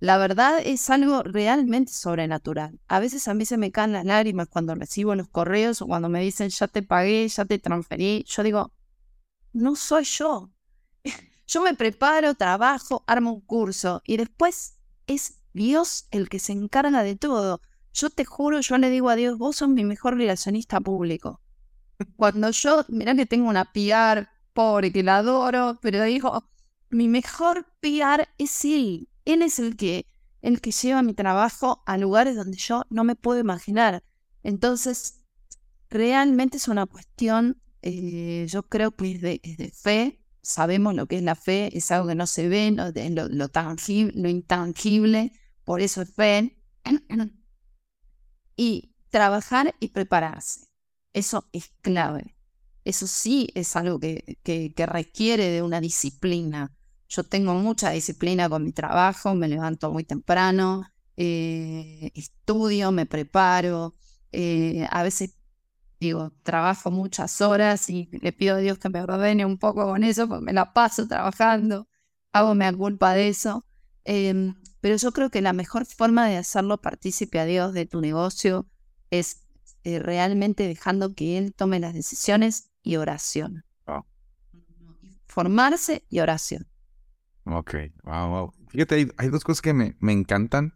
La 0.00 0.18
verdad 0.18 0.60
es 0.62 0.90
algo 0.90 1.22
realmente 1.22 1.92
sobrenatural. 1.92 2.78
A 2.88 2.98
veces 2.98 3.26
a 3.28 3.34
mí 3.34 3.46
se 3.46 3.56
me 3.56 3.70
caen 3.70 3.92
las 3.92 4.04
lágrimas 4.04 4.48
cuando 4.48 4.74
recibo 4.74 5.14
los 5.14 5.28
correos 5.28 5.80
o 5.80 5.86
cuando 5.86 6.08
me 6.08 6.20
dicen 6.20 6.50
ya 6.50 6.68
te 6.68 6.82
pagué, 6.82 7.26
ya 7.28 7.44
te 7.44 7.58
transferí. 7.58 8.24
Yo 8.28 8.42
digo, 8.42 8.72
no 9.52 9.76
soy 9.76 10.04
yo. 10.04 10.50
Yo 11.46 11.62
me 11.62 11.74
preparo, 11.74 12.34
trabajo, 12.34 13.04
armo 13.06 13.32
un 13.32 13.40
curso 13.42 14.02
y 14.04 14.16
después 14.16 14.78
es 15.06 15.40
Dios 15.52 16.06
el 16.10 16.28
que 16.28 16.38
se 16.38 16.52
encarga 16.52 17.02
de 17.02 17.16
todo. 17.16 17.60
Yo 17.92 18.10
te 18.10 18.24
juro, 18.24 18.60
yo 18.60 18.78
le 18.78 18.90
digo 18.90 19.08
a 19.08 19.16
Dios, 19.16 19.38
vos 19.38 19.56
sos 19.56 19.68
mi 19.68 19.84
mejor 19.84 20.16
relacionista 20.16 20.80
público. 20.80 21.40
Cuando 22.16 22.50
yo, 22.50 22.84
mirá 22.88 23.14
que 23.14 23.26
tengo 23.26 23.48
una 23.48 23.72
PR 23.72 24.28
pobre 24.52 24.92
que 24.92 25.02
la 25.02 25.18
adoro, 25.18 25.78
pero 25.80 26.02
digo, 26.02 26.44
mi 26.90 27.08
mejor 27.08 27.66
PR 27.80 28.28
es 28.38 28.64
Él. 28.64 29.08
Él 29.24 29.42
es 29.42 29.58
el 29.58 29.76
que, 29.76 30.06
el 30.42 30.60
que 30.60 30.72
lleva 30.72 31.02
mi 31.02 31.14
trabajo 31.14 31.82
a 31.86 31.96
lugares 31.96 32.36
donde 32.36 32.56
yo 32.56 32.82
no 32.90 33.04
me 33.04 33.14
puedo 33.14 33.40
imaginar. 33.40 34.02
Entonces, 34.42 35.24
realmente 35.88 36.56
es 36.56 36.68
una 36.68 36.86
cuestión, 36.86 37.62
eh, 37.82 38.46
yo 38.48 38.64
creo 38.64 38.90
que 38.90 39.40
es 39.42 39.56
de 39.58 39.70
fe, 39.70 40.23
sabemos 40.44 40.94
lo 40.94 41.06
que 41.06 41.16
es 41.16 41.22
la 41.22 41.34
fe, 41.34 41.76
es 41.76 41.90
algo 41.90 42.08
que 42.08 42.14
no 42.14 42.26
se 42.26 42.48
ve, 42.48 42.70
lo, 42.70 43.48
tangible, 43.48 44.12
lo 44.14 44.28
intangible, 44.28 45.32
por 45.64 45.80
eso 45.80 46.02
es 46.02 46.14
fe. 46.14 46.58
Y 48.56 48.94
trabajar 49.10 49.74
y 49.80 49.88
prepararse, 49.88 50.68
eso 51.12 51.48
es 51.52 51.72
clave. 51.80 52.36
Eso 52.84 53.08
sí 53.08 53.48
es 53.54 53.74
algo 53.74 53.98
que, 53.98 54.38
que, 54.44 54.86
requiere 54.86 55.48
de 55.48 55.62
una 55.62 55.80
disciplina. 55.80 56.72
Yo 57.08 57.24
tengo 57.24 57.54
mucha 57.54 57.90
disciplina 57.90 58.48
con 58.48 58.62
mi 58.62 58.70
trabajo, 58.70 59.34
me 59.34 59.48
levanto 59.48 59.90
muy 59.90 60.04
temprano, 60.04 60.84
eh, 61.16 62.12
estudio, 62.14 62.92
me 62.92 63.06
preparo, 63.06 63.96
eh, 64.30 64.86
a 64.90 65.02
veces 65.02 65.34
digo, 66.04 66.32
trabajo 66.42 66.90
muchas 66.90 67.40
horas 67.40 67.88
y 67.90 68.08
le 68.12 68.32
pido 68.32 68.56
a 68.56 68.58
Dios 68.58 68.78
que 68.78 68.88
me 68.88 69.00
ordene 69.00 69.44
un 69.46 69.58
poco 69.58 69.84
con 69.84 70.04
eso, 70.04 70.28
porque 70.28 70.44
me 70.44 70.52
la 70.52 70.72
paso 70.72 71.08
trabajando, 71.08 71.88
hago 72.32 72.54
me 72.54 72.72
culpa 72.74 73.14
de 73.14 73.28
eso. 73.28 73.64
Em, 74.04 74.54
pero 74.80 74.96
yo 74.96 75.12
creo 75.12 75.30
que 75.30 75.40
la 75.40 75.52
mejor 75.52 75.86
forma 75.86 76.28
de 76.28 76.36
hacerlo 76.36 76.80
partícipe 76.80 77.38
a 77.38 77.46
Dios 77.46 77.72
de 77.72 77.86
tu 77.86 78.00
negocio 78.00 78.66
es 79.10 79.46
eh, 79.84 79.98
realmente 79.98 80.66
dejando 80.66 81.14
que 81.14 81.38
Él 81.38 81.54
tome 81.54 81.80
las 81.80 81.94
decisiones 81.94 82.70
y 82.82 82.96
oración. 82.96 83.64
Formarse 85.26 86.06
y 86.10 86.20
oración. 86.20 86.68
Ok, 87.44 87.74
wow, 88.04 88.28
wow. 88.28 88.54
Fíjate, 88.68 88.94
hay, 88.94 89.08
hay 89.16 89.28
dos 89.28 89.42
cosas 89.42 89.62
que 89.62 89.72
me, 89.72 89.96
me 89.98 90.12
encantan 90.12 90.74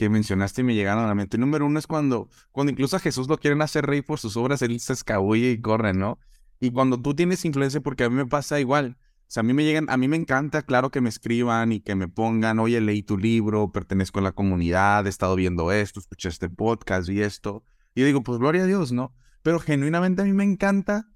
que 0.00 0.08
mencionaste 0.08 0.62
y 0.62 0.64
me 0.64 0.74
llegaron 0.74 1.04
a 1.04 1.08
la 1.08 1.14
mente. 1.14 1.36
Número 1.36 1.66
uno 1.66 1.78
es 1.78 1.86
cuando, 1.86 2.30
cuando 2.52 2.72
incluso 2.72 2.96
a 2.96 3.00
Jesús 3.00 3.28
lo 3.28 3.36
quieren 3.36 3.60
hacer 3.60 3.84
rey 3.84 4.00
por 4.00 4.18
sus 4.18 4.34
obras, 4.38 4.62
él 4.62 4.80
se 4.80 4.94
escabulle 4.94 5.50
y 5.50 5.60
corre, 5.60 5.92
¿no? 5.92 6.18
Y 6.58 6.70
cuando 6.70 6.98
tú 6.98 7.14
tienes 7.14 7.44
influencia, 7.44 7.82
porque 7.82 8.04
a 8.04 8.08
mí 8.08 8.16
me 8.16 8.24
pasa 8.24 8.58
igual. 8.60 8.96
O 8.98 9.24
sea, 9.26 9.42
a 9.42 9.44
mí 9.44 9.52
me 9.52 9.62
llegan, 9.62 9.90
a 9.90 9.98
mí 9.98 10.08
me 10.08 10.16
encanta, 10.16 10.62
claro, 10.62 10.90
que 10.90 11.02
me 11.02 11.10
escriban 11.10 11.70
y 11.72 11.80
que 11.80 11.96
me 11.96 12.08
pongan, 12.08 12.60
oye, 12.60 12.80
leí 12.80 13.02
tu 13.02 13.18
libro, 13.18 13.72
pertenezco 13.72 14.20
a 14.20 14.22
la 14.22 14.32
comunidad, 14.32 15.06
he 15.06 15.10
estado 15.10 15.36
viendo 15.36 15.70
esto, 15.70 16.00
escuché 16.00 16.30
este 16.30 16.48
podcast 16.48 17.10
y 17.10 17.20
esto. 17.20 17.62
Y 17.94 18.00
yo 18.00 18.06
digo, 18.06 18.22
pues 18.22 18.38
gloria 18.38 18.62
a 18.62 18.66
Dios, 18.66 18.92
¿no? 18.92 19.14
Pero 19.42 19.60
genuinamente 19.60 20.22
a 20.22 20.24
mí 20.24 20.32
me 20.32 20.44
encanta 20.44 21.10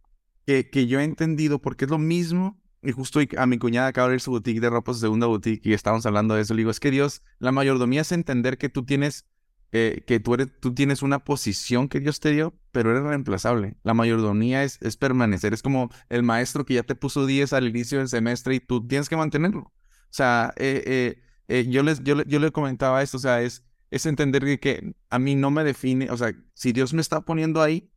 que, 0.44 0.68
que 0.68 0.87
yo 0.87 1.01
he 1.01 1.05
entendido, 1.05 1.59
porque 1.59 1.87
es 1.87 1.90
lo 1.90 1.97
mismo 1.97 2.61
y 2.85 2.92
justo 2.92 3.20
a 3.37 3.47
mi 3.47 3.59
cuñada 3.59 3.88
acaba 3.88 4.07
de 4.07 4.12
abrir 4.12 4.20
su 4.20 4.31
boutique 4.31 4.61
de 4.61 4.70
ropa, 4.70 4.92
su 4.92 5.01
segunda 5.01 5.27
boutique, 5.27 5.66
y 5.66 5.73
estábamos 5.73 6.05
hablando 6.07 6.35
de 6.35 6.42
eso. 6.42 6.55
Le 6.55 6.59
digo, 6.59 6.70
es 6.70 6.81
que 6.81 6.90
Dios, 6.90 7.23
la 7.38 7.53
mayordomía 7.53 8.03
es 8.03 8.12
entender 8.12 8.59
que 8.59 8.68
tú 8.68 8.85
tienes, 8.85 9.27
eh, 9.73 10.05
que 10.07 10.20
tú, 10.20 10.35
eres, 10.35 10.49
tú 10.61 10.75
tienes 10.75 11.03
una 11.03 11.25
posición 11.25 11.88
que 11.88 12.01
Dios 12.01 12.20
te 12.20 12.33
dio, 12.33 12.55
pero 12.73 12.90
eres 12.90 13.03
reemplazable. 13.03 13.77
La 13.83 13.94
mayordomía 13.94 14.64
es, 14.64 14.79
es 14.83 14.97
permanecer. 14.97 15.55
Es 15.55 15.62
como 15.62 15.90
el 16.09 16.23
maestro 16.23 16.64
que 16.64 16.75
ya 16.75 16.83
te 16.83 16.94
puso 16.94 17.27
10 17.27 17.53
al 17.55 17.66
inicio 17.68 17.99
del 17.99 18.09
semestre 18.09 18.55
y 18.55 18.61
tú 18.61 18.87
tienes 18.87 19.09
que 19.09 19.16
mantenerlo. 19.16 19.61
O 19.61 20.16
sea, 20.16 20.53
eh, 20.57 21.23
eh, 21.49 21.66
yo, 21.68 21.83
les, 21.83 22.03
yo, 22.05 22.23
yo 22.25 22.38
le 22.38 22.53
comentaba 22.53 23.03
esto, 23.03 23.16
o 23.16 23.20
sea, 23.20 23.42
es, 23.42 23.64
es 23.94 24.07
entender 24.07 24.44
que, 24.44 24.59
que 24.59 24.96
a 25.09 25.18
mí 25.20 25.36
no 25.36 25.53
me 25.53 25.62
define, 25.62 26.11
o 26.11 26.16
sea, 26.16 26.34
si 26.53 26.72
Dios 26.72 26.92
me 26.95 27.01
está 27.01 27.20
poniendo 27.20 27.62
ahí, 27.62 27.92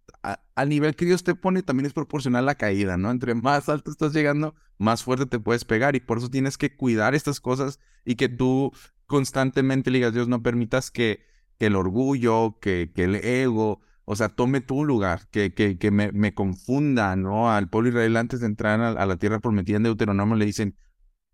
al 0.55 0.69
nivel 0.69 0.95
que 0.95 1.05
Dios 1.05 1.23
te 1.23 1.33
pone 1.33 1.63
también 1.63 1.87
es 1.87 1.93
proporcional 1.93 2.45
la 2.45 2.53
caída, 2.53 2.97
¿no? 2.97 3.09
Entre 3.09 3.33
más 3.33 3.67
alto 3.67 3.89
estás 3.89 4.13
llegando, 4.13 4.53
más 4.77 5.03
fuerte 5.03 5.25
te 5.25 5.39
puedes 5.39 5.65
pegar 5.65 5.95
y 5.95 5.99
por 5.99 6.19
eso 6.19 6.29
tienes 6.29 6.57
que 6.57 6.75
cuidar 6.75 7.15
estas 7.15 7.39
cosas 7.39 7.79
y 8.05 8.15
que 8.15 8.29
tú 8.29 8.71
constantemente 9.07 9.89
digas, 9.89 10.13
Dios, 10.13 10.27
no 10.27 10.43
permitas 10.43 10.91
que, 10.91 11.25
que 11.57 11.65
el 11.65 11.75
orgullo, 11.75 12.59
que, 12.59 12.91
que, 12.93 13.05
el 13.05 13.15
ego, 13.15 13.81
o 14.05 14.15
sea, 14.15 14.29
tome 14.29 14.61
tu 14.61 14.85
lugar, 14.85 15.27
que, 15.31 15.53
que, 15.53 15.91
me, 15.91 16.11
me, 16.11 16.35
confunda, 16.35 17.15
¿no? 17.15 17.49
Al 17.49 17.69
pueblo 17.69 17.89
israelí 17.89 18.17
antes 18.17 18.39
de 18.41 18.45
entrar 18.45 18.79
a, 18.81 19.05
la 19.05 19.17
tierra 19.17 19.39
prometida 19.39 19.77
en 19.77 19.83
Deuteronomio 19.83 20.35
le 20.35 20.45
dicen, 20.45 20.77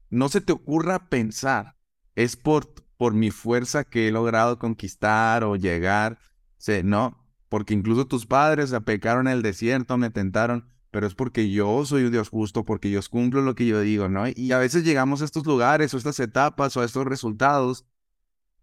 no 0.09 0.29
se 0.29 0.39
te 0.39 0.53
ocurra 0.53 1.09
pensar, 1.09 1.75
es 2.15 2.37
por, 2.37 2.73
por 2.97 3.13
mi 3.13 3.31
fuerza 3.31 3.83
que 3.83 4.07
he 4.07 4.11
logrado 4.11 4.59
conquistar 4.59 5.43
o 5.43 5.55
llegar, 5.55 6.19
¿sí? 6.57 6.81
no, 6.83 7.23
porque 7.49 7.73
incluso 7.73 8.07
tus 8.07 8.25
padres 8.25 8.73
pecaron 8.85 9.27
en 9.27 9.33
el 9.33 9.41
desierto, 9.41 9.97
me 9.97 10.09
tentaron, 10.09 10.69
pero 10.91 11.07
es 11.07 11.15
porque 11.15 11.49
yo 11.49 11.85
soy 11.85 12.03
un 12.03 12.11
Dios 12.11 12.29
justo, 12.29 12.65
porque 12.65 12.91
yo 12.91 12.99
cumplo 13.09 13.41
lo 13.41 13.55
que 13.55 13.65
yo 13.65 13.81
digo, 13.81 14.09
¿no? 14.09 14.25
Y 14.27 14.51
a 14.51 14.59
veces 14.59 14.83
llegamos 14.83 15.21
a 15.21 15.25
estos 15.25 15.45
lugares 15.45 15.93
o 15.93 15.97
estas 15.97 16.19
etapas 16.19 16.77
o 16.77 16.81
a 16.81 16.85
estos 16.85 17.05
resultados 17.05 17.85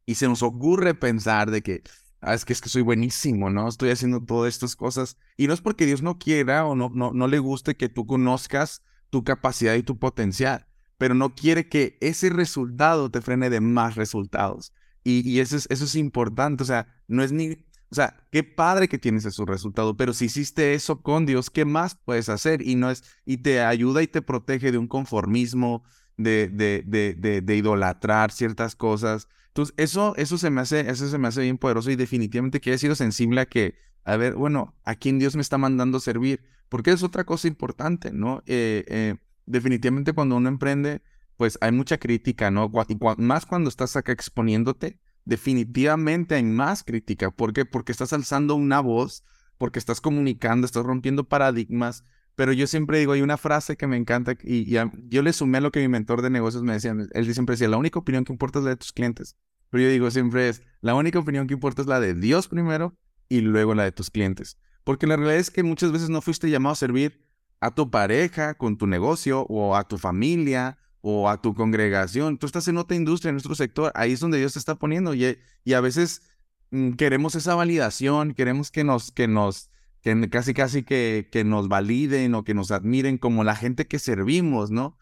y 0.06 0.14
se 0.14 0.28
nos 0.28 0.42
ocurre 0.42 0.94
pensar 0.94 1.50
de 1.50 1.62
que, 1.62 1.82
ah, 2.20 2.34
es 2.34 2.44
que 2.44 2.52
es 2.52 2.60
que 2.60 2.68
soy 2.68 2.82
buenísimo, 2.82 3.50
¿no? 3.50 3.68
Estoy 3.68 3.90
haciendo 3.90 4.20
todas 4.20 4.54
estas 4.54 4.76
cosas. 4.76 5.16
Y 5.36 5.46
no 5.46 5.54
es 5.54 5.60
porque 5.60 5.86
Dios 5.86 6.02
no 6.02 6.18
quiera 6.18 6.66
o 6.66 6.74
no, 6.74 6.90
no, 6.94 7.12
no 7.12 7.28
le 7.28 7.38
guste 7.38 7.76
que 7.76 7.88
tú 7.88 8.06
conozcas 8.06 8.82
tu 9.10 9.24
capacidad 9.24 9.74
y 9.74 9.82
tu 9.82 9.98
potencial, 9.98 10.66
pero 11.00 11.14
no 11.14 11.34
quiere 11.34 11.66
que 11.66 11.96
ese 12.02 12.28
resultado 12.28 13.10
te 13.10 13.22
frene 13.22 13.48
de 13.48 13.62
más 13.62 13.94
resultados. 13.96 14.74
Y, 15.02 15.26
y 15.26 15.40
eso, 15.40 15.56
es, 15.56 15.66
eso 15.70 15.86
es 15.86 15.94
importante, 15.94 16.62
o 16.62 16.66
sea, 16.66 16.88
no 17.08 17.22
es 17.22 17.32
ni 17.32 17.56
o 17.90 17.94
sea, 17.94 18.22
qué 18.30 18.44
padre 18.44 18.86
que 18.86 18.98
tienes 18.98 19.24
ese 19.24 19.42
resultado, 19.46 19.96
pero 19.96 20.12
si 20.12 20.26
hiciste 20.26 20.74
eso 20.74 21.00
con 21.00 21.24
Dios, 21.24 21.48
¿qué 21.48 21.64
más 21.64 21.96
puedes 21.96 22.28
hacer? 22.28 22.60
Y 22.60 22.74
no 22.74 22.90
es, 22.90 23.02
y 23.24 23.38
te 23.38 23.62
ayuda 23.62 24.02
y 24.02 24.06
te 24.08 24.20
protege 24.20 24.72
de 24.72 24.78
un 24.78 24.88
conformismo, 24.88 25.84
de, 26.18 26.48
de, 26.48 26.84
de, 26.86 27.40
de, 27.40 27.56
idolatrar 27.56 28.30
ciertas 28.30 28.76
cosas. 28.76 29.26
Entonces, 29.48 29.74
eso, 29.78 30.14
eso 30.16 30.36
se 30.36 30.50
me 30.50 30.60
hace, 30.60 30.88
eso 30.90 31.08
se 31.08 31.16
me 31.16 31.28
hace 31.28 31.40
bien 31.40 31.56
poderoso 31.56 31.90
y 31.90 31.96
definitivamente 31.96 32.60
que 32.60 32.74
he 32.74 32.78
sido 32.78 32.94
sensible 32.94 33.40
a 33.40 33.46
que, 33.46 33.74
a 34.04 34.18
ver, 34.18 34.34
bueno, 34.34 34.76
¿a 34.84 34.96
quién 34.96 35.18
Dios 35.18 35.34
me 35.34 35.42
está 35.42 35.56
mandando 35.56 35.98
servir? 35.98 36.44
Porque 36.68 36.90
es 36.90 37.02
otra 37.02 37.24
cosa 37.24 37.48
importante, 37.48 38.12
¿no? 38.12 38.42
Eh, 38.46 38.84
eh, 38.86 39.16
definitivamente 39.50 40.12
cuando 40.12 40.36
uno 40.36 40.48
emprende, 40.48 41.02
pues 41.36 41.58
hay 41.60 41.72
mucha 41.72 41.98
crítica, 41.98 42.50
¿no? 42.50 42.70
Y 42.88 42.96
más 43.18 43.46
cuando 43.46 43.68
estás 43.68 43.96
acá 43.96 44.12
exponiéndote, 44.12 44.98
definitivamente 45.24 46.34
hay 46.34 46.42
más 46.42 46.82
crítica. 46.84 47.30
¿Por 47.30 47.52
qué? 47.52 47.64
Porque 47.64 47.92
estás 47.92 48.12
alzando 48.12 48.54
una 48.54 48.80
voz, 48.80 49.24
porque 49.58 49.78
estás 49.78 50.00
comunicando, 50.00 50.66
estás 50.66 50.84
rompiendo 50.84 51.24
paradigmas. 51.24 52.04
Pero 52.34 52.52
yo 52.52 52.66
siempre 52.66 52.98
digo, 52.98 53.12
hay 53.12 53.22
una 53.22 53.36
frase 53.36 53.76
que 53.76 53.86
me 53.86 53.96
encanta 53.96 54.34
y, 54.42 54.70
yo 55.08 55.22
le 55.22 55.32
sumé 55.32 55.58
a 55.58 55.60
lo 55.60 55.72
que 55.72 55.80
mi 55.80 55.88
mentor 55.88 56.22
de 56.22 56.30
negocios 56.30 56.62
me 56.62 56.74
decía. 56.74 56.94
Él 57.12 57.34
siempre 57.34 57.54
decía, 57.54 57.68
la 57.68 57.76
única 57.76 57.98
opinión 57.98 58.24
que 58.24 58.32
importa 58.32 58.58
es 58.58 58.64
la 58.64 58.70
de 58.70 58.76
tus 58.76 58.92
clientes. 58.92 59.36
Pero 59.70 59.84
yo 59.84 59.90
digo 59.90 60.10
siempre 60.10 60.48
es, 60.48 60.62
la 60.80 60.94
única 60.94 61.18
opinión 61.18 61.46
que 61.46 61.54
importa 61.54 61.82
es 61.82 61.88
la 61.88 62.00
de 62.00 62.14
Dios 62.14 62.48
primero 62.48 62.96
y 63.28 63.40
luego 63.40 63.74
la 63.74 63.84
de 63.84 63.92
tus 63.92 64.10
clientes. 64.10 64.58
Porque 64.84 65.06
la 65.06 65.16
realidad 65.16 65.38
es 65.38 65.50
que 65.50 65.62
muchas 65.62 65.92
veces 65.92 66.08
no 66.08 66.20
fuiste 66.20 66.50
llamado 66.50 66.72
a 66.72 66.76
servir 66.76 67.29
a 67.60 67.70
tu 67.74 67.90
pareja 67.90 68.54
con 68.54 68.76
tu 68.78 68.86
negocio 68.86 69.42
o 69.48 69.76
a 69.76 69.86
tu 69.86 69.98
familia 69.98 70.78
o 71.02 71.28
a 71.28 71.40
tu 71.40 71.54
congregación. 71.54 72.38
Tú 72.38 72.46
estás 72.46 72.68
en 72.68 72.78
otra 72.78 72.96
industria, 72.96 73.30
en 73.30 73.34
nuestro 73.34 73.54
sector, 73.54 73.92
ahí 73.94 74.12
es 74.12 74.20
donde 74.20 74.38
Dios 74.38 74.54
te 74.54 74.58
está 74.58 74.74
poniendo 74.76 75.14
y, 75.14 75.36
a 75.74 75.80
veces 75.80 76.22
mm, 76.70 76.92
queremos 76.92 77.34
esa 77.34 77.54
validación, 77.54 78.34
queremos 78.34 78.70
que 78.70 78.84
nos, 78.84 79.12
que 79.12 79.28
nos, 79.28 79.70
que 80.02 80.28
casi 80.30 80.54
casi 80.54 80.82
que, 80.82 81.28
que 81.30 81.44
nos 81.44 81.68
validen 81.68 82.34
o 82.34 82.44
que 82.44 82.54
nos 82.54 82.70
admiren 82.70 83.18
como 83.18 83.44
la 83.44 83.56
gente 83.56 83.86
que 83.86 83.98
servimos, 83.98 84.70
¿no? 84.70 84.98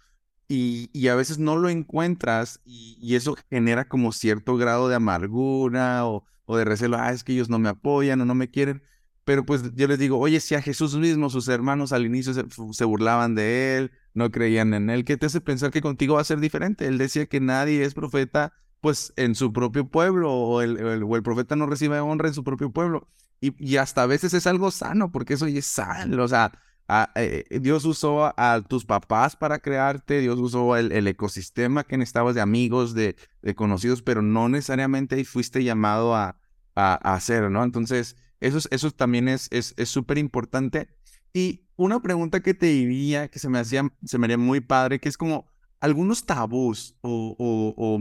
Y, 0.49 0.91
y 0.95 1.09
a 1.09 1.15
veces 1.15 1.39
no 1.39 1.57
lo 1.57 1.69
encuentras 1.69 2.61
y, 2.65 2.97
y, 3.01 3.17
eso 3.17 3.37
genera 3.51 3.87
como 3.89 4.13
cierto 4.13 4.57
grado 4.57 4.89
de 4.89 4.95
amargura 4.97 6.07
o, 6.07 6.25
o 6.47 6.57
de 6.57 6.65
recelo, 6.65 6.97
ah, 6.99 7.13
es 7.13 7.23
que 7.23 7.33
ellos 7.35 7.51
no 7.51 7.59
me 7.59 7.69
apoyan 7.69 8.21
o 8.23 8.25
no 8.25 8.35
me 8.35 8.51
quieren. 8.51 8.83
Pero 9.29 9.45
pues 9.45 9.75
yo 9.75 9.87
les 9.89 9.99
digo, 9.99 10.19
oye, 10.19 10.41
si 10.41 10.55
a 10.55 10.63
Jesús 10.63 10.97
mismo 10.97 11.29
sus 11.29 11.49
hermanos 11.49 11.93
al 11.93 12.07
inicio 12.07 12.33
se, 12.33 12.85
burlaban 12.87 13.35
de 13.35 13.77
él, 13.77 13.91
no 14.15 14.31
creían 14.31 14.73
en 14.73 14.89
él, 14.89 15.05
¿qué 15.05 15.19
te 15.19 15.27
hace 15.27 15.43
pensar 15.43 15.71
que 15.71 15.83
contigo 15.83 16.15
va 16.15 16.23
a 16.23 16.25
ser 16.25 16.41
diferente? 16.41 16.87
Él 16.87 16.97
decía 16.97 17.27
que 17.27 17.39
nadie 17.39 17.85
es 17.85 17.93
profeta 17.93 18.55
pues 18.81 19.13
en 19.17 19.35
su 19.35 19.53
propio 19.53 19.87
pueblo 19.87 20.33
o 20.33 20.63
el, 20.63 21.03
o 21.03 21.15
el 21.15 21.23
profeta 21.23 21.57
no 21.57 21.67
recibe 21.67 22.01
honra 22.01 22.29
en 22.29 22.33
su 22.33 22.43
propio 22.43 22.73
pueblo. 22.73 23.07
Y, 23.39 23.53
y, 23.63 23.77
hasta 23.77 24.05
a 24.05 24.07
veces 24.07 24.33
es 24.33 24.47
algo 24.47 24.71
sano, 24.71 25.13
porque 25.13 25.35
eso 25.35 25.45
es 25.45 25.67
sano. 25.67 26.25
O 26.25 26.29
sea, 26.29 26.51
eh, 27.15 27.45
Dios 27.61 27.85
usó 27.85 28.33
a, 28.35 28.63
tus 28.67 28.87
papás 28.87 29.37
para 29.37 29.59
crearte, 29.59 30.21
Dios 30.21 30.39
usó 30.39 30.75
el, 30.75 31.07
ecosistema 31.07 31.85
que 31.85 31.99
necesitabas 31.99 32.35
de 32.35 32.41
amigos, 32.41 32.95
de, 32.95 33.15
de, 33.43 33.55
conocidos, 33.55 34.01
pero 34.01 34.23
no 34.23 34.49
necesariamente 34.49 35.23
fuiste 35.27 35.65
llamado 35.65 36.17
a, 36.17 36.41
a, 36.75 36.95
a 36.95 37.15
hacer, 37.15 37.51
¿no? 37.51 37.63
Entonces, 37.63 38.17
eso, 38.41 38.59
eso 38.71 38.91
también 38.91 39.29
es 39.29 39.51
súper 39.85 40.19
es, 40.19 40.23
importante. 40.23 40.89
Y 41.33 41.69
una 41.77 42.01
pregunta 42.01 42.41
que 42.41 42.55
te 42.55 42.67
diría, 42.67 43.29
que 43.29 43.39
se 43.39 43.49
me 43.49 43.59
hacía, 43.59 43.93
se 44.05 44.19
me 44.19 44.27
haría 44.27 44.39
muy 44.39 44.61
padre, 44.61 44.99
que 44.99 45.09
es 45.09 45.17
como 45.17 45.47
algunos 45.81 46.27
tabús 46.27 46.97
o, 47.01 47.37
o, 47.39 48.01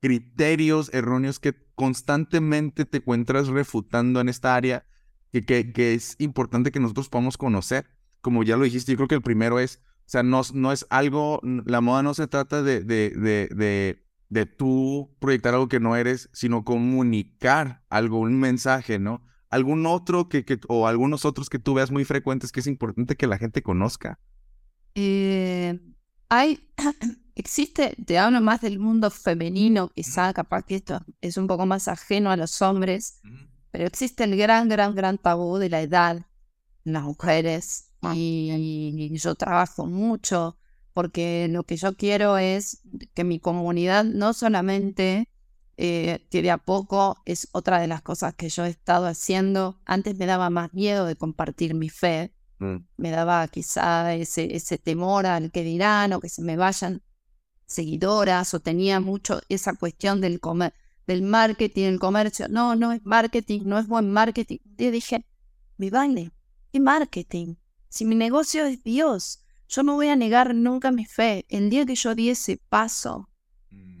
criterios 0.00 0.92
erróneos 0.94 1.40
que 1.40 1.54
constantemente 1.74 2.84
te 2.84 2.98
encuentras 2.98 3.48
refutando 3.48 4.20
en 4.20 4.28
esta 4.28 4.54
área, 4.54 4.86
que, 5.32 5.44
que, 5.44 5.72
que, 5.72 5.94
es 5.94 6.16
importante 6.18 6.70
que 6.70 6.80
nosotros 6.80 7.08
podamos 7.08 7.36
conocer. 7.36 7.86
Como 8.20 8.42
ya 8.42 8.56
lo 8.56 8.64
dijiste, 8.64 8.92
yo 8.92 8.96
creo 8.96 9.08
que 9.08 9.14
el 9.16 9.22
primero 9.22 9.58
es, 9.58 9.82
o 10.00 10.08
sea, 10.08 10.22
no, 10.22 10.42
no 10.54 10.72
es 10.72 10.86
algo, 10.90 11.40
la 11.42 11.80
moda 11.80 12.02
no 12.02 12.14
se 12.14 12.26
trata 12.26 12.62
de, 12.62 12.82
de, 12.82 13.10
de, 13.10 13.48
de 13.54 14.06
de 14.28 14.46
tú 14.46 15.14
proyectar 15.20 15.54
algo 15.54 15.68
que 15.68 15.80
no 15.80 15.96
eres, 15.96 16.28
sino 16.32 16.64
comunicar 16.64 17.84
algo, 17.88 18.20
un 18.20 18.38
mensaje, 18.38 18.98
¿no? 18.98 19.24
Algún 19.50 19.86
otro 19.86 20.28
que, 20.28 20.44
que, 20.44 20.58
o 20.68 20.86
algunos 20.86 21.24
otros 21.24 21.48
que 21.48 21.58
tú 21.58 21.74
veas 21.74 21.90
muy 21.90 22.04
frecuentes 22.04 22.52
que 22.52 22.60
es 22.60 22.66
importante 22.66 23.16
que 23.16 23.26
la 23.26 23.38
gente 23.38 23.62
conozca? 23.62 24.18
Eh, 24.94 25.78
hay, 26.28 26.68
existe, 27.34 27.96
te 28.06 28.18
hablo 28.18 28.40
más 28.40 28.60
del 28.60 28.78
mundo 28.78 29.10
femenino, 29.10 29.88
quizá 29.88 30.32
capaz 30.32 30.62
que 30.64 30.76
esto 30.76 31.04
es 31.20 31.36
un 31.36 31.46
poco 31.46 31.66
más 31.66 31.88
ajeno 31.88 32.30
a 32.30 32.36
los 32.36 32.60
hombres, 32.62 33.20
pero 33.70 33.86
existe 33.86 34.24
el 34.24 34.36
gran, 34.36 34.68
gran, 34.68 34.94
gran 34.94 35.18
tabú 35.18 35.58
de 35.58 35.68
la 35.68 35.82
edad 35.82 36.26
en 36.84 36.92
las 36.92 37.02
mujeres 37.02 37.92
y, 38.14 38.50
y 38.96 39.18
yo 39.18 39.34
trabajo 39.34 39.86
mucho 39.86 40.56
porque 40.96 41.46
lo 41.50 41.64
que 41.64 41.76
yo 41.76 41.94
quiero 41.94 42.38
es 42.38 42.80
que 43.12 43.22
mi 43.22 43.38
comunidad 43.38 44.04
no 44.04 44.32
solamente 44.32 45.28
eh, 45.78 46.26
que 46.30 46.40
de 46.40 46.50
a 46.50 46.58
poco 46.58 47.18
es 47.26 47.48
otra 47.52 47.80
de 47.80 47.86
las 47.86 48.00
cosas 48.00 48.34
que 48.34 48.48
yo 48.48 48.64
he 48.64 48.70
estado 48.70 49.06
haciendo. 49.06 49.78
Antes 49.84 50.16
me 50.16 50.26
daba 50.26 50.48
más 50.48 50.72
miedo 50.72 51.04
de 51.04 51.16
compartir 51.16 51.74
mi 51.74 51.90
fe, 51.90 52.32
mm. 52.58 52.76
me 52.96 53.10
daba 53.10 53.46
quizá 53.48 54.14
ese, 54.14 54.56
ese 54.56 54.78
temor 54.78 55.26
al 55.26 55.50
que 55.50 55.62
dirán 55.62 56.12
o 56.14 56.20
que 56.20 56.28
se 56.28 56.42
me 56.42 56.56
vayan 56.56 57.02
seguidoras 57.66 58.54
o 58.54 58.60
tenía 58.60 59.00
mucho 59.00 59.40
esa 59.48 59.74
cuestión 59.74 60.20
del, 60.20 60.40
comer, 60.40 60.72
del 61.06 61.22
marketing, 61.22 61.84
el 61.84 61.98
comercio. 61.98 62.48
No, 62.48 62.74
no 62.74 62.92
es 62.92 63.04
marketing, 63.04 63.62
no 63.64 63.78
es 63.78 63.86
buen 63.86 64.10
marketing. 64.10 64.58
Yo 64.78 64.90
dije, 64.90 65.26
mi 65.76 65.90
vale, 65.90 66.32
¿qué 66.72 66.80
marketing? 66.80 67.56
Si 67.88 68.04
mi 68.04 68.14
negocio 68.14 68.64
es 68.64 68.82
Dios, 68.82 69.44
yo 69.68 69.82
no 69.82 69.94
voy 69.94 70.08
a 70.08 70.16
negar 70.16 70.54
nunca 70.54 70.90
mi 70.90 71.04
fe. 71.04 71.44
El 71.48 71.70
día 71.70 71.84
que 71.84 71.96
yo 71.96 72.14
di 72.14 72.30
ese 72.30 72.56
paso 72.68 73.28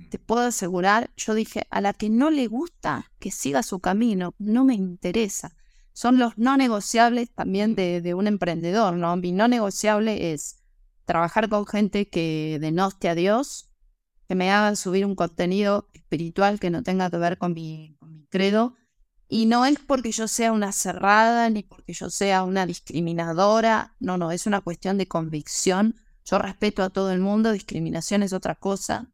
te 0.06 0.18
puedo 0.18 0.42
asegurar, 0.42 1.10
yo 1.16 1.34
dije, 1.34 1.66
a 1.70 1.80
la 1.80 1.92
que 1.92 2.08
no 2.08 2.30
le 2.30 2.46
gusta 2.46 3.12
que 3.18 3.30
siga 3.30 3.62
su 3.62 3.80
camino, 3.80 4.34
no 4.38 4.64
me 4.64 4.74
interesa. 4.74 5.56
Son 5.92 6.18
los 6.18 6.36
no 6.36 6.56
negociables 6.56 7.30
también 7.32 7.74
de, 7.74 8.14
un 8.14 8.26
emprendedor, 8.26 8.94
¿no? 8.94 9.16
Mi 9.16 9.32
no 9.32 9.48
negociable 9.48 10.32
es 10.32 10.62
trabajar 11.04 11.48
con 11.48 11.66
gente 11.66 12.08
que 12.08 12.58
denoste 12.60 13.08
a 13.08 13.14
Dios, 13.14 13.70
que 14.28 14.34
me 14.34 14.50
hagan 14.50 14.76
subir 14.76 15.06
un 15.06 15.14
contenido 15.14 15.88
espiritual 15.94 16.60
que 16.60 16.70
no 16.70 16.82
tenga 16.82 17.10
que 17.10 17.18
ver 17.18 17.38
con 17.38 17.52
mi, 17.52 17.96
con 17.98 18.12
mi 18.12 18.26
credo. 18.26 18.74
Y 19.28 19.46
no 19.46 19.64
es 19.66 19.78
porque 19.78 20.12
yo 20.12 20.28
sea 20.28 20.52
una 20.52 20.72
cerrada 20.72 21.48
ni 21.50 21.62
porque 21.62 21.92
yo 21.92 22.10
sea 22.10 22.44
una 22.44 22.66
discriminadora, 22.66 23.96
no, 23.98 24.18
no, 24.18 24.30
es 24.30 24.46
una 24.46 24.60
cuestión 24.60 24.98
de 24.98 25.08
convicción. 25.08 25.96
Yo 26.24 26.38
respeto 26.38 26.82
a 26.82 26.90
todo 26.90 27.12
el 27.12 27.20
mundo, 27.20 27.52
discriminación 27.52 28.22
es 28.22 28.32
otra 28.32 28.54
cosa. 28.54 29.10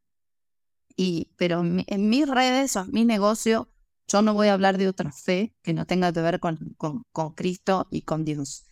Y, 0.96 1.32
pero 1.36 1.60
en, 1.60 2.08
mis 2.08 2.28
redes 2.28 2.76
o 2.76 2.80
en 2.80 2.90
mi 2.92 3.04
negocio, 3.04 3.68
yo 4.08 4.22
no 4.22 4.34
voy 4.34 4.48
a 4.48 4.54
hablar 4.54 4.78
de 4.78 4.88
otra 4.88 5.12
fe 5.12 5.54
que 5.62 5.72
no 5.72 5.86
tenga 5.86 6.12
que 6.12 6.20
ver 6.20 6.40
con, 6.40 6.76
con, 6.76 7.34
Cristo 7.34 7.88
y 7.90 8.02
con 8.02 8.24
Dios. 8.24 8.64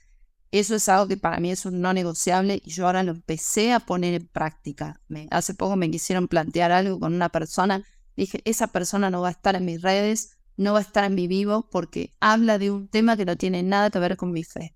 Eso 0.51 0.75
es 0.75 0.89
algo 0.89 1.07
que 1.07 1.16
para 1.16 1.39
mí 1.39 1.51
es 1.51 1.64
un 1.64 1.81
no 1.81 1.93
negociable 1.93 2.61
y 2.64 2.71
yo 2.71 2.87
ahora 2.87 3.03
lo 3.03 3.12
empecé 3.12 3.73
a 3.73 3.81
poner 3.81 4.14
en 4.14 4.27
práctica. 4.27 5.01
Hace 5.31 5.55
poco 5.55 5.77
me 5.77 5.91
quisieron 5.91 6.27
plantear 6.27 6.73
algo 6.73 6.99
con 6.99 7.14
una 7.14 7.29
persona. 7.29 7.85
Dije, 8.16 8.43
esa 8.45 8.66
persona 8.66 9.11
no 9.11 9.23
va 9.23 9.29
a 9.29 9.33
estar 9.33 9.55
en 9.55 9.64
mis 9.64 9.81
redes, 9.81 10.37
no 10.57 10.73
va 10.73 10.81
a 10.81 10.83
estar 10.83 11.05
en 11.05 11.14
mi 11.14 11.29
vivo 11.29 11.68
porque 11.71 12.12
habla 12.21 12.59
de 12.59 12.71
un 12.71 12.89
tema 12.89 13.16
que 13.16 13.25
no 13.25 13.37
tiene 13.37 13.62
nada 13.62 13.91
que 13.91 14.01
ver 14.01 14.16
con 14.16 14.33
mi 14.33 14.43
fe. 14.43 14.75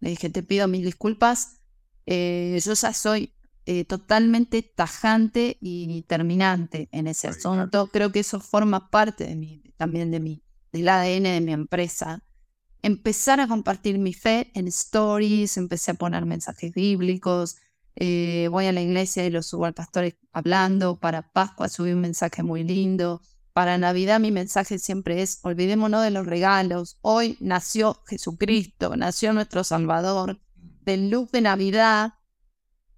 Le 0.00 0.10
dije, 0.10 0.28
te 0.28 0.42
pido 0.42 0.66
mil 0.66 0.84
disculpas. 0.84 1.60
Eh, 2.06 2.60
yo 2.64 2.74
ya 2.74 2.92
soy 2.92 3.32
eh, 3.64 3.84
totalmente 3.84 4.62
tajante 4.62 5.56
y 5.60 6.02
terminante 6.02 6.88
en 6.92 7.06
ese 7.06 7.28
asunto. 7.28 7.88
Creo 7.88 8.10
que 8.10 8.20
eso 8.20 8.40
forma 8.40 8.90
parte 8.90 9.24
de 9.24 9.36
mí, 9.36 9.62
también 9.76 10.10
de 10.10 10.20
mí, 10.20 10.42
del 10.72 10.88
ADN 10.88 11.22
de 11.22 11.40
mi 11.40 11.52
empresa. 11.52 12.22
Empezar 12.82 13.38
a 13.38 13.46
compartir 13.46 13.98
mi 13.98 14.14
fe 14.14 14.50
en 14.54 14.66
stories, 14.66 15.56
empecé 15.56 15.92
a 15.92 15.94
poner 15.94 16.26
mensajes 16.26 16.72
bíblicos, 16.72 17.56
eh, 17.94 18.48
voy 18.50 18.66
a 18.66 18.72
la 18.72 18.80
iglesia 18.80 19.24
y 19.24 19.30
los 19.30 19.46
subo 19.46 19.66
al 19.66 19.74
pastor 19.74 20.12
hablando, 20.32 20.98
para 20.98 21.30
Pascua 21.30 21.68
subí 21.68 21.92
un 21.92 22.00
mensaje 22.00 22.42
muy 22.42 22.64
lindo, 22.64 23.20
para 23.52 23.76
Navidad 23.78 24.18
mi 24.18 24.32
mensaje 24.32 24.78
siempre 24.78 25.22
es, 25.22 25.38
olvidémonos 25.42 26.02
de 26.02 26.10
los 26.10 26.26
regalos, 26.26 26.98
hoy 27.02 27.36
nació 27.40 28.02
Jesucristo, 28.06 28.96
nació 28.96 29.32
nuestro 29.32 29.62
Salvador, 29.62 30.40
del 30.84 31.10
look 31.10 31.30
de 31.30 31.42
Navidad, 31.42 32.14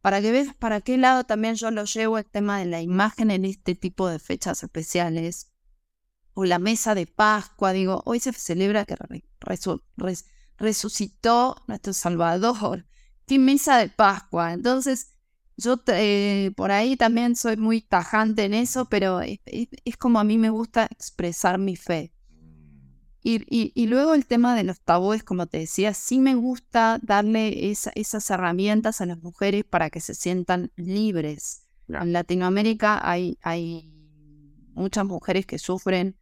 para 0.04 0.20
que 0.20 0.32
veas 0.32 0.54
para 0.56 0.82
qué 0.82 0.98
lado 0.98 1.24
también 1.24 1.54
yo 1.54 1.70
lo 1.70 1.84
llevo 1.84 2.18
el 2.18 2.26
tema 2.26 2.58
de 2.58 2.66
la 2.66 2.82
imagen 2.82 3.30
en 3.30 3.46
este 3.46 3.74
tipo 3.74 4.06
de 4.06 4.18
fechas 4.18 4.62
especiales. 4.62 5.50
O 6.34 6.44
la 6.44 6.58
mesa 6.58 6.94
de 6.94 7.06
Pascua, 7.06 7.72
digo, 7.72 8.02
hoy 8.04 8.20
se 8.20 8.34
celebra 8.34 8.84
que 8.84 8.96
resucitó 10.58 11.56
nuestro 11.66 11.94
Salvador. 11.94 12.86
¿Qué 13.26 13.38
mesa 13.38 13.78
de 13.78 13.88
Pascua? 13.88 14.52
Entonces, 14.52 15.14
yo 15.56 15.78
por 16.54 16.70
ahí 16.70 16.98
también 16.98 17.34
soy 17.34 17.56
muy 17.56 17.80
tajante 17.80 18.44
en 18.44 18.52
eso, 18.52 18.84
pero 18.90 19.22
es, 19.22 19.38
como 19.98 20.20
a 20.20 20.24
mí 20.24 20.36
me 20.36 20.50
gusta 20.50 20.86
expresar 20.90 21.56
mi 21.56 21.76
fe. 21.76 22.12
Y, 23.26 23.86
luego 23.86 24.12
el 24.12 24.26
tema 24.26 24.54
de 24.54 24.64
los 24.64 24.80
tabúes, 24.80 25.24
como 25.24 25.46
te 25.46 25.58
decía, 25.58 25.94
sí 25.94 26.20
me 26.20 26.34
gusta 26.34 27.00
darle 27.02 27.70
esas 27.70 28.30
herramientas 28.30 29.00
a 29.00 29.06
las 29.06 29.22
mujeres 29.22 29.64
para 29.64 29.88
que 29.88 30.00
se 30.00 30.14
sientan 30.14 30.70
libres. 30.76 31.66
En 31.88 32.12
Latinoamérica 32.12 33.00
hay, 33.02 33.38
hay 33.42 33.90
muchas 34.74 35.06
mujeres 35.06 35.46
que 35.46 35.58
sufren 35.58 36.18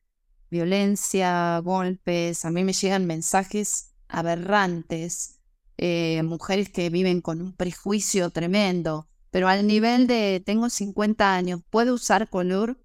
violencia, 0.49 1.59
golpes. 1.59 2.45
A 2.45 2.51
mí 2.51 2.63
me 2.63 2.73
llegan 2.73 3.07
mensajes 3.07 3.95
aberrantes, 4.07 5.41
eh, 5.79 6.23
mujeres 6.23 6.69
que 6.69 6.89
viven 6.89 7.21
con 7.21 7.43
un 7.43 7.53
prejuicio 7.53 8.31
tremendo 8.31 9.09
pero 9.33 9.49
al 9.49 9.67
nivel 9.67 10.07
de 10.07 10.43
tengo 10.45 10.69
50 10.69 11.35
años, 11.35 11.63
¿puedo 11.71 11.95
usar 11.95 12.29
color? 12.29 12.79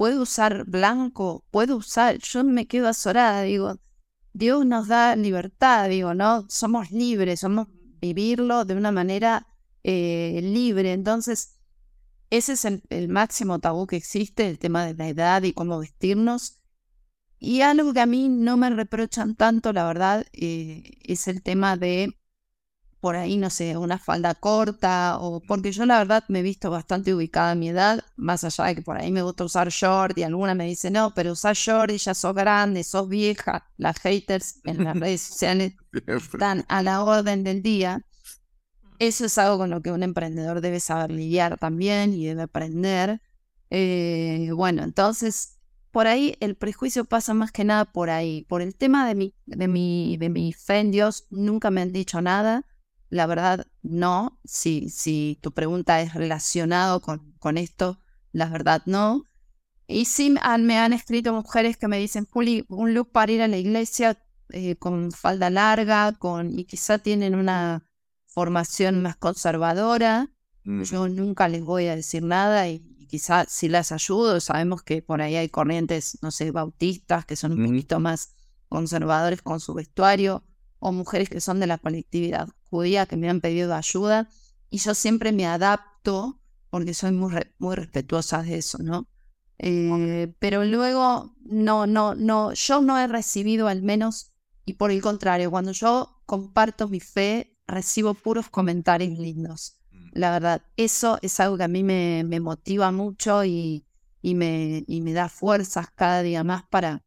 ¿Puedo 0.00 0.22
usar 0.22 0.64
blanco? 0.64 1.44
¿Puedo 1.50 1.76
usar? 1.76 2.16
Yo 2.20 2.42
me 2.42 2.66
quedo 2.66 2.88
azorada, 2.88 3.42
digo, 3.42 3.76
Dios 4.32 4.64
nos 4.64 4.88
da 4.88 5.14
libertad, 5.14 5.90
digo, 5.90 6.14
¿no? 6.14 6.46
Somos 6.48 6.90
libres, 6.90 7.40
somos 7.40 7.68
vivirlo 8.00 8.64
de 8.64 8.76
una 8.76 8.92
manera 8.92 9.46
eh, 9.84 10.40
libre. 10.42 10.94
Entonces, 10.94 11.58
ese 12.30 12.54
es 12.54 12.64
el, 12.64 13.08
máximo 13.10 13.58
tabú 13.58 13.86
que 13.86 13.96
existe, 13.96 14.48
el 14.48 14.58
tema 14.58 14.86
de 14.86 14.94
la 14.94 15.06
edad 15.06 15.42
y 15.42 15.52
cómo 15.52 15.78
vestirnos. 15.78 16.62
Y 17.38 17.60
algo 17.60 17.92
que 17.92 18.00
a 18.00 18.06
mí 18.06 18.30
no 18.30 18.56
me 18.56 18.70
reprochan 18.70 19.34
tanto, 19.34 19.70
la 19.74 19.86
verdad, 19.86 20.24
eh, 20.32 20.96
es 21.02 21.28
el 21.28 21.42
tema 21.42 21.76
de 21.76 22.18
por 23.00 23.16
ahí, 23.16 23.38
no 23.38 23.48
sé, 23.48 23.76
una 23.78 23.98
falda 23.98 24.34
corta, 24.34 25.18
o 25.18 25.40
porque 25.40 25.72
yo 25.72 25.86
la 25.86 25.98
verdad 25.98 26.24
me 26.28 26.40
he 26.40 26.42
visto 26.42 26.70
bastante 26.70 27.14
ubicada 27.14 27.52
a 27.52 27.54
mi 27.54 27.70
edad, 27.70 28.04
más 28.16 28.44
allá 28.44 28.64
de 28.64 28.76
que 28.76 28.82
por 28.82 28.98
ahí 28.98 29.10
me 29.10 29.22
gusta 29.22 29.44
usar 29.44 29.70
short 29.70 30.18
y 30.18 30.22
alguna 30.22 30.54
me 30.54 30.66
dice, 30.66 30.90
no, 30.90 31.14
pero 31.14 31.32
usar 31.32 31.56
short 31.56 31.90
y 31.90 31.98
ya 31.98 32.14
sos 32.14 32.34
grande, 32.34 32.84
sos 32.84 33.08
vieja, 33.08 33.66
las 33.78 33.98
haters 34.00 34.60
en 34.64 34.84
las 34.84 34.98
redes 34.98 35.22
sociales 35.22 35.74
están 36.06 36.64
a 36.68 36.82
la 36.82 37.02
orden 37.02 37.42
del 37.42 37.62
día. 37.62 38.04
Eso 38.98 39.24
es 39.24 39.38
algo 39.38 39.56
con 39.56 39.70
lo 39.70 39.80
que 39.80 39.92
un 39.92 40.02
emprendedor 40.02 40.60
debe 40.60 40.78
saber 40.78 41.10
lidiar 41.10 41.56
también 41.58 42.12
y 42.12 42.26
debe 42.26 42.42
aprender. 42.42 43.22
Eh, 43.70 44.50
bueno, 44.54 44.82
entonces, 44.82 45.58
por 45.90 46.06
ahí 46.06 46.36
el 46.40 46.54
prejuicio 46.54 47.06
pasa 47.06 47.32
más 47.32 47.50
que 47.50 47.64
nada 47.64 47.86
por 47.86 48.10
ahí. 48.10 48.44
Por 48.44 48.60
el 48.60 48.76
tema 48.76 49.08
de 49.08 49.14
mi, 49.14 49.34
de 49.46 49.68
mi, 49.68 50.18
de 50.18 50.28
mi 50.28 50.52
fe 50.52 50.80
en 50.80 50.90
Dios, 50.90 51.26
nunca 51.30 51.70
me 51.70 51.80
han 51.80 51.92
dicho 51.92 52.20
nada 52.20 52.66
la 53.10 53.26
verdad, 53.26 53.66
no. 53.82 54.40
Si, 54.44 54.88
si 54.88 55.38
tu 55.42 55.52
pregunta 55.52 56.00
es 56.00 56.14
relacionado 56.14 57.00
con, 57.02 57.32
con 57.38 57.58
esto, 57.58 57.98
la 58.32 58.48
verdad, 58.48 58.82
no. 58.86 59.24
Y 59.86 60.04
sí 60.04 60.30
me 60.30 60.78
han 60.78 60.92
escrito 60.92 61.34
mujeres 61.34 61.76
que 61.76 61.88
me 61.88 61.98
dicen, 61.98 62.26
Juli, 62.30 62.64
un 62.68 62.94
look 62.94 63.10
para 63.10 63.32
ir 63.32 63.42
a 63.42 63.48
la 63.48 63.58
iglesia 63.58 64.16
eh, 64.50 64.76
con 64.76 65.10
falda 65.10 65.50
larga, 65.50 66.12
con 66.12 66.56
y 66.56 66.64
quizá 66.64 66.98
tienen 66.98 67.34
una 67.34 67.84
formación 68.26 69.02
más 69.02 69.16
conservadora. 69.16 70.30
Mm. 70.62 70.82
Yo 70.82 71.08
nunca 71.08 71.48
les 71.48 71.64
voy 71.64 71.88
a 71.88 71.96
decir 71.96 72.22
nada 72.22 72.68
y, 72.68 72.86
quizá 73.08 73.44
si 73.48 73.68
las 73.68 73.90
ayudo, 73.90 74.38
sabemos 74.38 74.84
que 74.84 75.02
por 75.02 75.20
ahí 75.20 75.34
hay 75.34 75.48
corrientes, 75.48 76.16
no 76.22 76.30
sé, 76.30 76.52
bautistas 76.52 77.26
que 77.26 77.34
son 77.34 77.58
un 77.58 77.66
poquito 77.66 77.98
más 77.98 78.36
conservadores 78.68 79.42
con 79.42 79.58
su 79.58 79.74
vestuario 79.74 80.44
o 80.80 80.92
mujeres 80.92 81.28
que 81.28 81.40
son 81.40 81.60
de 81.60 81.68
la 81.68 81.78
colectividad 81.78 82.48
judía 82.68 83.06
que 83.06 83.16
me 83.16 83.30
han 83.30 83.40
pedido 83.40 83.74
ayuda 83.74 84.28
y 84.70 84.78
yo 84.78 84.94
siempre 84.94 85.32
me 85.32 85.46
adapto 85.46 86.40
porque 86.70 86.94
soy 86.94 87.12
muy, 87.12 87.32
muy 87.58 87.76
respetuosa 87.76 88.42
de 88.42 88.58
eso, 88.58 88.78
¿no? 88.78 89.08
Eh, 89.58 90.32
pero 90.38 90.64
luego, 90.64 91.34
no, 91.44 91.86
no, 91.86 92.14
no, 92.14 92.54
yo 92.54 92.80
no 92.80 92.98
he 92.98 93.06
recibido 93.06 93.68
al 93.68 93.82
menos, 93.82 94.32
y 94.64 94.74
por 94.74 94.90
el 94.90 95.02
contrario, 95.02 95.50
cuando 95.50 95.72
yo 95.72 96.22
comparto 96.24 96.88
mi 96.88 97.00
fe, 97.00 97.58
recibo 97.66 98.14
puros 98.14 98.48
comentarios 98.48 99.18
lindos. 99.18 99.78
Mm. 99.90 100.08
La 100.14 100.30
verdad, 100.30 100.62
eso 100.76 101.18
es 101.20 101.38
algo 101.40 101.58
que 101.58 101.64
a 101.64 101.68
mí 101.68 101.82
me, 101.82 102.24
me 102.24 102.40
motiva 102.40 102.90
mucho 102.90 103.44
y, 103.44 103.84
y, 104.22 104.34
me, 104.34 104.84
y 104.86 105.02
me 105.02 105.12
da 105.12 105.28
fuerzas 105.28 105.88
cada 105.94 106.22
día 106.22 106.42
más 106.42 106.62
para, 106.70 107.04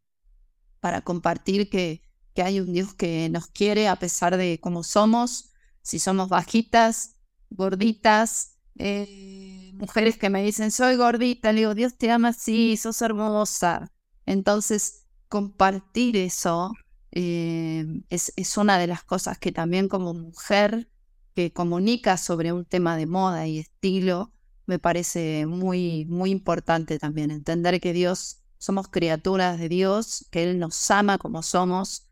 para 0.80 1.02
compartir 1.02 1.70
que, 1.70 2.04
que 2.34 2.44
hay 2.44 2.60
un 2.60 2.74
Dios 2.74 2.94
que 2.94 3.30
nos 3.30 3.48
quiere 3.48 3.88
a 3.88 3.98
pesar 3.98 4.38
de 4.38 4.60
cómo 4.60 4.84
somos, 4.84 5.54
si 5.82 6.00
somos 6.00 6.30
bajitas, 6.30 7.18
gorditas, 7.50 8.58
eh, 8.78 9.72
mujeres 9.76 10.18
que 10.18 10.30
me 10.30 10.44
dicen 10.44 10.72
soy 10.72 10.96
gordita, 10.96 11.52
le 11.52 11.62
digo 11.62 11.76
Dios 11.76 11.96
te 11.98 12.12
ama 12.12 12.30
así, 12.30 12.78
sos 12.78 13.02
hermosa. 13.02 13.92
Entonces, 14.26 15.06
compartir 15.30 16.18
eso 16.18 16.74
eh, 17.12 17.86
es, 18.10 18.34
es 18.36 18.58
una 18.58 18.78
de 18.80 18.88
las 18.88 19.04
cosas 19.04 19.38
que 19.38 19.52
también 19.52 19.88
como 19.88 20.14
mujer 20.14 20.90
que 21.36 21.52
comunica 21.52 22.18
sobre 22.18 22.54
un 22.54 22.66
tema 22.66 22.98
de 22.98 23.06
moda 23.06 23.48
y 23.48 23.60
estilo, 23.60 24.32
me 24.66 24.80
parece 24.80 25.46
muy, 25.46 26.06
muy 26.06 26.32
importante 26.32 27.00
también 27.00 27.32
entender 27.32 27.82
que 27.82 27.94
Dios, 27.94 28.44
somos 28.58 28.88
criaturas 28.88 29.60
de 29.60 29.70
Dios, 29.70 30.26
que 30.32 30.44
Él 30.44 30.60
nos 30.60 30.90
ama 30.92 31.18
como 31.18 31.44
somos 31.44 32.03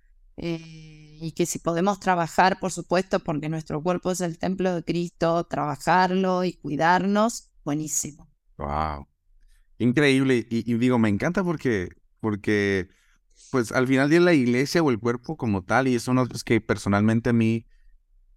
eh, 0.43 1.19
y 1.21 1.33
que 1.33 1.45
si 1.45 1.59
podemos 1.59 1.99
trabajar, 1.99 2.59
por 2.59 2.71
supuesto, 2.71 3.19
porque 3.19 3.47
nuestro 3.47 3.81
cuerpo 3.83 4.09
es 4.09 4.21
el 4.21 4.39
templo 4.39 4.73
de 4.73 4.83
Cristo, 4.83 5.43
trabajarlo 5.43 6.43
y 6.43 6.53
cuidarnos, 6.53 7.51
buenísimo. 7.63 8.27
Wow. 8.57 9.07
Increíble. 9.77 10.47
Y, 10.49 10.73
digo, 10.73 10.97
me 10.97 11.09
encanta 11.09 11.43
porque, 11.43 11.89
porque, 12.19 12.89
pues 13.51 13.71
al 13.71 13.87
final 13.87 14.09
de 14.09 14.19
la 14.19 14.33
iglesia 14.33 14.81
o 14.81 14.89
el 14.89 14.99
cuerpo 14.99 15.37
como 15.37 15.63
tal, 15.63 15.87
y 15.87 15.93
eso 15.93 16.11
no 16.15 16.23
es 16.23 16.43
que 16.43 16.59
personalmente 16.59 17.29
a 17.29 17.33
mí, 17.33 17.67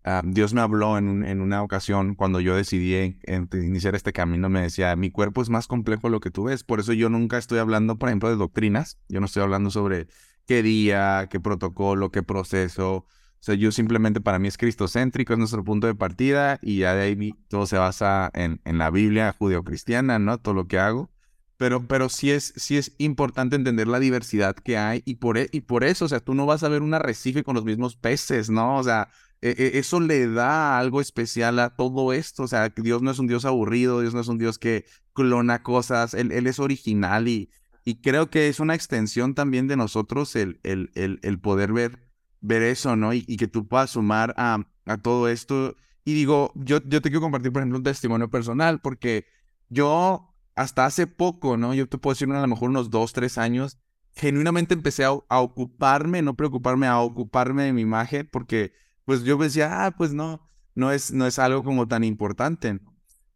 ah, 0.05 0.21
Dios 0.23 0.53
me 0.53 0.61
habló 0.61 0.99
en, 0.99 1.25
en, 1.25 1.41
una 1.41 1.63
ocasión 1.63 2.15
cuando 2.15 2.39
yo 2.41 2.55
decidí 2.55 3.19
iniciar 3.55 3.95
este 3.95 4.13
camino, 4.13 4.51
me 4.51 4.61
decía, 4.61 4.95
mi 4.95 5.11
cuerpo 5.11 5.41
es 5.41 5.49
más 5.49 5.69
complejo 5.69 6.09
de 6.09 6.11
lo 6.11 6.21
que 6.21 6.31
tú 6.31 6.45
ves. 6.45 6.65
Por 6.65 6.81
eso 6.81 6.93
yo 6.93 7.09
nunca 7.09 7.39
estoy 7.39 7.61
hablando, 7.61 7.97
por 7.97 8.11
ejemplo, 8.11 8.29
de 8.29 8.37
doctrinas. 8.37 8.99
Yo 9.09 9.21
no 9.21 9.27
estoy 9.27 9.43
hablando 9.43 9.71
sobre 9.71 10.07
qué 10.47 10.63
día, 10.63 11.29
qué 11.31 11.41
protocolo, 11.41 12.11
qué 12.11 12.23
proceso. 12.23 12.97
O 12.97 13.07
sea, 13.47 13.55
yo 13.55 13.73
simplemente 13.73 14.21
para 14.21 14.39
mí 14.39 14.49
es 14.49 14.57
cristocéntrico, 14.57 15.33
es 15.35 15.39
nuestro 15.39 15.65
punto 15.65 15.87
de 15.87 15.95
partida 15.95 16.59
y 16.63 16.79
ya 16.79 16.95
de 16.95 17.03
ahí 17.03 17.35
todo 17.49 17.67
se 17.67 17.77
basa 17.77 18.31
en, 18.35 18.61
en 18.65 18.79
la 18.79 18.91
Biblia 18.91 19.35
judeocristiana, 19.39 20.19
¿no? 20.19 20.39
Todo 20.39 20.55
lo 20.55 20.67
que 20.67 20.79
hago. 20.79 21.11
Pero, 21.57 21.87
pero 21.87 22.09
sí, 22.09 22.31
es, 22.31 22.53
sí 22.57 22.77
es 22.77 22.95
importante 22.99 23.57
entender 23.57 23.87
la 23.87 24.01
diversidad 24.01 24.57
que 24.57 24.77
hay 24.77 25.03
y 25.05 25.17
por, 25.17 25.39
e, 25.39 25.49
y 25.53 25.61
por 25.63 25.85
eso, 25.85 26.07
o 26.07 26.09
sea, 26.09 26.21
tú 26.21 26.35
no 26.35 26.47
vas 26.47 26.63
a 26.63 26.69
ver 26.69 26.83
un 26.83 26.95
arrecife 26.95 27.45
con 27.45 27.55
los 27.55 27.65
mismos 27.65 27.97
peces, 27.97 28.51
¿no? 28.51 28.79
O 28.79 28.83
sea, 28.83 29.09
e, 29.41 29.51
e, 29.51 29.79
eso 29.79 30.01
le 30.01 30.27
da 30.27 30.79
algo 30.79 31.01
especial 31.01 31.59
a 31.61 31.71
todo 31.77 32.13
esto. 32.13 32.43
O 32.45 32.49
sea, 32.49 32.71
Dios 32.71 33.03
no 33.03 33.11
es 33.11 33.19
un 33.19 33.27
Dios 33.29 33.45
aburrido, 33.45 34.01
Dios 34.01 34.15
no 34.15 34.21
es 34.21 34.29
un 34.29 34.39
Dios 34.39 34.59
que 34.59 34.85
clona 35.13 35.63
cosas, 35.63 36.15
Él, 36.15 36.33
él 36.33 36.47
es 36.47 36.59
original 36.59 37.29
y, 37.29 37.51
y 37.85 37.97
creo 37.97 38.31
que 38.31 38.49
es 38.49 38.61
una 38.61 38.75
extensión 38.75 39.35
también 39.35 39.69
de 39.69 39.77
nosotros 39.77 40.37
el, 40.37 40.59
el, 40.63 40.91
el, 40.95 41.41
poder 41.41 41.73
ver, 41.73 42.09
ver 42.41 42.63
eso, 42.63 42.97
¿no? 42.97 43.13
Y, 43.13 43.23
que 43.37 43.47
tú 43.47 43.69
puedas 43.69 43.91
sumar 43.91 44.35
a, 44.39 44.67
a, 44.87 44.97
todo 44.99 45.29
esto. 45.29 45.77
Y 46.05 46.15
digo, 46.15 46.53
yo, 46.55 46.79
yo 46.87 47.03
te 47.03 47.11
quiero 47.11 47.21
compartir, 47.21 47.53
por 47.53 47.61
ejemplo, 47.61 47.79
un 47.79 47.85
testimonio 47.85 48.31
personal, 48.31 48.81
porque 48.81 49.27
yo 49.69 50.35
hasta 50.55 50.87
hace 50.87 51.07
poco, 51.07 51.57
¿no? 51.59 51.75
Yo 51.75 51.89
te 51.89 51.99
puedo 51.99 52.15
decir 52.15 52.31
a 52.31 52.41
lo 52.41 52.47
mejor 52.47 52.71
unos 52.71 52.89
dos, 52.89 53.13
tres 53.13 53.37
años, 53.37 53.79
genuinamente 54.15 54.73
empecé 54.73 55.05
a, 55.05 55.11
a 55.29 55.41
ocuparme, 55.41 56.23
no 56.23 56.35
preocuparme, 56.37 56.87
a 56.87 57.01
ocuparme 57.01 57.65
de 57.65 57.73
mi 57.75 57.83
imagen, 57.83 58.29
porque 58.33 58.73
pues 59.05 59.25
yo 59.25 59.37
decía, 59.37 59.85
ah, 59.85 59.91
pues 59.91 60.15
no, 60.15 60.49
no 60.75 60.91
es, 60.91 61.13
no 61.13 61.27
es 61.27 61.39
algo 61.39 61.63
como 61.63 61.87
tan 61.87 62.03
importante. 62.05 62.81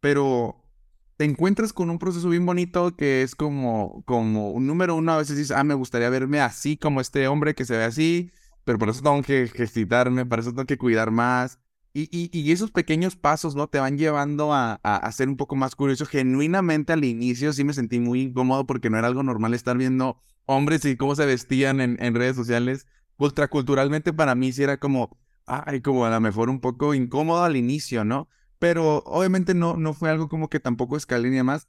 Pero 0.00 0.57
te 1.18 1.24
encuentras 1.24 1.72
con 1.72 1.90
un 1.90 1.98
proceso 1.98 2.28
bien 2.28 2.46
bonito 2.46 2.94
que 2.94 3.22
es 3.22 3.34
como, 3.34 4.04
como 4.06 4.52
un 4.52 4.68
número 4.68 4.94
uno, 4.94 5.12
a 5.12 5.18
veces 5.18 5.36
dices, 5.36 5.56
ah, 5.56 5.64
me 5.64 5.74
gustaría 5.74 6.08
verme 6.10 6.40
así 6.40 6.76
como 6.76 7.00
este 7.00 7.26
hombre 7.26 7.56
que 7.56 7.64
se 7.64 7.76
ve 7.76 7.82
así, 7.82 8.30
pero 8.64 8.78
por 8.78 8.88
eso 8.88 9.02
tengo 9.02 9.20
que 9.22 9.42
ejercitarme, 9.42 10.26
para 10.26 10.42
eso 10.42 10.52
tengo 10.52 10.66
que 10.66 10.78
cuidar 10.78 11.10
más. 11.10 11.58
Y, 11.92 12.02
y, 12.12 12.30
y 12.32 12.52
esos 12.52 12.70
pequeños 12.70 13.16
pasos, 13.16 13.56
¿no? 13.56 13.66
Te 13.66 13.80
van 13.80 13.98
llevando 13.98 14.52
a, 14.54 14.74
a, 14.74 15.10
ser 15.10 15.28
un 15.28 15.36
poco 15.36 15.56
más 15.56 15.74
curioso. 15.74 16.06
Genuinamente 16.06 16.92
al 16.92 17.04
inicio 17.04 17.52
sí 17.52 17.64
me 17.64 17.72
sentí 17.72 17.98
muy 17.98 18.20
incómodo 18.22 18.64
porque 18.66 18.88
no 18.88 18.96
era 18.98 19.08
algo 19.08 19.24
normal 19.24 19.54
estar 19.54 19.76
viendo 19.76 20.20
hombres 20.46 20.84
y 20.84 20.96
cómo 20.96 21.16
se 21.16 21.26
vestían 21.26 21.80
en, 21.80 21.96
en 22.00 22.14
redes 22.14 22.36
sociales. 22.36 22.86
Ultraculturalmente 23.16 24.12
para 24.12 24.36
mí 24.36 24.52
sí 24.52 24.62
era 24.62 24.76
como, 24.76 25.18
ay, 25.46 25.80
como 25.80 26.04
a 26.06 26.10
lo 26.10 26.20
mejor 26.20 26.48
un 26.48 26.60
poco 26.60 26.94
incómodo 26.94 27.42
al 27.42 27.56
inicio, 27.56 28.04
¿no? 28.04 28.28
Pero 28.58 28.98
obviamente 29.06 29.54
no, 29.54 29.76
no 29.76 29.94
fue 29.94 30.10
algo 30.10 30.28
como 30.28 30.48
que 30.48 30.60
tampoco 30.60 30.96
escalé 30.96 31.30
ni 31.30 31.42
más, 31.42 31.68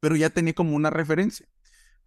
pero 0.00 0.16
ya 0.16 0.30
tenía 0.30 0.54
como 0.54 0.76
una 0.76 0.90
referencia. 0.90 1.46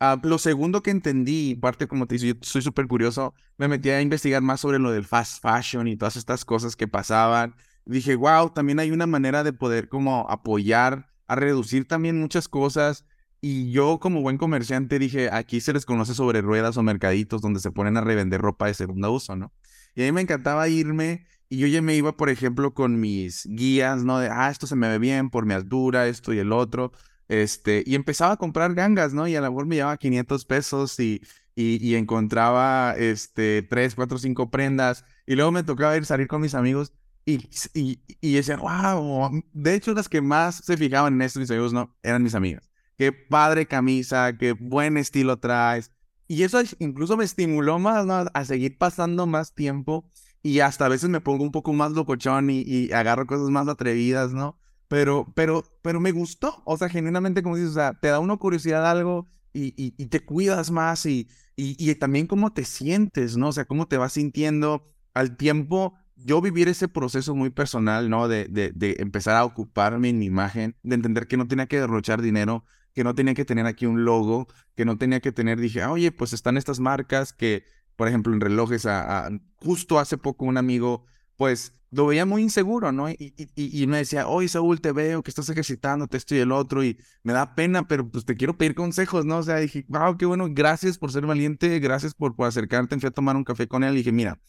Ah, 0.02 0.20
lo 0.24 0.38
segundo 0.38 0.82
que 0.82 0.92
entendí, 0.92 1.56
parte 1.56 1.88
como 1.88 2.08
te 2.08 2.16
dice, 2.16 2.28
yo 2.28 2.34
soy 2.42 2.62
súper 2.62 2.88
curioso, 2.88 3.34
me 3.58 3.68
metí 3.68 3.90
a 3.90 4.02
investigar 4.02 4.42
más 4.42 4.62
sobre 4.62 4.80
lo 4.80 4.92
del 4.92 5.06
fast 5.06 5.42
fashion 5.42 5.88
y 5.90 5.98
todas 5.98 6.16
estas 6.16 6.46
cosas 6.46 6.78
que 6.78 6.88
pasaban. 6.88 7.56
Dije, 7.86 8.16
wow, 8.16 8.52
también 8.52 8.80
hay 8.80 8.92
una 8.92 9.08
manera 9.08 9.44
de 9.44 9.52
poder 9.52 9.90
como 9.90 10.30
apoyar, 10.30 11.10
a 11.28 11.36
reducir 11.36 11.88
también 11.88 12.20
muchas 12.20 12.48
cosas. 12.48 13.06
Y 13.42 13.72
yo 13.72 14.00
como 14.00 14.22
buen 14.22 14.38
comerciante 14.38 15.00
dije, 15.00 15.30
aquí 15.32 15.62
se 15.62 15.74
les 15.74 15.86
conoce 15.86 16.14
sobre 16.14 16.42
ruedas 16.42 16.78
o 16.78 16.84
mercaditos 16.84 17.42
donde 17.42 17.60
se 17.60 17.72
ponen 17.72 17.98
a 17.98 18.02
revender 18.02 18.42
ropa 18.42 18.68
de 18.68 18.74
segundo 18.74 19.12
uso, 19.12 19.36
¿no? 19.36 19.54
Y 19.96 20.04
a 20.04 20.06
mí 20.06 20.12
me 20.12 20.22
encantaba 20.22 20.68
irme 20.70 21.26
y 21.50 21.58
yo 21.58 21.68
ya 21.68 21.82
me 21.82 21.96
iba, 21.96 22.16
por 22.16 22.30
ejemplo, 22.30 22.74
con 22.74 23.00
mis 23.00 23.46
guías, 23.48 24.04
¿no? 24.04 24.20
De, 24.20 24.30
ah, 24.30 24.52
esto 24.52 24.68
se 24.68 24.76
me 24.76 24.88
ve 24.88 25.00
bien 25.00 25.32
por 25.32 25.46
mi 25.48 25.56
altura, 25.56 26.08
esto 26.08 26.32
y 26.32 26.38
el 26.40 26.52
otro. 26.52 26.92
Este, 27.28 27.84
y 27.86 27.96
empezaba 27.96 28.34
a 28.34 28.38
comprar 28.38 28.76
gangas, 28.76 29.14
¿no? 29.14 29.28
Y 29.28 29.36
a 29.36 29.42
lo 29.42 29.50
mejor 29.50 29.66
me 29.66 29.76
llevaba 29.76 29.98
500 29.98 30.46
pesos 30.46 31.00
y, 31.00 31.22
y, 31.56 31.96
encontraba, 31.96 32.96
este, 32.98 33.64
3, 33.64 33.96
4, 33.96 34.18
5 34.20 34.52
prendas. 34.52 35.06
Y 35.26 35.36
luego 35.36 35.52
me 35.52 35.64
tocaba 35.64 35.98
ir 35.98 36.06
salir 36.06 36.28
con 36.28 36.42
mis 36.42 36.54
amigos 36.54 36.94
y, 37.26 37.50
y, 37.74 38.00
y 38.22 38.42
wow. 38.56 39.44
De 39.52 39.74
hecho, 39.74 39.94
las 39.94 40.08
que 40.08 40.22
más 40.22 40.56
se 40.64 40.78
fijaban 40.78 41.16
en 41.16 41.24
esto, 41.24 41.40
mis 41.40 41.50
amigos, 41.50 41.74
no, 41.74 41.96
eran 42.04 42.22
mis 42.24 42.36
amigas. 42.36 42.70
Qué 42.98 43.12
padre 43.12 43.66
camisa, 43.66 44.38
qué 44.38 44.52
buen 44.54 44.98
estilo 44.98 45.38
traes. 45.40 45.92
Y 46.28 46.44
eso 46.44 46.62
incluso 46.78 47.18
me 47.18 47.24
estimuló 47.26 47.80
más, 47.80 48.06
¿no? 48.06 48.26
A 48.34 48.46
seguir 48.46 48.78
pasando 48.78 49.26
más 49.26 49.56
tiempo 49.56 50.10
y 50.42 50.60
hasta 50.62 50.86
a 50.86 50.90
veces 50.90 51.10
me 51.10 51.22
pongo 51.22 51.44
un 51.44 51.52
poco 51.52 51.74
más 51.74 51.92
locochón 51.92 52.50
y, 52.50 52.62
y 52.62 52.92
agarro 52.92 53.28
cosas 53.28 53.50
más 53.50 53.68
atrevidas, 53.68 54.32
¿no? 54.34 54.58
Pero, 54.88 55.32
pero, 55.36 55.64
pero 55.82 56.00
me 56.00 56.12
gustó. 56.12 56.62
O 56.66 56.78
sea, 56.78 56.90
genuinamente, 56.90 57.44
como 57.44 57.56
dices, 57.56 57.72
o 57.72 57.76
sea, 57.76 57.94
te 57.94 58.08
da 58.08 58.20
una 58.20 58.38
curiosidad 58.38 58.90
algo 58.90 59.28
y, 59.54 59.74
y, 59.76 60.06
te 60.08 60.22
cuidas 60.22 60.72
más 60.72 61.06
y, 61.06 61.28
y, 61.56 61.94
también 61.96 62.28
cómo 62.28 62.54
te 62.54 62.66
sientes, 62.66 63.38
¿no? 63.38 63.50
O 63.50 63.52
sea, 63.52 63.66
cómo 63.66 63.88
te 63.88 63.98
vas 63.98 64.14
sintiendo 64.14 64.92
al 65.14 65.38
tiempo. 65.38 65.96
Yo 66.16 66.42
vivir 66.42 66.68
ese 66.68 66.88
proceso 66.88 67.36
muy 67.36 67.50
personal, 67.50 68.10
¿no? 68.10 68.28
De, 68.28 68.46
de, 68.46 68.72
de 68.72 68.98
empezar 69.00 69.36
a 69.36 69.46
ocuparme 69.46 70.10
en 70.10 70.20
mi 70.20 70.26
imagen, 70.26 70.76
de 70.84 70.96
entender 70.96 71.28
que 71.28 71.38
no 71.38 71.48
tenía 71.48 71.68
que 71.68 71.80
derrochar 71.80 72.22
dinero, 72.22 72.66
que 72.94 73.04
no 73.04 73.16
tenía 73.16 73.34
que 73.34 73.46
tener 73.46 73.66
aquí 73.66 73.86
un 73.86 74.06
logo, 74.06 74.48
que 74.76 74.86
no 74.86 74.98
tenía 74.98 75.20
que 75.20 75.32
tener, 75.32 75.60
dije, 75.60 75.86
oye, 75.86 76.12
pues 76.12 76.34
están 76.34 76.58
estas 76.58 76.80
marcas 76.80 77.34
que, 77.34 77.64
por 78.00 78.08
ejemplo, 78.08 78.34
en 78.34 78.40
relojes, 78.40 78.86
a, 78.86 79.30
justo 79.58 80.00
hace 80.00 80.18
poco 80.18 80.46
un 80.46 80.56
amigo, 80.56 81.04
pues 81.36 81.74
lo 81.92 82.06
veía 82.06 82.26
muy 82.26 82.42
inseguro, 82.42 82.94
¿no? 82.94 83.10
Y, 83.10 83.34
y, 83.56 83.88
me 83.88 83.98
decía, 83.98 84.26
oye, 84.26 84.48
Saúl, 84.48 84.80
te 84.80 84.94
veo 84.94 85.22
que 85.22 85.30
estás 85.30 85.50
ejercitándote 85.50 86.16
esto 86.16 86.34
y 86.34 86.38
el 86.38 86.54
otro, 86.54 86.82
y 86.82 86.98
me 87.24 87.34
da 87.34 87.56
pena, 87.56 87.90
pero 87.90 88.10
pues 88.10 88.24
te 88.24 88.38
quiero 88.38 88.58
pedir 88.58 88.74
consejos, 88.74 89.26
¿no? 89.26 89.40
O 89.40 89.44
sea, 89.44 89.58
dije, 89.58 89.84
wow, 89.90 90.16
qué 90.18 90.26
bueno, 90.26 90.48
gracias 90.50 90.98
por 90.98 91.12
ser 91.12 91.26
valiente, 91.26 91.78
gracias 91.80 92.14
por, 92.14 92.38
por 92.38 92.48
acercarte, 92.48 92.98
fui 92.98 93.10
a 93.10 93.12
tomar 93.12 93.36
un 93.36 93.44
café 93.44 93.68
con 93.68 93.84
él, 93.84 93.96
y 93.96 93.98
dije, 93.98 94.14
mira, 94.14 94.40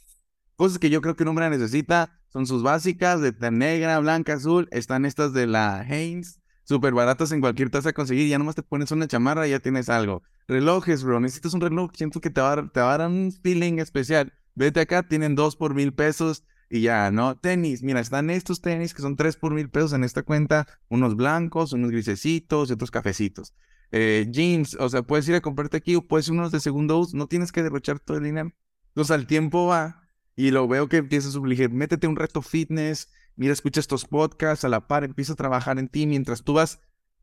cosas 0.55 0.79
que 0.79 0.89
yo 0.89 1.01
creo 1.01 1.17
que 1.17 1.25
un 1.25 1.31
hombre 1.31 1.51
necesita 1.51 2.21
son 2.29 2.47
sus 2.47 2.63
básicas, 2.63 3.21
de 3.21 3.51
negra, 3.51 3.99
blanca, 3.99 4.35
azul, 4.35 4.69
están 4.71 5.07
estas 5.07 5.33
de 5.33 5.49
la 5.49 5.81
Haynes, 5.81 6.40
súper 6.71 6.95
baratas 6.95 7.33
en 7.33 7.41
cualquier 7.41 7.69
taza 7.69 7.89
a 7.89 7.93
conseguir, 7.93 8.29
ya 8.29 8.39
nomás 8.39 8.55
te 8.55 8.63
pones 8.63 8.93
una 8.93 9.09
chamarra 9.09 9.49
y 9.49 9.51
ya 9.51 9.59
tienes 9.59 9.89
algo. 9.89 10.23
Relojes, 10.47 11.03
bro, 11.03 11.19
necesitas 11.19 11.53
un 11.53 11.61
reloj, 11.61 11.91
siento 11.97 12.21
que 12.21 12.31
te 12.31 12.41
va, 12.41 12.71
te 12.73 12.79
va 12.79 12.95
a 12.95 12.99
dar 12.99 13.09
un 13.09 13.33
feeling 13.43 13.81
especial. 13.81 14.33
Vete 14.55 14.79
acá, 14.79 15.03
tienen 15.03 15.35
dos 15.35 15.57
por 15.57 15.75
mil 15.75 15.93
pesos, 15.93 16.45
y 16.69 16.83
ya, 16.83 17.11
¿no? 17.11 17.37
Tenis, 17.37 17.83
mira, 17.83 17.99
están 17.99 18.31
estos 18.31 18.61
tenis 18.61 18.95
que 18.95 19.03
son 19.03 19.17
tres 19.17 19.35
por 19.35 19.53
mil 19.53 19.69
pesos 19.69 19.95
en 19.95 20.05
esta 20.05 20.23
cuenta, 20.23 20.69
unos 20.89 21.17
blancos, 21.17 21.73
unos 21.73 21.91
grisecitos 21.91 22.71
y 22.71 22.75
otros 22.75 22.93
cafecitos. 22.93 23.53
Eh, 23.91 24.29
jeans, 24.31 24.77
o 24.79 24.89
sea, 24.89 25.03
puedes 25.03 25.29
ir 25.29 25.35
a 25.35 25.41
comprarte 25.41 25.77
aquí 25.77 25.97
o 25.97 26.07
puedes 26.07 26.29
unos 26.29 26.53
de 26.53 26.61
segundo 26.61 27.01
uso, 27.01 27.17
no 27.17 27.27
tienes 27.27 27.51
que 27.51 27.65
derrochar 27.65 27.99
todo 27.99 28.19
el 28.19 28.23
dinero. 28.23 28.53
Entonces 28.91 29.11
al 29.11 29.27
tiempo 29.27 29.67
va 29.67 30.09
y 30.37 30.53
lo 30.53 30.69
veo 30.69 30.89
que 30.89 30.99
empieza 30.99 31.31
a 31.31 31.33
subir, 31.33 31.69
métete 31.71 32.07
un 32.07 32.15
reto 32.15 32.43
fitness, 32.43 33.09
mira, 33.37 33.53
escucha 33.53 33.81
estos 33.81 34.05
podcasts, 34.05 34.65
a 34.65 34.69
la 34.69 34.87
par 34.87 35.05
empieza 35.05 35.35
a 35.35 35.37
trabajar 35.37 35.79
en 35.79 35.89
ti 35.89 36.07
mientras 36.07 36.43
tú 36.43 36.55
vas 36.55 36.81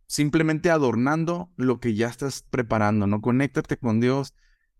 simplemente 0.08 0.72
adornando 0.72 1.52
lo 1.58 1.80
que 1.80 1.94
ya 1.94 2.08
estás 2.08 2.44
preparando, 2.50 3.08
¿no? 3.08 3.22
Conéctate 3.22 3.78
con 3.78 4.00
Dios 4.00 4.34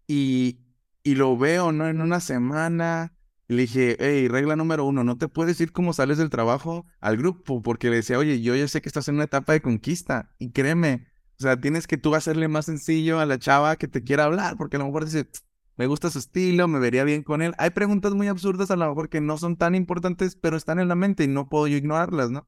y, 0.08 0.60
y 1.04 1.16
lo 1.16 1.38
veo, 1.38 1.72
¿no? 1.72 1.88
En 1.88 2.02
una 2.02 2.20
semana 2.20 3.14
le 3.48 3.62
dije, 3.62 3.96
hey, 4.00 4.28
regla 4.28 4.56
número 4.56 4.86
uno, 4.86 5.04
no 5.04 5.18
te 5.18 5.28
puedes 5.28 5.60
ir 5.62 5.72
como 5.72 5.94
sales 5.94 6.18
del 6.18 6.30
trabajo 6.30 6.86
al 7.00 7.18
grupo, 7.18 7.62
porque 7.62 7.90
le 7.90 7.98
decía, 7.98 8.20
oye, 8.20 8.42
yo 8.42 8.56
ya 8.56 8.68
sé 8.68 8.82
que 8.82 8.90
estás 8.90 9.08
en 9.08 9.16
una 9.16 9.24
etapa 9.24 9.54
de 9.54 9.62
conquista, 9.62 10.34
y 10.38 10.52
créeme, 10.52 11.08
o 11.40 11.44
sea, 11.44 11.60
tienes 11.60 11.88
que 11.88 11.98
tú 11.98 12.14
hacerle 12.16 12.48
más 12.48 12.66
sencillo 12.66 13.20
a 13.20 13.26
la 13.26 13.40
chava 13.40 13.78
que 13.78 13.88
te 13.88 14.04
quiera 14.04 14.26
hablar, 14.26 14.58
porque 14.58 14.76
a 14.76 14.80
lo 14.80 14.86
mejor 14.86 15.06
dice, 15.06 15.30
me 15.78 15.88
gusta 15.88 16.10
su 16.10 16.20
estilo, 16.20 16.68
me 16.68 16.80
vería 16.80 17.04
bien 17.04 17.24
con 17.24 17.42
él. 17.42 17.54
Hay 17.60 17.70
preguntas 17.70 18.14
muy 18.14 18.28
absurdas 18.28 18.72
a 18.72 18.76
lo 18.76 18.88
mejor 18.90 19.10
que 19.10 19.22
no 19.22 19.38
son 19.38 19.58
tan 19.58 19.76
importantes, 19.76 20.36
pero 20.36 20.58
están 20.58 20.80
en 20.80 20.88
la 20.88 20.96
mente 20.96 21.24
y 21.24 21.28
no 21.28 21.50
puedo 21.50 21.68
yo 21.68 21.78
ignorarlas, 21.78 22.32
¿no? 22.32 22.48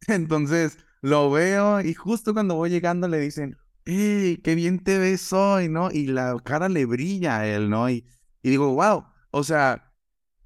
Entonces, 0.08 0.78
lo 1.02 1.30
veo 1.30 1.80
y 1.82 1.94
justo 1.94 2.32
cuando 2.32 2.54
voy 2.54 2.70
llegando 2.70 3.06
le 3.06 3.20
dicen, 3.20 3.58
hey, 3.84 4.40
qué 4.42 4.54
bien 4.54 4.78
te 4.82 4.98
ves 4.98 5.32
hoy, 5.34 5.68
¿no? 5.68 5.90
Y 5.90 6.06
la 6.06 6.36
cara 6.42 6.70
le 6.70 6.86
brilla 6.86 7.40
a 7.40 7.46
él, 7.46 7.68
¿no? 7.68 7.90
Y, 7.90 8.06
y 8.42 8.50
digo, 8.50 8.74
wow, 8.74 9.04
o 9.30 9.44
sea, 9.44 9.92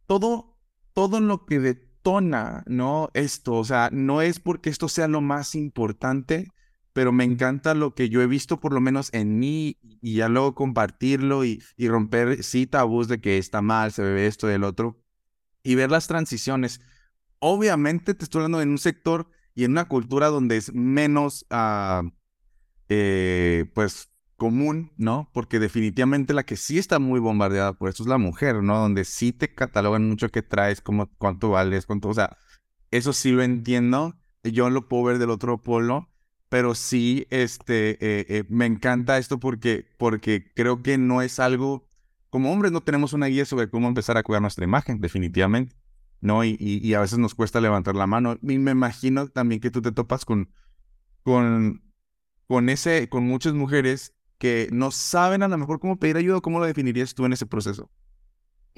todo, 0.06 0.56
todo 0.94 1.20
lo 1.20 1.46
que 1.46 1.60
detona, 1.60 2.64
¿no? 2.66 3.10
Esto, 3.14 3.54
o 3.54 3.64
sea, 3.64 3.90
no 3.92 4.22
es 4.22 4.40
porque 4.40 4.70
esto 4.70 4.88
sea 4.88 5.06
lo 5.06 5.20
más 5.20 5.54
importante, 5.54 6.48
pero 6.99 7.12
me 7.12 7.22
encanta 7.22 7.74
lo 7.74 7.94
que 7.94 8.09
yo 8.09 8.22
he 8.22 8.26
visto 8.26 8.59
por 8.59 8.72
lo 8.72 8.80
menos 8.80 9.11
en 9.12 9.38
mí 9.38 9.78
y 10.03 10.16
ya 10.16 10.28
luego 10.28 10.57
compartirlo 10.57 11.44
y, 11.44 11.62
y 11.76 11.86
romper, 11.86 12.42
sí, 12.42 12.66
tabús 12.66 13.07
de 13.07 13.20
que 13.20 13.38
está 13.38 13.62
mal, 13.62 13.92
se 13.92 14.03
ve 14.03 14.26
esto, 14.26 14.49
del 14.49 14.64
otro, 14.64 15.01
y 15.62 15.76
ver 15.76 15.92
las 15.92 16.09
transiciones. 16.09 16.80
Obviamente 17.38 18.14
te 18.14 18.24
estoy 18.24 18.40
hablando 18.40 18.61
en 18.62 18.70
un 18.70 18.78
sector 18.78 19.30
y 19.55 19.62
en 19.62 19.70
una 19.70 19.84
cultura 19.84 20.26
donde 20.26 20.57
es 20.57 20.74
menos, 20.74 21.46
uh, 21.53 22.11
eh, 22.88 23.70
pues, 23.76 24.11
común, 24.34 24.90
¿no? 24.96 25.30
Porque 25.32 25.61
definitivamente 25.61 26.34
la 26.34 26.42
que 26.42 26.57
sí 26.57 26.78
está 26.78 26.99
muy 26.99 27.20
bombardeada 27.20 27.74
por 27.74 27.90
eso 27.90 28.03
es 28.03 28.09
la 28.09 28.18
mujer, 28.18 28.61
¿no? 28.61 28.76
Donde 28.76 29.05
sí 29.05 29.32
te 29.32 29.55
catalogan 29.55 30.09
mucho 30.09 30.30
qué 30.30 30.42
traes, 30.42 30.80
cómo, 30.80 31.09
cuánto 31.16 31.51
vales, 31.51 31.86
cuánto, 31.86 32.09
o 32.09 32.14
sea, 32.14 32.36
eso 32.90 33.12
sí 33.12 33.30
lo 33.30 33.44
entiendo, 33.44 34.16
yo 34.42 34.68
lo 34.68 34.88
puedo 34.88 35.05
ver 35.05 35.18
del 35.18 35.30
otro 35.30 35.62
polo, 35.62 36.07
pero 36.49 36.74
sí, 36.74 37.26
este, 37.30 37.90
eh, 37.90 38.26
eh, 38.28 38.44
me 38.49 38.66
encanta 38.66 39.18
esto 39.18 39.38
porque, 39.38 39.86
porque 39.99 40.51
creo 40.55 40.82
que 40.82 40.96
no 40.96 41.22
es 41.22 41.38
algo, 41.40 41.86
como 42.30 42.53
hombres 42.53 42.72
no 42.72 42.82
tenemos 42.82 43.12
una 43.12 43.26
guía 43.26 43.44
sobre 43.44 43.68
cómo 43.68 43.88
empezar 43.88 44.16
a 44.16 44.22
cuidar 44.22 44.42
nuestra 44.42 44.64
imagen, 44.64 45.01
definitivamente, 45.01 45.76
¿no? 46.20 46.44
Y, 46.44 46.57
y, 46.59 46.94
a 46.94 47.01
veces 47.01 47.18
nos 47.18 47.34
cuesta 47.34 47.61
levantar 47.61 47.94
la 47.94 48.07
mano. 48.07 48.38
Y 48.42 48.59
me 48.59 48.72
imagino 48.72 49.28
también 49.28 49.61
que 49.61 49.70
tú 49.70 49.82
te 49.82 49.92
topas 49.92 50.24
con, 50.24 50.51
con, 51.22 51.82
con 52.46 52.68
ese, 52.70 53.09
con 53.09 53.24
muchas 53.24 53.55
mujeres 53.55 54.14
que 54.38 54.68
no 54.72 54.90
saben 54.90 55.42
a 55.42 55.49
lo 55.49 55.59
mejor 55.59 55.80
cómo 55.80 55.99
pedir 55.99 56.16
ayuda, 56.16 56.40
¿cómo 56.40 56.61
lo 56.61 56.66
definirías 56.66 57.14
tú 57.14 57.26
en 57.26 57.32
ese 57.32 57.46
proceso? 57.46 57.90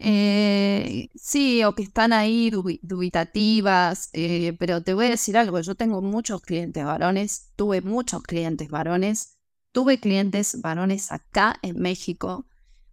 Eh, 0.03 1.11
sí, 1.15 1.63
o 1.65 1.75
que 1.75 1.83
están 1.83 2.15
ahí 2.15 2.51
dubitativas, 2.51 4.09
eh, 4.15 4.57
pero 4.59 4.83
te 4.83 4.95
voy 4.95 5.07
a 5.07 5.11
decir 5.11 5.37
algo, 5.37 5.61
yo 5.61 5.75
tengo 5.75 6.01
muchos 6.01 6.41
clientes 6.41 6.83
varones, 6.85 7.53
tuve 7.55 7.83
muchos 7.83 8.23
clientes 8.23 8.71
varones, 8.71 9.37
tuve 9.73 10.01
clientes 10.01 10.59
varones 10.63 11.13
acá 11.13 11.59
en 11.61 11.79
México, 11.79 12.47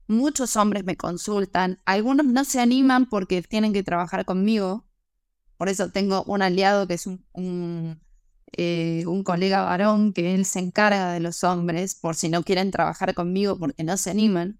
muchos 0.07 0.57
hombres 0.57 0.83
me 0.83 0.97
consultan, 0.97 1.79
algunos 1.85 2.25
no 2.25 2.43
se 2.43 2.59
animan 2.59 3.07
porque 3.07 3.41
tienen 3.41 3.71
que 3.71 3.83
trabajar 3.83 4.25
conmigo, 4.25 4.85
por 5.57 5.69
eso 5.69 5.91
tengo 5.91 6.23
un 6.23 6.41
aliado 6.41 6.87
que 6.87 6.95
es 6.95 7.07
un 7.07 8.01
eh, 8.53 9.03
un 9.07 9.23
colega 9.23 9.61
varón 9.63 10.13
que 10.13 10.33
él 10.33 10.45
se 10.45 10.59
encarga 10.59 11.11
de 11.11 11.19
los 11.19 11.43
hombres 11.43 11.95
por 11.95 12.15
si 12.15 12.29
no 12.29 12.43
quieren 12.43 12.71
trabajar 12.71 13.13
conmigo 13.13 13.57
porque 13.59 13.83
no 13.83 13.97
se 13.97 14.09
animan. 14.09 14.59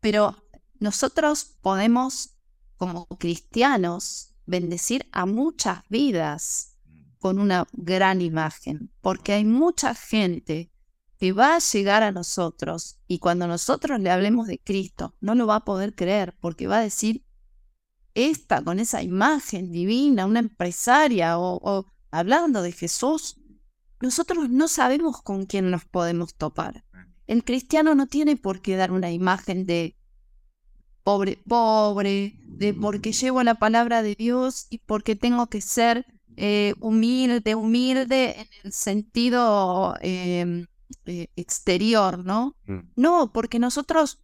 Pero 0.00 0.36
nosotros 0.80 1.56
podemos, 1.60 2.36
como 2.76 3.06
cristianos, 3.06 4.34
bendecir 4.46 5.08
a 5.12 5.26
muchas 5.26 5.82
vidas 5.88 6.76
con 7.18 7.38
una 7.38 7.66
gran 7.72 8.20
imagen, 8.20 8.92
porque 9.00 9.32
hay 9.32 9.44
mucha 9.44 9.94
gente 9.94 10.70
que 11.18 11.32
va 11.32 11.56
a 11.56 11.60
llegar 11.60 12.02
a 12.02 12.12
nosotros 12.12 12.98
y 13.06 13.18
cuando 13.18 13.46
nosotros 13.46 14.00
le 14.00 14.10
hablemos 14.10 14.46
de 14.46 14.58
Cristo, 14.58 15.14
no 15.20 15.34
lo 15.34 15.46
va 15.46 15.56
a 15.56 15.64
poder 15.64 15.94
creer 15.94 16.36
porque 16.40 16.66
va 16.66 16.78
a 16.78 16.82
decir, 16.82 17.24
esta 18.14 18.62
con 18.62 18.78
esa 18.78 19.02
imagen 19.02 19.72
divina, 19.72 20.26
una 20.26 20.40
empresaria 20.40 21.38
o 21.38 21.86
hablando 22.10 22.62
de 22.62 22.72
Jesús, 22.72 23.40
nosotros 24.00 24.50
no 24.50 24.68
sabemos 24.68 25.22
con 25.22 25.46
quién 25.46 25.70
nos 25.70 25.84
podemos 25.84 26.34
topar. 26.34 26.84
El 27.26 27.44
cristiano 27.44 27.94
no 27.94 28.06
tiene 28.06 28.36
por 28.36 28.60
qué 28.60 28.76
dar 28.76 28.92
una 28.92 29.10
imagen 29.10 29.66
de 29.66 29.95
pobre, 31.06 31.38
pobre, 31.46 32.34
de 32.42 32.74
porque 32.74 33.12
llevo 33.12 33.40
la 33.44 33.54
palabra 33.54 34.02
de 34.02 34.16
Dios 34.16 34.66
y 34.70 34.78
porque 34.78 35.14
tengo 35.14 35.46
que 35.46 35.60
ser 35.60 36.04
eh, 36.36 36.74
humilde, 36.80 37.54
humilde 37.54 38.40
en 38.40 38.48
el 38.64 38.72
sentido 38.72 39.94
em, 40.00 40.66
eh, 41.04 41.28
exterior, 41.36 42.24
¿no? 42.24 42.56
Mm. 42.66 42.80
No, 42.96 43.32
porque 43.32 43.60
nosotros 43.60 44.18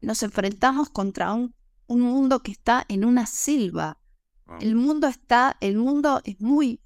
nos 0.00 0.24
enfrentamos 0.24 0.90
contra 0.90 1.32
un, 1.32 1.54
un 1.86 2.00
mundo 2.00 2.42
que 2.42 2.50
está 2.50 2.84
en 2.88 3.04
una 3.04 3.24
silva. 3.26 4.00
Wow. 4.46 4.58
El 4.60 4.74
mundo 4.74 5.06
está, 5.06 5.56
el 5.60 5.76
mundo 5.76 6.20
es 6.24 6.40
muy... 6.40 6.80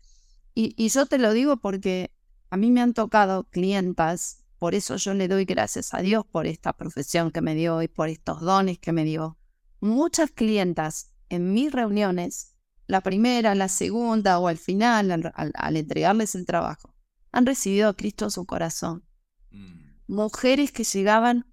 Y, 0.54 0.74
y 0.76 0.90
yo 0.90 1.06
te 1.06 1.16
lo 1.16 1.32
digo 1.32 1.56
porque 1.56 2.10
a 2.50 2.58
mí 2.58 2.70
me 2.70 2.82
han 2.82 2.92
tocado 2.92 3.44
clientas, 3.44 4.41
por 4.62 4.76
eso 4.76 4.94
yo 4.94 5.12
le 5.12 5.26
doy 5.26 5.44
gracias 5.44 5.92
a 5.92 6.02
Dios 6.02 6.24
por 6.24 6.46
esta 6.46 6.72
profesión 6.72 7.32
que 7.32 7.40
me 7.40 7.56
dio 7.56 7.82
y 7.82 7.88
por 7.88 8.08
estos 8.08 8.40
dones 8.40 8.78
que 8.78 8.92
me 8.92 9.02
dio. 9.02 9.36
Muchas 9.80 10.30
clientas 10.30 11.10
en 11.30 11.52
mis 11.52 11.72
reuniones, 11.72 12.54
la 12.86 13.00
primera, 13.00 13.56
la 13.56 13.66
segunda 13.66 14.38
o 14.38 14.46
al 14.46 14.58
final, 14.58 15.10
al, 15.10 15.32
al- 15.34 15.52
al 15.56 15.76
entregarles 15.76 16.36
el 16.36 16.46
trabajo, 16.46 16.94
han 17.32 17.44
recibido 17.44 17.88
a 17.88 17.94
Cristo 17.96 18.26
en 18.26 18.30
su 18.30 18.46
corazón. 18.46 19.04
Mm. 19.50 19.80
Mujeres 20.06 20.70
que 20.70 20.84
llegaban 20.84 21.52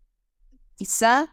quizá 0.76 1.30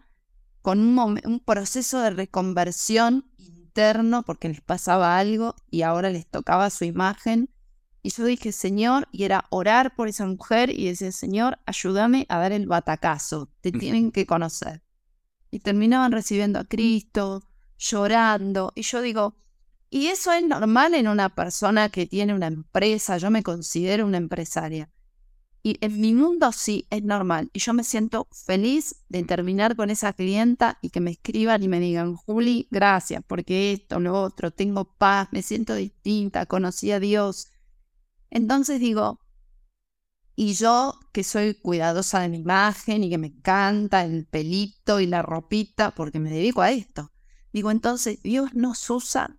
con 0.63 0.79
un 0.99 1.41
proceso 1.45 2.01
de 2.01 2.09
reconversión 2.09 3.31
interno 3.37 4.23
porque 4.23 4.49
les 4.49 4.63
pasaba 4.63 5.19
algo 5.19 5.55
y 5.71 5.83
ahora 5.83 6.09
les 6.09 6.27
tocaba 6.27 6.71
su 6.71 6.87
imagen. 6.87 7.51
Y 8.07 8.11
yo 8.11 8.25
dije, 8.25 8.53
Señor, 8.53 9.09
y 9.11 9.25
era 9.25 9.47
orar 9.51 9.97
por 9.97 10.07
esa 10.07 10.25
mujer 10.27 10.71
y 10.71 10.87
decir, 10.87 11.13
Señor, 11.13 11.59
ayúdame 11.67 12.25
a 12.29 12.39
dar 12.39 12.53
el 12.53 12.69
batacazo, 12.69 13.51
te 13.61 13.73
tienen 13.73 14.13
que 14.13 14.27
conocer. 14.27 14.81
Y 15.51 15.59
terminaban 15.59 16.13
recibiendo 16.13 16.61
a 16.61 16.65
Cristo, 16.67 17.43
llorando. 17.77 18.71
Y 18.77 18.83
yo 18.83 19.03
digo, 19.03 19.35
y 19.91 20.07
eso 20.07 20.33
es 20.33 20.45
normal 20.45 20.95
en 20.95 21.09
una 21.09 21.35
persona 21.35 21.89
que 21.89 22.07
tiene 22.07 22.33
una 22.33 22.47
empresa, 22.47 23.19
yo 23.19 23.33
me 23.33 23.43
considero 23.43 24.07
una 24.07 24.19
empresaria. 24.19 24.89
Y 25.65 25.77
en 25.81 26.01
mi 26.01 26.15
mundo 26.15 26.53
sí, 26.53 26.87
es 26.91 27.03
normal. 27.03 27.51
Y 27.53 27.59
yo 27.59 27.75
me 27.75 27.83
siento 27.83 28.29
feliz 28.31 29.03
de 29.09 29.25
terminar 29.25 29.75
con 29.75 29.91
esa 29.91 30.13
clienta 30.13 30.79
y 30.81 30.91
que 30.91 31.01
me 31.01 31.11
escriban 31.11 31.61
y 31.65 31.67
me 31.67 31.81
digan, 31.81 32.15
Juli, 32.15 32.69
gracias, 32.71 33.25
porque 33.27 33.73
esto, 33.73 33.99
lo 33.99 34.23
otro, 34.23 34.53
tengo 34.53 34.85
paz, 34.85 35.27
me 35.33 35.43
siento 35.43 35.75
distinta, 35.75 36.47
conocí 36.47 36.93
a 36.93 37.01
Dios. 37.01 37.49
Entonces 38.31 38.81
digo, 38.81 39.21
y 40.35 40.53
yo 40.53 40.99
que 41.13 41.25
soy 41.25 41.55
cuidadosa 41.55 42.21
de 42.21 42.29
mi 42.29 42.39
imagen 42.39 43.03
y 43.03 43.11
que 43.11 43.19
me 43.19 43.29
encanta 43.29 44.05
el 44.05 44.27
pelito 44.27 45.01
y 45.01 45.07
la 45.07 45.23
ropita, 45.23 45.95
porque 45.95 46.21
me 46.21 46.31
dedico 46.31 46.61
a 46.61 46.71
esto. 46.71 47.11
Digo, 47.53 47.71
entonces 47.71 48.23
Dios 48.23 48.55
nos 48.55 48.89
usa 48.91 49.39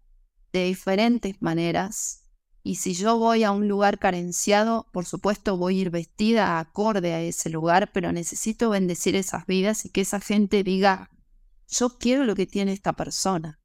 de 0.52 0.66
diferentes 0.66 1.40
maneras. 1.40 2.24
Y 2.64 2.76
si 2.76 2.96
yo 2.96 3.18
voy 3.18 3.44
a 3.44 3.52
un 3.52 3.68
lugar 3.68 4.00
carenciado, 4.00 4.88
por 4.92 5.06
supuesto 5.06 5.56
voy 5.56 5.78
a 5.78 5.82
ir 5.82 5.90
vestida 5.92 6.60
acorde 6.60 7.14
a 7.14 7.22
ese 7.22 7.50
lugar, 7.50 7.92
pero 7.94 8.12
necesito 8.12 8.72
bendecir 8.72 9.16
esas 9.16 9.46
vidas 9.46 9.86
y 9.86 9.90
que 9.90 10.02
esa 10.02 10.20
gente 10.20 10.64
diga, 10.64 11.12
yo 11.68 11.98
quiero 11.98 12.26
lo 12.26 12.36
que 12.36 12.48
tiene 12.48 12.74
esta 12.74 12.94
persona. 12.94 13.60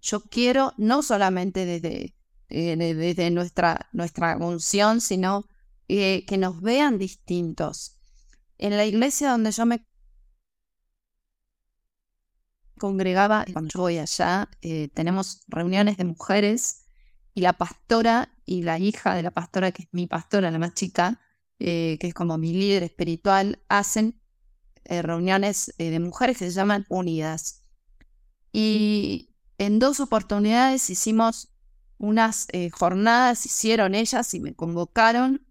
Yo 0.00 0.20
quiero 0.20 0.72
no 0.76 1.02
solamente 1.02 1.66
desde, 1.66 2.15
eh, 2.48 2.76
de- 2.76 2.94
desde 2.94 3.30
nuestra, 3.30 3.88
nuestra 3.92 4.36
unción, 4.36 5.00
sino 5.00 5.46
eh, 5.88 6.24
que 6.26 6.38
nos 6.38 6.60
vean 6.60 6.98
distintos. 6.98 7.98
En 8.58 8.76
la 8.76 8.84
iglesia 8.84 9.30
donde 9.30 9.50
yo 9.52 9.66
me 9.66 9.84
congregaba, 12.78 13.44
cuando 13.52 13.70
yo 13.72 13.80
voy 13.80 13.98
allá, 13.98 14.48
eh, 14.62 14.88
tenemos 14.94 15.42
reuniones 15.48 15.96
de 15.96 16.04
mujeres 16.04 16.84
y 17.34 17.40
la 17.40 17.52
pastora 17.54 18.32
y 18.44 18.62
la 18.62 18.78
hija 18.78 19.14
de 19.14 19.22
la 19.22 19.30
pastora, 19.30 19.72
que 19.72 19.82
es 19.84 19.88
mi 19.92 20.06
pastora, 20.06 20.50
la 20.50 20.58
más 20.58 20.74
chica, 20.74 21.20
que 21.58 21.98
es 22.00 22.14
como 22.14 22.36
mi 22.36 22.52
líder 22.52 22.82
espiritual, 22.82 23.62
hacen 23.68 24.20
reuniones 24.84 25.74
de 25.78 25.98
mujeres 26.00 26.38
que 26.38 26.46
se 26.46 26.50
llaman 26.52 26.84
unidas. 26.90 27.64
Y 28.52 29.34
en 29.58 29.78
dos 29.78 30.00
oportunidades 30.00 30.88
hicimos 30.90 31.55
unas 31.98 32.46
eh, 32.52 32.70
jornadas, 32.70 33.46
hicieron 33.46 33.94
ellas 33.94 34.32
y 34.34 34.40
me 34.40 34.54
convocaron 34.54 35.46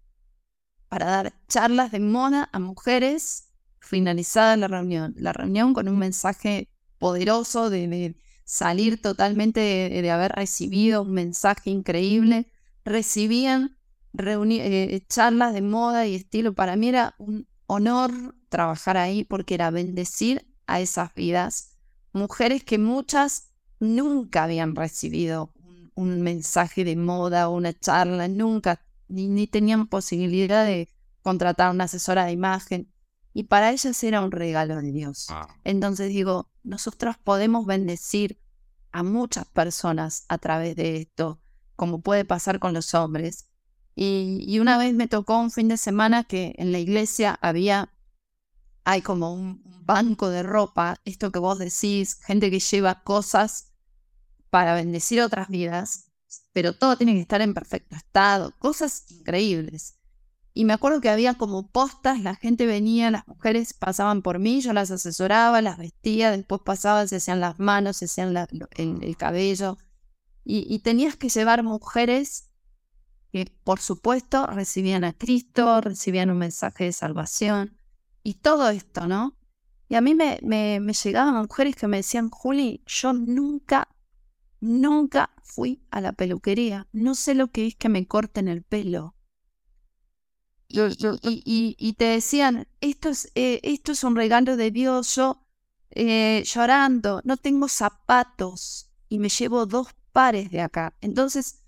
para 0.88 1.06
dar 1.06 1.34
charlas 1.48 1.90
de 1.92 2.00
moda 2.00 2.48
a 2.52 2.58
mujeres 2.58 3.48
finalizada 3.80 4.56
la 4.56 4.68
reunión. 4.68 5.14
La 5.16 5.32
reunión 5.32 5.74
con 5.74 5.88
un 5.88 5.98
mensaje 5.98 6.70
poderoso 6.98 7.70
de, 7.70 8.16
salir 8.44 9.00
totalmente 9.02 9.60
de, 9.60 10.10
haber 10.10 10.32
recibido 10.32 11.02
un 11.02 11.12
mensaje 11.12 11.70
increíble. 11.70 12.50
Recibían 12.84 13.78
eh, 14.18 15.04
charlas 15.08 15.52
de 15.52 15.62
moda 15.62 16.06
y 16.06 16.14
estilo. 16.14 16.54
Para 16.54 16.76
mí 16.76 16.88
era 16.88 17.14
un 17.18 17.48
honor 17.66 18.12
trabajar 18.48 18.96
ahí 18.96 19.24
porque 19.24 19.54
era 19.54 19.70
bendecir 19.70 20.46
a 20.66 20.80
esas 20.80 21.12
vidas. 21.14 21.76
Mujeres 22.12 22.64
que 22.64 22.78
muchas 22.78 23.50
nunca 23.80 24.44
habían 24.44 24.74
recibido 24.74 25.52
un, 25.96 26.22
mensaje 26.22 26.84
de 26.84 26.94
moda 26.94 27.48
o 27.48 27.56
una 27.56 27.72
charla, 27.72 28.28
nunca, 28.28 28.80
ni, 29.08 29.28
ni 29.28 29.46
tenían 29.46 29.88
posibilidad 29.88 30.64
de 30.64 30.88
contratar 31.22 31.72
una 31.72 31.84
asesora 31.84 32.26
de 32.26 32.32
imagen. 32.32 32.92
Y 33.32 33.44
para 33.44 33.72
ellas 33.72 34.02
era 34.04 34.20
un 34.20 34.30
regalo 34.30 34.76
de 34.76 34.92
Dios. 34.92 35.26
Wow. 35.28 35.46
Entonces 35.64 36.08
digo, 36.08 36.48
nosotros 36.62 37.16
podemos 37.22 37.66
bendecir 37.66 38.40
a 38.92 39.02
muchas 39.02 39.44
personas 39.46 40.24
a 40.28 40.38
través 40.38 40.76
de 40.76 40.98
esto, 40.98 41.40
como 41.74 42.00
puede 42.00 42.24
pasar 42.24 42.58
con 42.58 42.72
los 42.72 42.94
hombres. 42.94 43.48
Y, 43.94 44.44
y 44.46 44.58
una 44.60 44.78
vez 44.78 44.94
me 44.94 45.08
tocó 45.08 45.38
un 45.38 45.50
fin 45.50 45.68
de 45.68 45.76
semana 45.76 46.24
que 46.24 46.54
en 46.58 46.72
la 46.72 46.78
iglesia 46.78 47.38
había, 47.42 47.92
hay 48.84 49.02
como 49.02 49.34
un 49.34 49.62
banco 49.86 50.30
de 50.30 50.42
ropa, 50.42 51.00
esto 51.04 51.30
que 51.30 51.38
vos 51.38 51.58
decís, 51.58 52.20
gente 52.22 52.50
que 52.50 52.60
lleva 52.60 53.02
cosas 53.02 53.72
para 54.56 54.74
bendecir 54.74 55.20
otras 55.20 55.48
vidas, 55.48 56.10
pero 56.54 56.72
todo 56.72 56.96
tiene 56.96 57.12
que 57.12 57.20
estar 57.20 57.42
en 57.42 57.52
perfecto 57.52 57.94
estado, 57.94 58.54
cosas 58.58 59.04
increíbles. 59.10 59.98
Y 60.54 60.64
me 60.64 60.72
acuerdo 60.72 61.02
que 61.02 61.10
había 61.10 61.34
como 61.34 61.70
postas, 61.70 62.22
la 62.22 62.36
gente 62.36 62.64
venía, 62.64 63.10
las 63.10 63.28
mujeres 63.28 63.74
pasaban 63.74 64.22
por 64.22 64.38
mí, 64.38 64.62
yo 64.62 64.72
las 64.72 64.90
asesoraba, 64.90 65.60
las 65.60 65.76
vestía, 65.76 66.30
después 66.30 66.62
pasaban, 66.64 67.06
se 67.06 67.16
hacían 67.16 67.38
las 67.38 67.58
manos, 67.58 67.98
se 67.98 68.06
hacían 68.06 68.34
el, 68.34 68.98
el 69.02 69.16
cabello. 69.18 69.76
Y, 70.42 70.78
tenías 70.78 71.16
que 71.16 71.28
llevar 71.28 71.62
mujeres 71.62 72.48
que, 73.32 73.52
por 73.62 73.78
supuesto, 73.78 74.46
recibían 74.46 75.04
a 75.04 75.12
Cristo, 75.12 75.82
recibían 75.82 76.30
un 76.30 76.38
mensaje 76.38 76.84
de 76.84 76.92
salvación 76.94 77.76
y 78.22 78.36
todo 78.40 78.70
esto, 78.70 79.06
¿no? 79.06 79.36
Y 79.90 79.96
a 79.96 80.00
mí 80.00 80.14
me, 80.14 80.38
me, 80.42 80.80
me 80.80 80.94
llegaban 80.94 81.42
mujeres 81.42 81.76
que 81.76 81.88
me 81.88 81.98
decían, 81.98 82.30
Juli, 82.30 82.82
yo 82.86 83.12
nunca, 83.12 83.88
nunca 84.60 85.30
fui 85.44 85.82
a 85.90 86.00
la 86.00 86.12
peluquería, 86.12 86.88
no 86.92 87.14
sé 87.14 87.34
lo 87.34 87.48
que 87.48 87.66
es 87.66 87.76
que 87.76 87.88
me 87.88 88.06
corten 88.06 88.48
el 88.48 88.62
pelo. 88.62 89.14
Y, 90.68 90.80
y- 91.22 91.42
y- 91.44 91.76
y 91.78 91.92
te 91.94 92.06
decían, 92.06 92.66
esto 92.80 93.08
es, 93.08 93.30
eh, 93.34 93.60
esto 93.62 93.92
es 93.92 94.02
un 94.04 94.16
regalo 94.16 94.56
de 94.56 94.70
Dios, 94.70 95.14
yo 95.14 95.42
eh, 95.90 96.42
llorando, 96.44 97.20
no 97.24 97.36
tengo 97.36 97.68
zapatos 97.68 98.90
y 99.08 99.18
me 99.20 99.28
llevo 99.28 99.66
dos 99.66 99.88
pares 100.12 100.50
de 100.50 100.60
acá. 100.60 100.96
Entonces, 101.00 101.62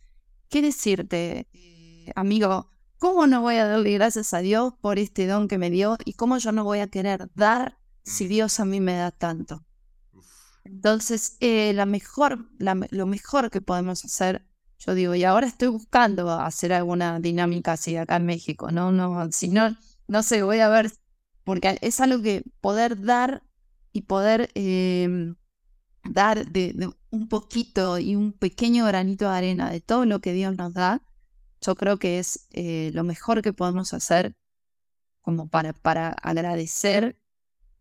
¿qué 0.51 0.62
decirte, 0.62 1.49
eh, 1.55 2.12
amigo? 2.16 2.70
¿Cómo 2.99 3.26
no 3.28 3.43
voy 3.43 3.57
a 3.57 3.66
darle 3.68 3.93
gracias 3.95 4.34
a 4.34 4.41
Dios 4.41 4.74
por 4.80 4.99
este 4.99 5.26
don 5.28 5.49
que 5.49 5.59
me 5.59 5.70
dio 5.70 5.97
y 6.05 6.14
cómo 6.14 6.39
yo 6.39 6.53
no 6.53 6.64
voy 6.64 6.80
a 6.80 6.89
querer 6.89 7.30
dar 7.34 7.78
si 8.05 8.28
Dios 8.28 8.61
a 8.61 8.64
mí 8.66 8.80
me 8.80 8.95
da 8.97 9.12
tanto? 9.12 9.64
Entonces, 10.65 11.37
eh, 11.41 11.73
la 11.73 11.87
mejor, 11.87 12.49
la 12.59 12.77
lo 12.91 13.07
mejor 13.07 13.51
que 13.51 13.61
podemos 13.61 14.05
hacer, 14.05 14.45
yo 14.79 14.95
digo, 14.95 15.15
y 15.15 15.25
ahora 15.25 15.47
estoy 15.47 15.69
buscando 15.69 16.31
hacer 16.31 16.73
alguna 16.73 17.21
dinámica 17.21 17.73
así 17.73 17.97
acá 17.97 18.17
en 18.17 18.27
México, 18.27 18.71
¿no? 18.71 18.93
No, 18.93 19.31
si 19.33 19.49
no, 19.49 19.77
no 20.07 20.23
sé, 20.23 20.43
voy 20.43 20.61
a 20.61 20.69
ver, 20.69 20.93
porque 21.45 21.79
es 21.81 22.01
algo 22.01 22.23
que 22.23 22.45
poder 22.61 23.03
dar 23.03 23.43
y 23.93 24.03
poder 24.03 24.51
em, 24.55 25.37
dar 26.05 26.47
de, 26.47 26.73
de 26.75 26.91
un 27.11 27.29
poquito 27.29 27.99
y 27.99 28.17
un 28.17 28.33
pequeño 28.33 28.87
granito 28.87 29.27
de 29.31 29.37
arena 29.37 29.71
de 29.71 29.81
todo 29.81 30.05
lo 30.05 30.21
que 30.21 30.33
Dios 30.33 30.57
nos 30.57 30.75
da, 30.75 31.03
yo 31.61 31.75
creo 31.75 31.99
que 31.99 32.19
es 32.19 32.47
eh, 32.53 32.91
lo 32.95 33.05
mejor 33.05 33.43
que 33.43 33.53
podemos 33.53 33.93
hacer 33.95 34.37
como 35.23 35.49
para, 35.49 35.73
para 35.73 36.11
agradecer 36.11 37.19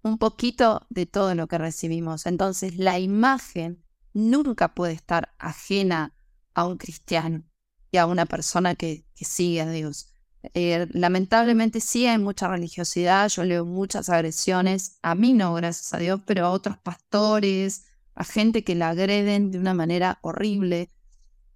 un 0.07 0.17
poquito 0.17 0.85
de 0.89 1.05
todo 1.05 1.35
lo 1.35 1.47
que 1.47 1.57
recibimos. 1.57 2.25
Entonces, 2.25 2.77
la 2.77 2.99
imagen 2.99 3.83
nunca 4.13 4.73
puede 4.73 4.93
estar 4.93 5.33
ajena 5.37 6.13
a 6.53 6.65
un 6.65 6.77
cristiano 6.77 7.43
y 7.91 7.97
a 7.97 8.05
una 8.05 8.25
persona 8.25 8.75
que, 8.75 9.05
sigue 9.15 9.61
a 9.61 9.69
Dios. 9.69 10.13
Eh, 10.53 10.87
lamentablemente 10.91 11.81
sí 11.81 12.05
hay 12.05 12.17
mucha 12.17 12.47
religiosidad, 12.47 13.29
yo 13.29 13.43
leo 13.43 13.65
muchas 13.65 14.09
agresiones, 14.09 14.99
a 15.01 15.15
mí 15.15 15.33
no, 15.33 15.53
gracias 15.55 15.93
a 15.93 15.97
Dios, 15.97 16.21
pero 16.25 16.45
a 16.45 16.51
otros 16.51 16.77
pastores, 16.77 17.85
a 18.15 18.23
gente 18.23 18.63
que 18.63 18.75
la 18.75 18.89
agreden 18.89 19.51
de 19.51 19.59
una 19.59 19.73
manera 19.73 20.19
horrible, 20.21 20.91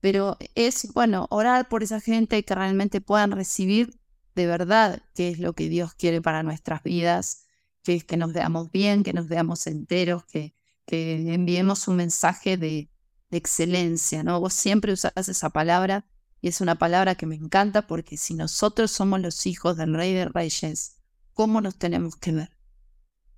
pero 0.02 0.38
es, 0.56 0.92
bueno, 0.94 1.28
orar 1.30 1.70
por 1.70 1.84
esa 1.84 2.00
gente 2.00 2.44
que 2.44 2.56
realmente 2.56 3.00
puedan 3.02 3.32
recibir 3.32 4.00
de 4.36 4.48
verdad 4.48 5.02
qué 5.14 5.30
es 5.30 5.40
lo 5.40 5.54
que 5.54 5.70
Dios 5.70 5.94
quiere 5.94 6.22
para 6.22 6.44
nuestras 6.44 6.84
vidas, 6.84 7.46
que 7.84 7.96
es 7.96 8.04
que 8.04 8.18
nos 8.18 8.34
veamos 8.34 8.72
bien, 8.72 9.04
que 9.04 9.14
nos 9.14 9.28
veamos 9.28 9.68
enteros, 9.68 10.26
que, 10.26 10.56
que 10.86 11.34
enviemos 11.34 11.88
un 11.88 11.98
mensaje 11.98 12.58
de, 12.58 12.90
de 13.30 13.38
excelencia, 13.38 14.24
¿no? 14.24 14.40
Vos 14.40 14.54
siempre 14.54 14.94
usás 14.94 15.28
esa 15.28 15.50
palabra 15.50 16.06
y 16.42 16.50
es 16.50 16.60
una 16.60 16.76
palabra 16.76 17.16
que 17.16 17.26
me 17.26 17.36
encanta 17.36 17.88
porque 17.88 18.18
si 18.18 18.34
nosotros 18.34 18.92
somos 18.92 19.22
los 19.22 19.46
hijos 19.46 19.78
del 19.78 19.94
Rey 19.94 20.14
de 20.14 20.26
Reyes, 20.26 20.98
¿cómo 21.34 21.62
nos 21.62 21.78
tenemos 21.78 22.16
que 22.16 22.32
ver? 22.34 22.58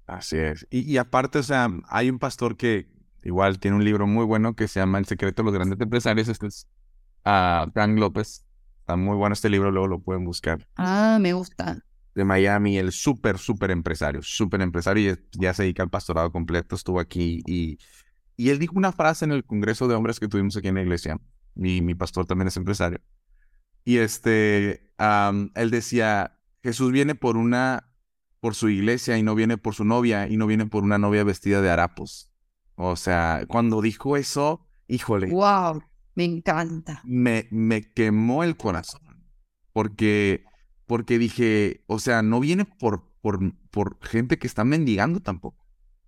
Así 0.08 0.38
es. 0.38 0.68
Y, 0.70 0.98
aparte, 0.98 1.40
o 1.40 1.44
sea, 1.44 1.70
hay 1.88 2.10
un 2.10 2.20
pastor 2.20 2.58
que 2.58 2.90
igual 3.24 3.60
tiene 3.60 3.78
un 3.78 3.86
libro 3.86 4.08
muy 4.08 4.26
bueno 4.26 4.56
que 4.56 4.68
se 4.68 4.80
llama 4.80 5.00
El 5.00 5.06
secreto 5.06 5.42
de 5.42 5.46
los 5.46 5.54
grandes 5.54 5.80
empresarios. 5.80 6.28
Este 6.28 6.48
es 6.48 6.68
uh, 7.26 7.70
Frank 7.72 7.98
López. 7.98 8.46
Está 8.80 8.98
muy 8.98 9.16
bueno 9.16 9.34
este 9.34 9.50
libro, 9.50 9.72
luego 9.72 9.88
lo 9.88 10.00
pueden 10.00 10.26
buscar. 10.26 10.68
Ah, 10.76 11.18
me 11.22 11.32
gusta. 11.32 11.84
De 12.16 12.24
Miami, 12.26 12.78
el 12.78 12.92
súper, 12.92 13.38
súper 13.38 13.72
empresario, 13.72 14.22
súper 14.22 14.62
empresario 14.62 15.14
y 15.14 15.18
ya 15.40 15.54
se 15.54 15.64
dedica 15.64 15.84
al 15.84 15.90
pastorado 15.90 16.32
completo. 16.32 16.76
Estuvo 16.76 17.00
aquí 17.00 17.42
y, 17.48 17.80
y 18.38 18.50
él 18.50 18.60
dijo 18.60 18.76
una 18.76 18.92
frase 18.92 19.26
en 19.26 19.32
el 19.32 19.44
Congreso 19.44 19.88
de 19.88 19.96
Hombres 19.96 20.20
que 20.20 20.28
tuvimos 20.28 20.56
aquí 20.56 20.68
en 20.68 20.76
la 20.76 20.82
iglesia. 20.82 21.20
Y 21.56 21.82
mi 21.82 21.96
pastor 21.96 22.26
también 22.26 22.48
es 22.48 22.58
empresario. 22.58 23.00
Y 23.86 23.98
este, 23.98 24.92
él 25.56 25.72
decía, 25.72 26.40
Jesús 26.62 26.92
viene 26.92 27.16
por 27.16 27.38
una 27.38 27.90
por 28.40 28.56
su 28.56 28.68
iglesia 28.68 29.18
y 29.18 29.24
no 29.24 29.36
viene 29.36 29.58
por 29.58 29.74
su 29.74 29.86
novia 29.86 30.28
y 30.28 30.36
no 30.36 30.48
viene 30.48 30.66
por 30.66 30.84
una 30.84 30.98
novia 30.98 31.24
vestida 31.24 31.62
de 31.62 31.70
harapos. 31.70 32.30
O 32.76 32.98
sea, 32.98 33.46
cuando 33.48 33.82
dijo 33.82 34.18
eso, 34.18 34.68
híjole. 34.88 35.28
Wow, 35.28 35.82
me 36.16 36.26
encanta. 36.26 37.02
Me, 37.06 37.48
me 37.52 37.90
quemó 37.94 38.44
el 38.44 38.58
corazón. 38.58 39.02
Porque, 39.72 40.44
porque 40.88 41.18
dije, 41.20 41.84
o 41.88 42.00
sea, 42.00 42.22
no 42.22 42.40
viene 42.40 42.66
por, 42.66 43.12
por, 43.22 43.40
por 43.72 43.98
gente 44.06 44.38
que 44.38 44.48
está 44.48 44.64
mendigando 44.64 45.20
tampoco. 45.20 45.66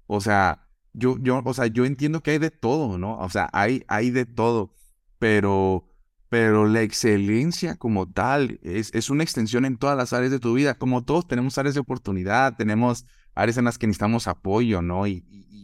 O 0.08 0.22
sea, 0.22 0.68
yo, 0.94 1.18
yo, 1.20 1.42
o 1.44 1.54
sea, 1.54 1.68
yo 1.68 1.86
entiendo 1.86 2.22
que 2.22 2.32
hay 2.32 2.38
de 2.40 2.52
todo, 2.52 2.98
¿no? 2.98 3.18
O 3.18 3.30
sea, 3.30 3.50
hay, 3.54 3.84
hay 3.88 4.12
de 4.12 4.26
todo. 4.26 4.74
Pero 5.20 5.90
pero 6.30 6.68
la 6.68 6.82
excelencia 6.82 7.76
como 7.78 8.12
tal 8.12 8.60
es, 8.62 8.94
es, 8.94 9.10
una 9.10 9.24
extensión 9.24 9.64
en 9.64 9.78
todas 9.78 9.96
las 9.96 10.12
áreas 10.12 10.32
de 10.32 10.40
tu 10.40 10.54
vida. 10.54 10.74
Como 10.78 11.06
todos 11.06 11.28
tenemos 11.28 11.58
áreas 11.58 11.76
de 11.76 11.82
oportunidad, 11.82 12.58
tenemos 12.58 13.06
áreas 13.36 13.58
en 13.58 13.66
las 13.66 13.78
que 13.78 13.88
necesitamos 13.88 14.28
apoyo, 14.28 14.82
¿no? 14.82 15.08
Y, 15.08 15.24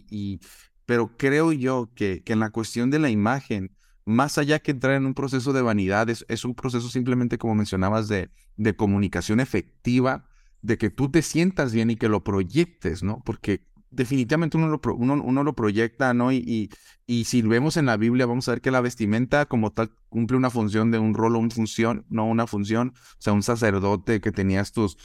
y, 0.09 0.39
pero 0.85 1.17
creo 1.17 1.51
yo 1.51 1.91
que, 1.95 2.23
que, 2.23 2.33
en 2.33 2.39
la 2.39 2.51
cuestión 2.51 2.89
de 2.89 2.99
la 2.99 3.09
imagen, 3.09 3.75
más 4.05 4.37
allá 4.37 4.59
que 4.59 4.71
entrar 4.71 4.95
en 4.95 5.05
un 5.05 5.13
proceso 5.13 5.53
de 5.53 5.61
vanidad, 5.61 6.09
es, 6.09 6.45
un 6.45 6.55
proceso 6.55 6.89
simplemente, 6.89 7.37
como 7.37 7.55
mencionabas, 7.55 8.07
de, 8.07 8.31
de 8.57 8.75
comunicación 8.75 9.39
efectiva, 9.39 10.27
de 10.61 10.77
que 10.77 10.89
tú 10.89 11.09
te 11.09 11.21
sientas 11.21 11.73
bien 11.73 11.89
y 11.89 11.95
que 11.95 12.09
lo 12.09 12.23
proyectes, 12.23 13.03
¿no? 13.03 13.21
Porque 13.25 13.65
definitivamente 13.91 14.57
uno 14.57 14.67
lo, 14.67 14.79
uno, 14.95 15.43
lo 15.43 15.53
proyecta, 15.53 16.13
¿no? 16.13 16.31
Y, 16.31 16.69
y, 17.05 17.25
si 17.25 17.41
vemos 17.41 17.77
en 17.77 17.85
la 17.85 17.97
Biblia, 17.97 18.25
vamos 18.25 18.47
a 18.47 18.51
ver 18.51 18.61
que 18.61 18.71
la 18.71 18.81
vestimenta 18.81 19.45
como 19.45 19.71
tal 19.71 19.91
cumple 20.09 20.37
una 20.37 20.49
función 20.49 20.91
de 20.91 20.99
un 20.99 21.13
rol 21.13 21.35
o 21.35 21.39
una 21.39 21.49
función, 21.49 22.05
no 22.09 22.25
una 22.25 22.47
función. 22.47 22.93
O 22.95 23.21
sea, 23.21 23.33
un 23.33 23.43
sacerdote 23.43 24.21
que 24.21 24.31
tenías 24.31 24.71
tus, 24.71 24.97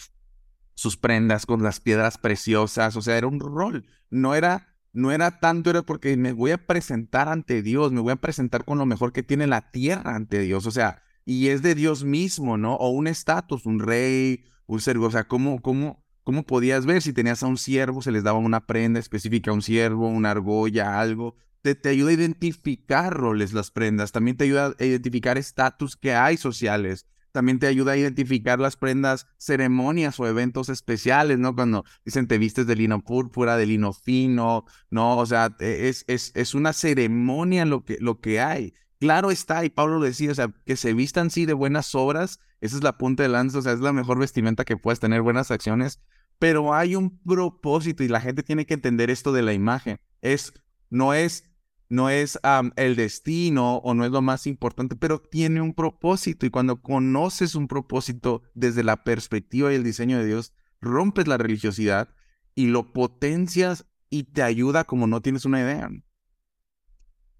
sus 0.74 0.96
prendas 0.96 1.46
con 1.46 1.62
las 1.62 1.80
piedras 1.80 2.16
preciosas, 2.18 2.96
o 2.96 3.02
sea, 3.02 3.18
era 3.18 3.26
un 3.26 3.40
rol. 3.40 3.86
No 4.08 4.34
era, 4.34 4.75
no 4.96 5.12
era 5.12 5.40
tanto, 5.40 5.70
era 5.70 5.82
porque 5.82 6.16
me 6.16 6.32
voy 6.32 6.50
a 6.52 6.66
presentar 6.66 7.28
ante 7.28 7.62
Dios, 7.62 7.92
me 7.92 8.00
voy 8.00 8.12
a 8.12 8.16
presentar 8.16 8.64
con 8.64 8.78
lo 8.78 8.86
mejor 8.86 9.12
que 9.12 9.22
tiene 9.22 9.46
la 9.46 9.70
tierra 9.70 10.16
ante 10.16 10.40
Dios, 10.40 10.66
o 10.66 10.70
sea, 10.70 11.02
y 11.24 11.48
es 11.48 11.62
de 11.62 11.74
Dios 11.74 12.04
mismo, 12.04 12.56
¿no? 12.56 12.74
O 12.76 12.90
un 12.90 13.06
estatus, 13.06 13.66
un 13.66 13.80
rey, 13.80 14.44
un 14.66 14.80
ser, 14.80 14.98
o 14.98 15.10
sea, 15.10 15.28
¿cómo, 15.28 15.60
cómo, 15.60 16.06
¿Cómo 16.26 16.44
podías 16.44 16.86
ver 16.86 17.02
si 17.02 17.12
tenías 17.12 17.44
a 17.44 17.46
un 17.46 17.56
siervo, 17.56 18.02
se 18.02 18.10
les 18.10 18.24
daba 18.24 18.40
una 18.40 18.66
prenda 18.66 18.98
específica 18.98 19.52
a 19.52 19.54
un 19.54 19.62
siervo, 19.62 20.08
una 20.08 20.32
argolla, 20.32 20.98
algo? 20.98 21.36
Te, 21.62 21.76
te 21.76 21.90
ayuda 21.90 22.10
a 22.10 22.14
identificar 22.14 23.14
roles 23.14 23.52
las 23.52 23.70
prendas, 23.70 24.10
también 24.10 24.36
te 24.36 24.42
ayuda 24.42 24.74
a 24.76 24.84
identificar 24.84 25.38
estatus 25.38 25.96
que 25.96 26.14
hay 26.14 26.36
sociales, 26.36 27.06
también 27.36 27.58
te 27.58 27.66
ayuda 27.66 27.92
a 27.92 27.96
identificar 27.98 28.58
las 28.58 28.78
prendas, 28.78 29.26
ceremonias 29.36 30.18
o 30.18 30.26
eventos 30.26 30.70
especiales, 30.70 31.38
¿no? 31.38 31.54
Cuando 31.54 31.84
dicen 32.02 32.26
te 32.26 32.38
vistes 32.38 32.66
de 32.66 32.74
lino 32.76 33.04
púrpura, 33.04 33.58
de 33.58 33.66
lino 33.66 33.92
fino, 33.92 34.64
¿no? 34.88 35.18
O 35.18 35.26
sea, 35.26 35.54
e, 35.60 35.90
es, 35.90 36.06
es, 36.08 36.32
es 36.34 36.54
una 36.54 36.72
ceremonia 36.72 37.66
lo 37.66 37.84
que, 37.84 37.98
lo 38.00 38.20
que 38.22 38.40
hay. 38.40 38.72
Claro 39.00 39.30
está, 39.30 39.66
y 39.66 39.68
Pablo 39.68 40.00
decía, 40.00 40.32
o 40.32 40.34
sea, 40.34 40.48
que 40.64 40.76
se 40.76 40.94
vistan 40.94 41.28
sí 41.28 41.44
de 41.44 41.52
buenas 41.52 41.94
obras, 41.94 42.40
esa 42.62 42.76
es 42.76 42.82
la 42.82 42.96
punta 42.96 43.22
de 43.22 43.28
lanza, 43.28 43.58
o 43.58 43.62
sea, 43.62 43.72
es 43.72 43.80
la 43.80 43.92
mejor 43.92 44.18
vestimenta 44.18 44.64
que 44.64 44.78
puedes 44.78 44.98
tener, 44.98 45.20
buenas 45.20 45.50
acciones, 45.50 46.00
pero 46.38 46.72
hay 46.72 46.96
un 46.96 47.18
propósito 47.18 48.02
y 48.02 48.08
la 48.08 48.22
gente 48.22 48.44
tiene 48.44 48.64
que 48.64 48.72
entender 48.72 49.10
esto 49.10 49.30
de 49.32 49.42
la 49.42 49.52
imagen. 49.52 50.00
Es, 50.22 50.54
no 50.88 51.12
es, 51.12 51.44
no 51.88 52.10
es 52.10 52.38
el 52.76 52.96
destino 52.96 53.76
o 53.76 53.94
no 53.94 54.04
es 54.04 54.10
lo 54.10 54.22
más 54.22 54.46
importante, 54.46 54.96
pero 54.96 55.20
tiene 55.20 55.60
un 55.60 55.74
propósito 55.74 56.46
y 56.46 56.50
cuando 56.50 56.82
conoces 56.82 57.54
un 57.54 57.68
propósito 57.68 58.42
desde 58.54 58.82
la 58.82 59.04
perspectiva 59.04 59.72
y 59.72 59.76
el 59.76 59.84
diseño 59.84 60.18
de 60.18 60.26
Dios, 60.26 60.52
rompes 60.80 61.28
la 61.28 61.38
religiosidad 61.38 62.08
y 62.54 62.66
lo 62.66 62.92
potencias 62.92 63.86
y 64.10 64.24
te 64.24 64.42
ayuda 64.42 64.84
como 64.84 65.06
no 65.06 65.20
tienes 65.20 65.44
una 65.44 65.60
idea. 65.60 65.88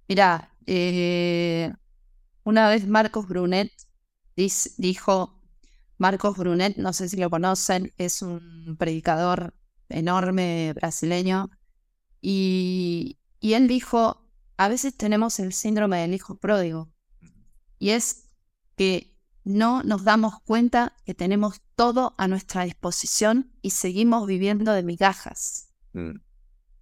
Mira, 0.09 0.55
eh, 0.67 1.73
una 2.45 2.69
vez 2.69 2.87
Marcos 2.87 3.27
Brunet 3.27 3.73
dijo, 4.77 5.43
Marcos 5.99 6.37
Brunet, 6.37 6.77
no 6.77 6.93
sé 6.93 7.09
si 7.09 7.17
lo 7.17 7.31
conocen, 7.31 7.93
es 7.99 8.23
un 8.23 8.77
predicador 8.79 9.55
enorme 9.89 10.73
brasileño. 10.75 11.51
Y, 12.21 13.19
y 13.41 13.55
él 13.55 13.69
dijo, 13.69 14.26
a 14.57 14.69
veces 14.69 14.97
tenemos 14.97 15.39
el 15.39 15.53
síndrome 15.53 16.01
del 16.01 16.15
hijo 16.15 16.37
pródigo. 16.37 16.93
Y 17.79 17.91
es 17.91 18.31
que 18.77 19.17
no 19.45 19.83
nos 19.83 20.05
damos 20.05 20.41
cuenta 20.41 20.95
que 21.05 21.15
tenemos 21.15 21.61
todo 21.77 22.15
a 22.19 22.27
nuestra 22.27 22.65
disposición 22.65 23.53
y 23.63 23.71
seguimos 23.71 24.27
viviendo 24.27 24.73
de 24.73 24.83
migajas. 24.83 25.69
Mm. 25.93 26.21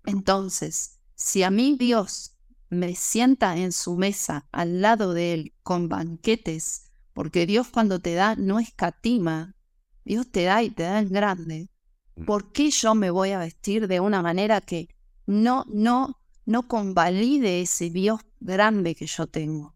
Entonces, 0.07 1.01
si 1.14 1.43
a 1.43 1.51
mí 1.51 1.77
Dios 1.79 2.37
me 2.70 2.95
sienta 2.95 3.57
en 3.57 3.72
su 3.72 3.97
mesa 3.97 4.49
al 4.51 4.81
lado 4.81 5.12
de 5.12 5.35
él 5.35 5.55
con 5.62 5.89
banquetes 5.89 6.91
porque 7.12 7.47
Dios 7.47 7.68
cuando 7.68 8.01
te 8.01 8.14
da 8.14 8.35
no 8.35 8.59
escatima, 8.59 9.57
Dios 10.05 10.31
te 10.31 10.45
da 10.45 10.62
y 10.62 10.70
te 10.70 10.83
da 10.83 10.99
en 10.99 11.11
grande. 11.11 11.68
Mm. 12.16 12.25
¿Por 12.25 12.53
qué 12.53 12.70
yo 12.70 12.95
me 12.95 13.11
voy 13.11 13.31
a 13.31 13.39
vestir 13.39 13.89
de 13.89 14.01
una 14.01 14.22
manera 14.22 14.61
que 14.61 14.89
no, 15.27 15.64
no, 15.68 16.20
no 16.47 16.68
convalide 16.68 17.61
ese 17.62 17.90
Dios 17.90 18.20
grande 18.40 18.95
que 18.95 19.07
yo 19.07 19.26
tengo? 19.26 19.74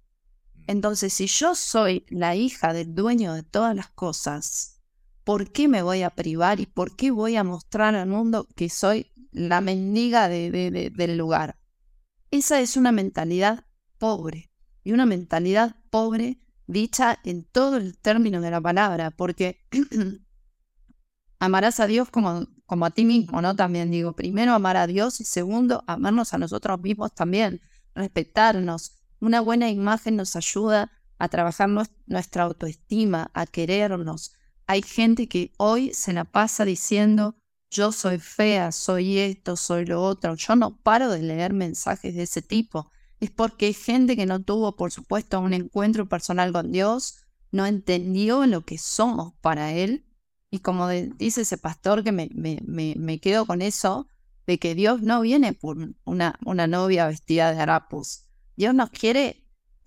Mm. 0.55 0.62
Entonces, 0.69 1.12
si 1.12 1.27
yo 1.27 1.55
soy 1.55 2.05
la 2.09 2.37
hija 2.37 2.73
del 2.73 2.95
dueño 2.95 3.35
de 3.35 3.43
todas 3.43 3.75
las 3.75 3.91
cosas, 3.91 4.81
¿por 5.25 5.51
qué 5.53 5.69
me 5.69 5.83
voy 5.83 6.03
a 6.03 6.11
privar 6.11 6.61
y 6.61 6.66
por 6.66 6.97
qué 6.97 7.11
voy 7.11 7.37
a 7.37 7.45
mostrar 7.45 7.95
al 7.95 8.09
mundo 8.09 8.47
que 8.57 8.69
soy 8.69 9.11
la 9.31 9.61
mendiga 9.61 10.29
del 10.29 11.16
lugar? 11.19 11.59
Esa 12.31 12.61
es 12.61 12.77
una 12.77 12.93
mentalidad 12.93 13.64
pobre. 13.99 14.51
Y 14.85 14.93
una 14.93 15.07
mentalidad 15.07 15.77
pobre 15.91 16.39
dicha 16.66 17.19
en 17.25 17.45
todo 17.45 17.77
el 17.77 17.99
término 17.99 18.41
de 18.41 18.51
la 18.51 18.61
palabra, 18.61 19.11
porque 19.11 19.59
amarás 21.39 21.81
a 21.81 21.87
Dios 21.87 22.11
como, 22.11 22.47
como 22.69 22.85
a 22.85 22.91
ti 22.91 23.07
mismo, 23.07 23.41
¿no? 23.41 23.57
También 23.57 23.91
digo, 23.91 24.12
primero 24.12 24.53
amar 24.53 24.77
a 24.77 24.87
Dios 24.87 25.21
y 25.23 25.25
segundo, 25.25 25.83
amarnos 25.87 26.35
a 26.35 26.39
nosotros 26.39 26.79
mismos 26.81 27.14
también, 27.14 27.62
respetarnos. 27.95 28.93
Una 29.21 29.41
buena 29.41 29.71
imagen 29.71 30.16
nos 30.16 30.37
ayuda 30.37 30.93
a 31.19 31.29
trabajar 31.29 31.71
nuestra 32.07 32.43
autoestima, 32.43 33.31
a 33.33 33.47
querernos. 33.47 34.35
Hay 34.66 34.83
gente 34.83 35.29
que 35.29 35.51
hoy 35.57 35.95
se 35.95 36.12
la 36.12 36.25
pasa 36.25 36.66
diciendo, 36.66 37.37
yo 37.71 37.91
soy 37.91 38.19
fea, 38.19 38.71
soy 38.71 39.19
esto, 39.19 39.57
soy 39.57 39.87
lo 39.87 40.03
otro. 40.03 40.35
Yo 40.35 40.55
no 40.55 40.77
paro 40.77 41.11
de 41.11 41.23
leer 41.23 41.55
mensajes 41.55 42.14
de 42.14 42.25
ese 42.25 42.43
tipo 42.43 42.91
es 43.19 43.31
porque 43.31 43.66
hay 43.66 43.75
gente 43.75 44.14
que 44.14 44.27
no 44.27 44.43
tuvo, 44.43 44.77
por 44.77 44.93
supuesto, 44.93 45.41
un 45.41 45.55
encuentro 45.55 46.07
personal 46.07 46.53
con 46.53 46.71
Dios, 46.71 47.25
no 47.51 47.66
entendió 47.66 48.47
lo 48.47 48.64
que 48.64 48.79
somos 48.79 49.33
para 49.41 49.73
Él. 49.73 50.05
Y 50.51 50.61
como 50.61 50.89
dice 50.89 51.43
ese 51.43 51.59
pastor 51.59 52.03
que 52.03 52.13
me, 52.13 52.31
me, 52.35 52.61
me, 52.65 53.21
quedo 53.21 53.47
con 53.47 53.61
eso, 53.63 54.09
de 54.47 54.59
que 54.59 54.75
Dios 54.75 55.03
no 55.03 55.21
viene 55.21 55.53
por 55.53 55.77
una, 56.05 56.39
una 56.45 56.67
novia 56.67 57.07
vestida 57.07 57.53
de 57.53 57.61
harapos. 57.61 58.25
Dios 58.57 58.75
nos 58.75 58.91
quiere, 58.91 59.45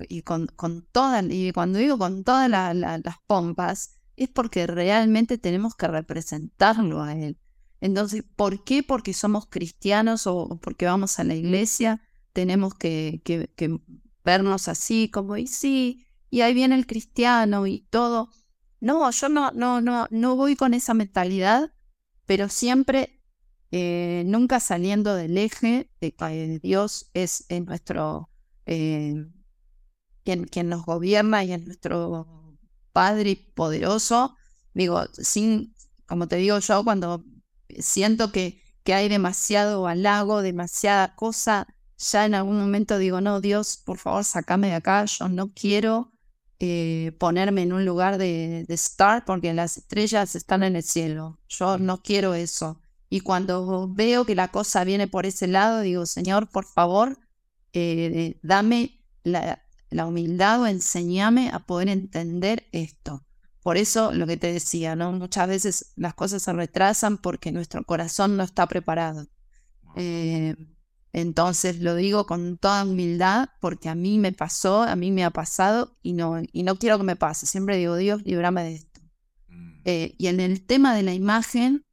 y 0.08 0.22
con, 0.22 0.48
con 0.48 0.88
todas, 0.92 1.26
y 1.30 1.52
cuando 1.52 1.80
digo 1.80 1.98
con 1.98 2.24
todas 2.24 2.50
las 2.50 3.18
pompas, 3.26 3.98
es 4.16 4.30
porque 4.30 4.68
realmente 4.68 5.38
tenemos 5.38 5.76
que 5.76 5.88
representarlo 5.88 7.02
a 7.02 7.16
Él. 7.16 7.40
Entonces, 7.80 8.24
¿por 8.36 8.64
qué? 8.64 8.84
Porque 8.84 9.14
somos 9.14 9.48
cristianos 9.48 10.28
o 10.28 10.60
porque 10.62 10.86
vamos 10.86 11.18
a 11.20 11.24
la 11.24 11.34
iglesia 11.34 12.02
tenemos 12.34 12.76
que, 12.76 13.22
que, 13.24 13.50
que 13.56 13.80
vernos 14.24 14.68
así, 14.68 15.10
como, 15.10 15.38
y 15.38 15.48
sí, 15.48 16.06
y 16.30 16.42
ahí 16.42 16.54
viene 16.54 16.76
el 16.76 16.88
cristiano 16.88 17.68
y 17.68 17.82
todo. 17.90 18.30
No, 18.82 19.10
yo 19.12 19.30
no, 19.30 19.52
no, 19.52 19.80
no, 19.80 20.08
no 20.10 20.36
voy 20.36 20.56
con 20.56 20.74
esa 20.74 20.96
mentalidad, 20.96 21.72
pero 22.26 22.50
siempre, 22.50 23.22
eh, 23.70 24.24
nunca 24.26 24.60
saliendo 24.60 25.14
del 25.16 25.38
eje 25.38 25.92
de 26.02 26.14
que 26.14 26.60
Dios 26.62 27.12
es, 27.14 27.46
nuestro, 27.66 28.32
eh, 28.66 29.24
quien, 30.24 30.46
quien 30.46 30.68
nos 30.70 30.84
gobierna 30.84 31.44
y 31.44 31.54
es 31.54 31.64
nuestro 31.64 32.58
Padre 32.92 33.38
poderoso. 33.54 34.36
Digo, 34.74 35.04
sin, 35.14 35.76
como 36.08 36.28
te 36.28 36.38
digo 36.38 36.58
yo, 36.58 36.84
cuando 36.84 37.24
siento 37.78 38.32
que, 38.32 38.64
que 38.84 38.96
hay 38.96 39.10
demasiado 39.10 39.86
halago, 39.86 40.42
demasiada 40.42 41.16
cosa, 41.16 41.68
ya 42.00 42.26
en 42.26 42.34
algún 42.34 42.60
momento 42.60 42.98
digo, 42.98 43.22
no, 43.22 43.42
Dios, 43.42 43.78
por 43.78 44.00
favor, 44.00 44.24
sacame 44.24 44.70
de 44.70 44.74
acá, 44.74 45.06
yo 45.06 45.30
no 45.30 45.54
quiero 45.54 46.12
eh, 46.64 47.14
ponerme 47.18 47.64
en 47.64 47.74
un 47.74 47.86
lugar 47.86 48.20
de, 48.20 48.66
de 48.68 48.74
estar 48.76 49.26
porque 49.26 49.52
las 49.52 49.78
estrellas 49.78 50.36
están 50.36 50.62
en 50.62 50.76
el 50.76 50.84
cielo, 50.84 51.40
yo 51.50 51.80
no 51.80 52.04
quiero 52.04 52.36
eso. 52.36 52.80
Y 53.10 53.22
cuando 53.22 53.90
veo 53.92 54.26
que 54.26 54.36
la 54.36 54.50
cosa 54.50 54.84
viene 54.84 55.08
por 55.08 55.26
ese 55.26 55.48
lado, 55.48 55.82
digo, 55.82 56.06
Señor, 56.06 56.52
por 56.52 56.66
favor, 56.66 57.18
eh, 57.74 58.38
dame 58.44 59.04
la, 59.24 59.64
la 59.90 60.06
humildad 60.06 60.62
o 60.62 60.68
enséñame 60.68 61.50
a 61.50 61.66
poder 61.66 61.90
entender 61.90 62.68
esto. 62.72 63.26
Por 63.64 63.78
eso 63.78 64.12
lo 64.12 64.28
que 64.28 64.38
te 64.38 64.54
decía, 64.54 64.96
¿no? 64.96 65.12
Muchas 65.14 65.48
veces 65.48 65.94
las 65.96 66.14
cosas 66.14 66.44
se 66.44 66.54
retrasan 66.54 67.18
porque 67.18 67.52
nuestro 67.52 67.84
corazón 67.86 68.38
no 68.38 68.44
está 68.44 68.68
preparado. 68.68 69.26
Eh, 69.96 70.56
entonces 71.14 71.80
lo 71.80 71.96
digo 71.96 72.26
con 72.26 72.58
toda 72.58 72.86
humildad 72.86 73.50
porque 73.60 73.90
a 73.90 73.96
mí 73.96 74.18
me 74.18 74.32
pasó, 74.32 74.84
a 74.84 74.96
mí 74.96 75.12
me 75.12 75.26
ha 75.26 75.32
pasado 75.32 75.98
y 76.02 76.14
no, 76.14 76.42
y 76.52 76.64
no 76.64 76.78
quiero 76.78 76.98
que 76.98 77.04
me 77.04 77.16
pase. 77.16 77.46
Siempre 77.46 77.78
digo, 77.78 77.96
Dios, 77.98 78.24
líbrame 78.24 78.64
de 78.64 78.76
esto. 78.76 79.02
Mm. 79.50 79.82
Eh, 79.86 80.16
y 80.18 80.28
en 80.28 80.40
el 80.40 80.66
tema 80.66 80.96
de 80.96 81.04
la 81.04 81.14
imagen, 81.14 81.86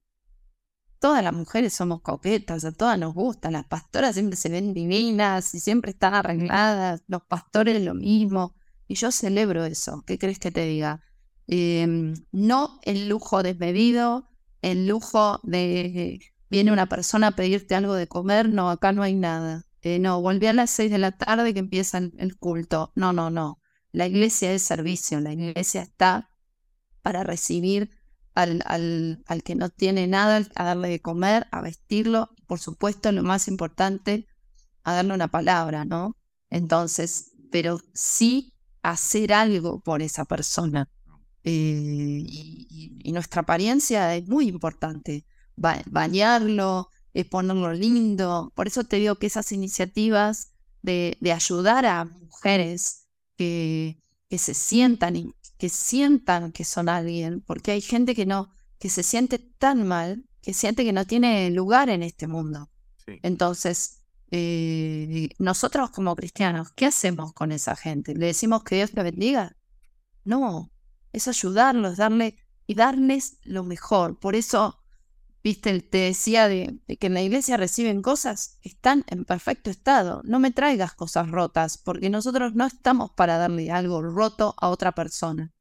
todas 1.01 1.25
las 1.25 1.33
mujeres 1.33 1.75
somos 1.75 2.01
coquetas, 2.01 2.65
a 2.65 2.73
todas 2.73 2.99
nos 2.99 3.13
gustan. 3.13 3.55
Las 3.55 3.67
pastoras 3.67 4.15
siempre 4.15 4.37
se 4.37 4.51
ven 4.51 4.73
divinas 4.73 5.53
y 5.55 5.61
siempre 5.61 5.91
están 5.91 6.15
arregladas. 6.15 7.03
Los 7.09 7.23
pastores 7.23 7.83
lo 7.83 7.95
mismo. 7.95 8.55
Y 8.87 8.95
yo 8.95 9.11
celebro 9.11 9.65
eso. 9.65 10.03
¿Qué 10.07 10.19
crees 10.19 10.39
que 10.39 10.53
te 10.53 10.65
diga? 10.65 11.03
Em, 11.49 12.15
no 12.31 12.79
el 12.85 13.09
lujo 13.09 13.43
desmedido, 13.43 14.29
el 14.63 14.87
lujo 14.87 15.41
de 15.43 16.21
viene 16.51 16.73
una 16.73 16.87
persona 16.87 17.29
a 17.29 17.31
pedirte 17.33 17.75
algo 17.75 17.95
de 17.95 18.07
comer, 18.09 18.49
no, 18.49 18.71
acá 18.71 18.93
no 18.93 19.03
hay 19.03 19.15
nada. 19.15 19.65
Eh, 19.83 19.99
no, 19.99 20.21
volví 20.21 20.47
a 20.47 20.53
las 20.53 20.71
seis 20.71 20.91
de 20.91 20.99
la 20.99 21.13
tarde 21.13 21.53
que 21.55 21.61
empieza 21.61 21.99
el, 21.99 22.37
culto. 22.39 22.93
No, 22.95 23.13
no, 23.13 23.31
no. 23.31 23.61
La 23.93 24.07
iglesia 24.07 24.53
es 24.53 24.63
servicio, 24.63 25.21
la 25.21 25.33
iglesia 25.33 25.83
está 25.83 26.31
para 27.03 27.23
recibir 27.25 27.91
al, 28.35 28.63
al, 28.67 29.23
al 29.27 29.43
que 29.43 29.55
no 29.55 29.71
tiene 29.71 30.07
nada, 30.07 30.43
a 30.55 30.65
darle 30.65 30.89
de 30.89 31.01
comer, 31.01 31.47
a 31.51 31.61
vestirlo, 31.61 32.31
por 32.47 32.59
supuesto, 32.59 33.11
lo 33.13 33.23
más 33.23 33.49
importante, 33.49 34.27
a 34.85 34.95
darle 34.95 35.15
una 35.15 35.29
palabra, 35.29 35.85
¿no? 35.85 36.17
Entonces, 36.51 37.33
pero 37.51 37.81
sí 37.95 38.55
hacer 38.83 39.33
algo 39.33 39.81
por 39.81 40.03
esa 40.03 40.25
persona. 40.25 40.89
Eh, 41.45 42.25
y, 42.27 43.13
nuestra 43.13 43.43
apariencia 43.43 44.15
es 44.17 44.29
muy 44.29 44.49
importante. 44.49 45.25
Bañarlo, 45.59 46.89
es 47.15 47.27
ponerlo 47.27 47.73
lindo. 47.73 48.53
Por 48.55 48.67
eso 48.67 48.85
te 48.85 48.97
digo 48.97 49.17
que 49.17 49.27
esas 49.27 49.53
iniciativas 49.53 50.53
de, 50.83 51.17
ayudar 51.35 51.87
a 51.87 52.05
mujeres 52.05 53.07
que, 53.37 54.01
que 54.29 54.39
se 54.39 54.55
sientan 54.55 55.17
y 55.17 55.35
que 55.59 55.69
sientan 55.69 56.53
que 56.53 56.65
son 56.65 56.89
alguien, 56.89 57.41
porque 57.41 57.73
hay 57.73 57.81
gente 57.81 58.15
que 58.15 58.27
no, 58.27 58.51
que 58.79 58.89
se 58.89 59.03
siente 59.03 59.39
tan 59.39 59.87
mal, 59.87 60.25
que 60.41 60.55
siente 60.55 60.85
que 60.85 60.93
no 60.93 61.05
tiene 61.05 61.51
lugar 61.51 61.89
en 61.91 62.03
este 62.03 62.27
mundo. 62.27 62.71
Entonces, 63.23 63.99
eh, 64.31 65.31
nosotros 65.39 65.91
como 65.91 66.15
cristianos, 66.15 66.73
¿qué 66.73 66.87
hacemos 66.87 67.33
con 67.33 67.53
esa 67.53 67.75
gente? 67.75 68.15
¿Le 68.15 68.27
decimos 68.27 68.63
que 68.63 68.77
Dios 68.77 68.93
te 68.93 69.03
bendiga? 69.03 69.57
No, 70.25 70.71
es 71.13 71.27
ayudarlos, 71.29 71.97
darle 71.97 72.37
y 72.67 72.75
darles 72.75 73.39
lo 73.45 73.65
mejor. 73.65 74.19
Por 74.19 74.37
eso, 74.37 74.78
viste, 75.49 75.81
te 75.81 75.99
decía 75.99 76.47
de, 76.47 76.79
que 77.01 77.07
en 77.07 77.15
la 77.15 77.23
iglesia 77.23 77.57
reciben 77.57 78.03
cosas, 78.03 78.59
están 78.63 79.05
en 79.07 79.25
perfecto 79.25 79.71
estado. 79.71 80.21
No 80.25 80.41
me 80.41 80.51
traigas 80.51 80.93
cosas 80.93 81.31
rotas, 81.31 81.79
porque 81.79 82.11
nosotros 82.11 82.55
no 82.55 82.67
estamos 82.67 83.13
para 83.13 83.39
darle 83.39 83.71
algo 83.71 84.03
roto 84.03 84.55
a 84.59 84.69
otra 84.69 84.93
persona. 84.93 85.55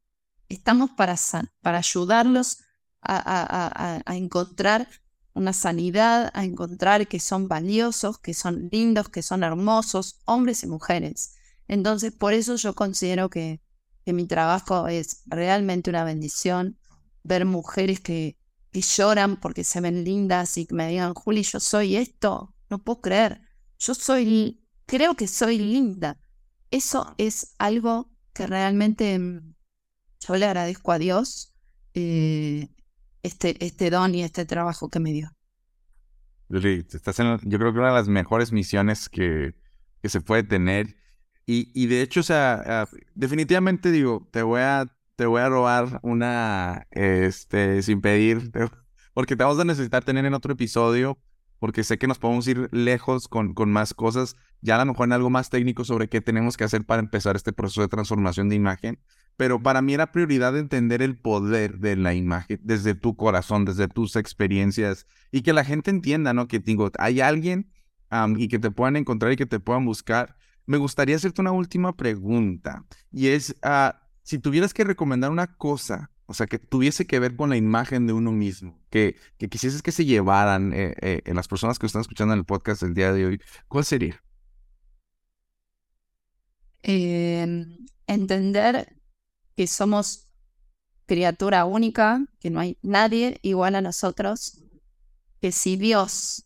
Estamos 0.50 0.90
para, 0.90 1.16
para 1.62 1.78
ayudarlos 1.78 2.58
a, 3.00 4.02
a 4.04 4.16
encontrar 4.16 4.88
una 5.32 5.54
sanidad, 5.54 6.30
a 6.34 6.44
encontrar 6.44 7.08
que 7.08 7.20
son 7.20 7.48
valiosos, 7.48 8.18
que 8.18 8.34
son 8.34 8.68
lindos, 8.70 9.08
que 9.08 9.22
son 9.22 9.42
hermosos, 9.42 10.20
hombres 10.26 10.64
y 10.64 10.66
mujeres. 10.66 11.34
Entonces, 11.66 12.12
por 12.12 12.34
eso 12.34 12.56
yo 12.56 12.74
considero 12.74 13.30
que, 13.30 13.62
que 14.04 14.12
mi 14.12 14.26
trabajo 14.26 14.86
es 14.88 15.22
realmente 15.24 15.88
una 15.88 16.04
bendición. 16.04 16.78
Ver 17.22 17.46
mujeres 17.46 18.00
que, 18.00 18.37
que 18.78 18.82
lloran 18.86 19.36
porque 19.40 19.64
se 19.64 19.80
ven 19.80 20.04
lindas 20.04 20.56
y 20.56 20.66
que 20.66 20.74
me 20.74 20.88
digan, 20.88 21.12
Juli, 21.14 21.42
yo 21.42 21.58
soy 21.58 21.96
esto, 21.96 22.54
no 22.70 22.78
puedo 22.78 23.00
creer. 23.00 23.40
Yo 23.78 23.92
soy, 23.92 24.62
creo 24.86 25.14
que 25.14 25.26
soy 25.26 25.58
linda. 25.58 26.20
Eso 26.70 27.12
es 27.18 27.54
algo 27.58 28.12
que 28.32 28.46
realmente 28.46 29.18
mm, 29.18 29.54
yo 30.20 30.36
le 30.36 30.46
agradezco 30.46 30.92
a 30.92 30.98
Dios 30.98 31.54
eh, 31.94 32.68
este, 33.24 33.56
este 33.64 33.90
don 33.90 34.14
y 34.14 34.22
este 34.22 34.44
trabajo 34.46 34.88
que 34.88 35.00
me 35.00 35.12
dio. 35.12 35.32
estás 36.50 37.18
en, 37.18 37.38
yo 37.42 37.58
creo 37.58 37.72
que 37.72 37.80
una 37.80 37.88
de 37.88 37.94
las 37.94 38.08
mejores 38.08 38.52
misiones 38.52 39.08
que, 39.08 39.56
que 40.02 40.08
se 40.08 40.20
puede 40.20 40.44
tener 40.44 40.96
y, 41.50 41.86
de 41.86 42.02
hecho, 42.02 42.20
o 42.20 42.22
sea, 42.22 42.62
ah, 42.66 42.88
definitivamente 43.14 43.90
digo, 43.90 44.28
te 44.30 44.42
voy 44.42 44.60
a, 44.60 44.84
te 45.18 45.26
voy 45.26 45.40
a 45.40 45.48
robar 45.48 45.98
una, 46.04 46.86
este, 46.92 47.82
sin 47.82 48.00
pedir, 48.00 48.52
porque 49.14 49.34
te 49.34 49.42
vamos 49.42 49.58
a 49.58 49.64
necesitar 49.64 50.04
tener 50.04 50.24
en 50.24 50.32
otro 50.32 50.52
episodio, 50.52 51.18
porque 51.58 51.82
sé 51.82 51.98
que 51.98 52.06
nos 52.06 52.20
podemos 52.20 52.46
ir 52.46 52.68
lejos 52.70 53.26
con, 53.26 53.52
con 53.52 53.72
más 53.72 53.94
cosas, 53.94 54.36
ya 54.60 54.76
a 54.76 54.84
lo 54.84 54.92
mejor 54.92 55.08
en 55.08 55.14
algo 55.14 55.28
más 55.28 55.50
técnico 55.50 55.84
sobre 55.84 56.08
qué 56.08 56.20
tenemos 56.20 56.56
que 56.56 56.62
hacer 56.62 56.84
para 56.84 57.02
empezar 57.02 57.34
este 57.34 57.52
proceso 57.52 57.80
de 57.80 57.88
transformación 57.88 58.48
de 58.48 58.54
imagen. 58.54 59.00
Pero 59.36 59.60
para 59.60 59.82
mí 59.82 59.92
era 59.92 60.12
prioridad 60.12 60.56
entender 60.56 61.02
el 61.02 61.18
poder 61.18 61.78
de 61.80 61.96
la 61.96 62.14
imagen 62.14 62.60
desde 62.62 62.94
tu 62.94 63.16
corazón, 63.16 63.64
desde 63.64 63.88
tus 63.88 64.14
experiencias 64.14 65.04
y 65.32 65.42
que 65.42 65.52
la 65.52 65.64
gente 65.64 65.90
entienda, 65.90 66.32
¿no? 66.32 66.46
Que 66.46 66.60
digo, 66.60 66.92
hay 66.96 67.20
alguien 67.20 67.72
y 68.36 68.46
que 68.46 68.60
te 68.60 68.70
puedan 68.70 68.94
encontrar 68.94 69.32
y 69.32 69.36
que 69.36 69.46
te 69.46 69.58
puedan 69.58 69.84
buscar 69.84 70.36
me 70.68 70.76
gustaría 70.76 71.16
hacerte 71.16 71.40
una 71.40 71.50
última 71.50 71.96
pregunta 71.96 72.84
y 73.10 73.28
es, 73.28 73.56
ah, 73.62 74.02
si 74.28 74.38
tuvieras 74.38 74.74
que 74.74 74.84
recomendar 74.84 75.30
una 75.30 75.56
cosa, 75.56 76.10
o 76.26 76.34
sea, 76.34 76.46
que 76.46 76.58
tuviese 76.58 77.06
que 77.06 77.18
ver 77.18 77.34
con 77.34 77.48
la 77.48 77.56
imagen 77.56 78.06
de 78.06 78.12
uno 78.12 78.30
mismo, 78.30 78.78
que, 78.90 79.16
quisieses 79.38 79.80
que 79.80 79.90
se 79.90 80.04
llevaran 80.04 80.74
eh, 80.74 80.94
eh, 81.00 81.22
en 81.24 81.34
las 81.34 81.48
personas 81.48 81.78
que 81.78 81.86
están 81.86 82.02
escuchando 82.02 82.34
el 82.34 82.44
podcast 82.44 82.82
el 82.82 82.92
día 82.92 83.10
de 83.14 83.24
hoy, 83.24 83.40
¿cuál 83.68 83.86
sería? 83.86 84.22
Em, 86.82 87.86
entender 88.06 89.00
que 89.56 89.66
somos 89.66 90.28
criatura 91.06 91.64
única, 91.64 92.22
que 92.38 92.50
no 92.50 92.60
hay 92.60 92.76
nadie 92.82 93.38
igual 93.40 93.76
a 93.76 93.80
nosotros, 93.80 94.62
que 95.40 95.52
si 95.52 95.78
Dios, 95.78 96.44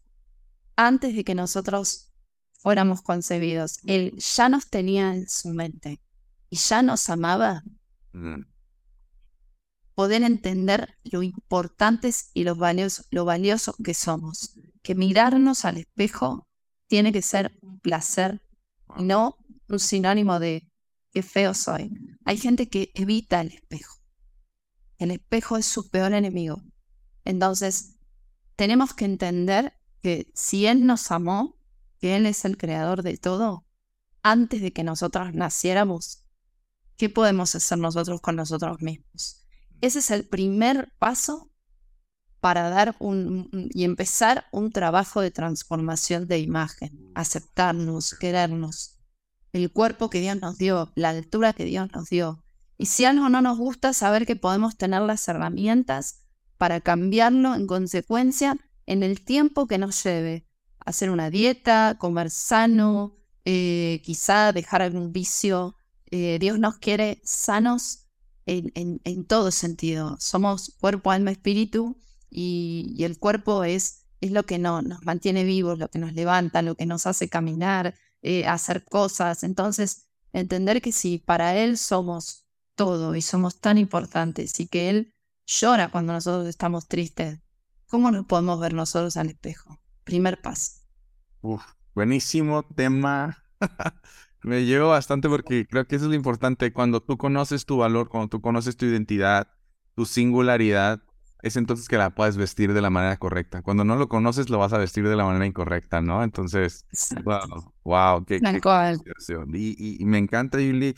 antes 0.76 1.16
de 1.16 1.24
que 1.24 1.34
nosotros 1.34 2.12
fuéramos 2.60 3.02
concebidos. 3.02 3.80
Él 3.86 4.16
ya 4.18 4.48
nos 4.48 4.68
tenía 4.70 5.12
en 5.16 5.28
su 5.28 5.48
mente 5.48 6.00
y 6.52 6.56
ya 6.56 6.82
nos 6.82 7.08
amaba. 7.08 7.64
Mm. 8.12 8.42
Poder 9.94 10.22
entender 10.22 10.98
lo 11.02 11.22
importantes 11.22 12.30
y 12.34 12.44
lo 12.44 12.56
valiosos 12.56 13.06
lo 13.10 13.24
que 13.82 13.94
somos. 13.94 14.54
Que 14.82 14.94
mirarnos 14.94 15.64
al 15.64 15.78
espejo 15.78 16.46
tiene 16.88 17.10
que 17.10 17.22
ser 17.22 17.58
un 17.62 17.80
placer 17.80 18.42
y 18.98 19.04
no 19.04 19.38
un 19.66 19.78
sinónimo 19.78 20.38
de 20.38 20.70
qué 21.10 21.22
feo 21.22 21.54
soy. 21.54 21.90
Hay 22.26 22.36
gente 22.36 22.68
que 22.68 22.90
evita 22.94 23.40
el 23.40 23.52
espejo. 23.52 23.96
El 24.98 25.10
espejo 25.10 25.56
es 25.56 25.64
su 25.64 25.88
peor 25.88 26.12
enemigo. 26.12 26.62
Entonces, 27.24 27.96
tenemos 28.56 28.92
que 28.92 29.06
entender 29.06 29.72
que 30.02 30.30
si 30.34 30.66
Él 30.66 30.84
nos 30.84 31.10
amó, 31.12 31.56
que 31.98 32.14
Él 32.16 32.26
es 32.26 32.44
el 32.44 32.58
creador 32.58 33.02
de 33.02 33.16
todo, 33.16 33.64
antes 34.22 34.60
de 34.60 34.74
que 34.74 34.84
nosotros 34.84 35.32
naciéramos, 35.32 36.21
¿qué 36.96 37.08
podemos 37.08 37.54
hacer 37.54 37.78
nosotros 37.78 38.20
con 38.20 38.36
nosotros 38.36 38.80
mismos? 38.80 39.44
Ese 39.80 39.98
es 39.98 40.10
el 40.10 40.26
primer 40.26 40.92
paso 40.98 41.50
para 42.40 42.70
dar 42.70 42.96
un, 42.98 43.48
y 43.72 43.84
empezar 43.84 44.46
un 44.50 44.72
trabajo 44.72 45.20
de 45.20 45.30
transformación 45.30 46.26
de 46.26 46.40
imagen, 46.40 47.12
aceptarnos, 47.14 48.14
querernos, 48.14 48.98
el 49.52 49.70
cuerpo 49.70 50.10
que 50.10 50.20
Dios 50.20 50.40
nos 50.40 50.58
dio, 50.58 50.92
la 50.96 51.10
altura 51.10 51.52
que 51.52 51.64
Dios 51.64 51.88
nos 51.92 52.08
dio. 52.08 52.42
Y 52.78 52.86
si 52.86 53.04
algo 53.04 53.28
no 53.28 53.42
nos 53.42 53.58
gusta, 53.58 53.92
saber 53.92 54.26
que 54.26 54.34
podemos 54.34 54.76
tener 54.76 55.02
las 55.02 55.28
herramientas 55.28 56.22
para 56.58 56.80
cambiarlo 56.80 57.54
en 57.54 57.66
consecuencia 57.66 58.56
en 58.86 59.02
el 59.02 59.24
tiempo 59.24 59.66
que 59.66 59.78
nos 59.78 60.02
lleve. 60.02 60.48
Hacer 60.84 61.10
una 61.10 61.30
dieta, 61.30 61.96
comer 61.98 62.30
sano, 62.30 63.16
eh, 63.44 64.00
quizá 64.04 64.52
dejar 64.52 64.82
algún 64.82 65.12
vicio. 65.12 65.76
Eh, 66.14 66.38
Dios 66.38 66.58
nos 66.58 66.76
quiere 66.76 67.22
sanos 67.24 68.06
en, 68.44 68.70
en, 68.74 69.24
todo 69.24 69.50
sentido. 69.50 70.18
Somos 70.20 70.76
cuerpo, 70.78 71.10
alma, 71.10 71.30
espíritu 71.30 71.96
y, 72.28 73.02
el 73.02 73.18
cuerpo 73.18 73.64
es, 73.64 74.04
es 74.20 74.30
lo 74.30 74.42
que 74.42 74.58
no, 74.58 74.82
nos 74.82 75.02
mantiene 75.06 75.42
vivos, 75.42 75.78
lo 75.78 75.88
que 75.88 75.98
nos 75.98 76.12
levanta, 76.12 76.60
lo 76.60 76.74
que 76.74 76.84
nos 76.84 77.06
hace 77.06 77.30
caminar, 77.30 77.94
eh, 78.20 78.46
hacer 78.46 78.84
cosas. 78.84 79.42
Entonces, 79.42 80.06
entender 80.34 80.82
que 80.82 80.92
si 80.92 81.16
para 81.16 81.56
Él 81.56 81.78
somos 81.78 82.46
todo 82.74 83.14
y 83.16 83.22
somos 83.22 83.58
tan 83.58 83.78
importantes 83.78 84.60
y 84.60 84.66
que 84.68 84.90
Él 84.90 85.14
llora 85.46 85.90
cuando 85.90 86.12
nosotros 86.12 86.46
estamos 86.46 86.88
tristes, 86.88 87.40
¿cómo 87.86 88.10
nos 88.10 88.26
podemos 88.26 88.60
ver 88.60 88.74
nosotros 88.74 89.16
al 89.16 89.30
espejo? 89.30 89.80
Primer 90.04 90.42
paso. 90.42 90.72
buenísimo 91.94 92.64
tema. 92.64 93.42
Me 94.42 94.64
llevo 94.64 94.88
bastante 94.88 95.28
porque 95.28 95.66
creo 95.66 95.86
que 95.86 95.96
eso 95.96 96.06
es 96.06 96.10
lo 96.10 96.16
importante. 96.16 96.72
Cuando 96.72 97.00
tú 97.00 97.16
conoces 97.16 97.64
tu 97.64 97.78
valor, 97.78 98.08
cuando 98.08 98.28
tú 98.28 98.40
conoces 98.40 98.76
tu 98.76 98.86
identidad, 98.86 99.48
tu 99.94 100.04
singularidad, 100.04 101.00
es 101.42 101.56
entonces 101.56 101.88
que 101.88 101.98
la 101.98 102.10
puedes 102.10 102.36
vestir 102.36 102.72
de 102.72 102.80
la 102.80 102.90
manera 102.90 103.16
correcta. 103.16 103.62
Cuando 103.62 103.84
no 103.84 103.96
lo 103.96 104.08
conoces, 104.08 104.48
lo 104.48 104.58
vas 104.58 104.72
a 104.72 104.78
vestir 104.78 105.06
de 105.08 105.16
la 105.16 105.24
manera 105.24 105.44
incorrecta, 105.44 106.00
¿no? 106.00 106.22
Entonces, 106.22 106.86
wow, 107.24 107.72
wow, 107.84 108.24
qué, 108.24 108.40
y, 109.54 110.04
me 110.04 110.18
encanta, 110.18 110.60
Yuli. 110.60 110.94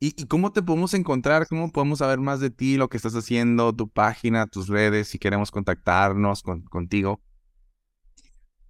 ¿Y, 0.00 0.26
cómo 0.26 0.52
te 0.52 0.62
podemos 0.62 0.94
encontrar? 0.94 1.48
¿Cómo 1.48 1.72
podemos 1.72 1.98
saber 1.98 2.20
más 2.20 2.38
de 2.38 2.50
ti, 2.50 2.76
lo 2.76 2.88
que 2.88 2.96
estás 2.96 3.14
haciendo, 3.14 3.74
tu 3.74 3.88
página, 3.88 4.46
tus 4.46 4.68
redes, 4.68 5.08
si 5.08 5.18
queremos 5.18 5.50
contactarnos 5.50 6.42
contigo? 6.42 7.20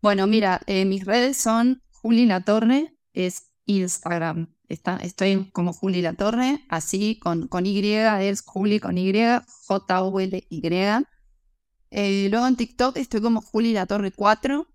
Bueno, 0.01 0.27
mira, 0.27 0.61
eh, 0.67 0.87
mis 0.87 1.05
redes 1.05 1.37
son 1.37 1.83
Juli 1.91 2.25
La 2.25 2.43
Torre, 2.43 2.95
es 3.13 3.48
Instagram. 3.69 4.49
Estoy 4.69 5.51
como 5.53 5.73
Juli 5.73 6.03
La 6.03 6.15
Torre, 6.15 6.65
así 6.69 7.19
con, 7.19 7.47
con 7.49 7.65
Y, 7.65 7.79
es 7.95 8.43
Juli 8.43 8.81
con 8.81 8.99
Y, 8.99 9.13
J-O-L-Y. 9.67 11.07
Eh, 11.91 12.29
luego 12.31 12.47
en 12.47 12.57
TikTok 12.57 12.97
estoy 12.99 13.21
como 13.23 13.41
Juli 13.41 13.73
La 13.73 13.87
Torre 13.87 14.11
4. 14.11 14.67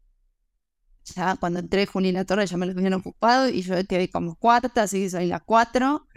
Ya 1.16 1.36
cuando 1.36 1.60
entré 1.60 1.86
Juli 1.86 2.12
La 2.12 2.26
Torre 2.26 2.48
ya 2.48 2.58
me 2.58 2.66
lo 2.66 2.72
habían 2.72 2.94
ocupado 2.94 3.50
y 3.50 3.62
yo 3.62 3.76
quedé 3.88 4.10
como 4.10 4.36
cuarta, 4.36 4.84
así 4.84 5.02
que 5.02 5.10
soy 5.10 5.28
la 5.28 5.41
4. 5.41 6.08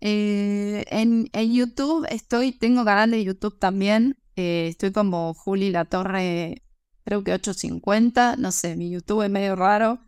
Eh, 0.00 0.84
en, 0.90 1.28
en, 1.32 1.52
YouTube 1.52 2.06
estoy, 2.10 2.52
tengo 2.52 2.84
canal 2.84 3.10
de 3.10 3.24
YouTube 3.24 3.58
también. 3.58 4.16
Eh, 4.36 4.68
estoy 4.68 4.92
como 4.92 5.34
Juli 5.34 5.70
La 5.70 5.84
Torre, 5.84 6.62
creo 7.04 7.24
que 7.24 7.32
850. 7.32 8.36
No 8.36 8.52
sé, 8.52 8.76
mi 8.76 8.90
YouTube 8.90 9.22
es 9.22 9.30
medio 9.30 9.56
raro. 9.56 10.05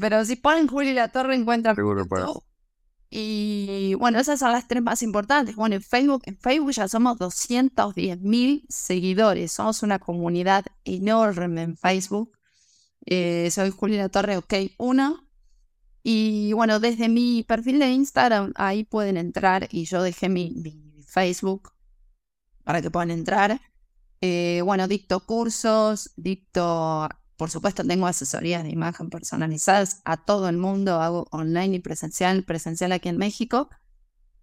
Pero 0.00 0.24
si 0.24 0.36
ponen 0.36 0.68
Juli 0.68 0.92
La 0.92 1.08
Torre 1.08 1.34
encuentran. 1.34 1.76
Seguro, 1.76 2.06
y 3.16 3.94
bueno, 3.94 4.18
esas 4.18 4.40
son 4.40 4.50
las 4.50 4.66
tres 4.66 4.82
más 4.82 5.00
importantes. 5.00 5.54
Bueno, 5.54 5.76
en 5.76 5.82
Facebook, 5.82 6.22
en 6.26 6.36
Facebook 6.36 6.72
ya 6.72 6.88
somos 6.88 7.16
210 7.16 8.20
mil 8.20 8.66
seguidores. 8.68 9.52
Somos 9.52 9.84
una 9.84 10.00
comunidad 10.00 10.64
enorme 10.84 11.62
en 11.62 11.76
Facebook. 11.76 12.32
Eh, 13.06 13.52
soy 13.52 13.70
Juliana 13.70 14.08
Torre, 14.08 14.36
ok, 14.36 14.54
una. 14.78 15.24
Y 16.02 16.54
bueno, 16.54 16.80
desde 16.80 17.08
mi 17.08 17.44
perfil 17.44 17.78
de 17.78 17.90
Instagram, 17.90 18.52
ahí 18.56 18.82
pueden 18.82 19.16
entrar 19.16 19.68
y 19.70 19.84
yo 19.84 20.02
dejé 20.02 20.28
mi, 20.28 20.52
Facebook 21.06 21.70
para 22.64 22.82
que 22.82 22.90
puedan 22.90 23.12
entrar. 23.12 23.60
Eh, 24.22 24.60
bueno, 24.64 24.88
dicto 24.88 25.24
cursos, 25.24 26.12
dicto 26.16 27.08
por 27.44 27.50
supuesto, 27.50 27.84
tengo 27.84 28.06
asesorías 28.06 28.62
de 28.62 28.70
imagen 28.70 29.10
personalizadas 29.10 30.00
a 30.06 30.16
todo 30.16 30.48
el 30.48 30.56
mundo, 30.56 31.02
hago 31.02 31.28
online 31.30 31.76
y 31.76 31.78
presencial, 31.78 32.42
presencial 32.42 32.90
aquí 32.90 33.10
en 33.10 33.18
México, 33.18 33.68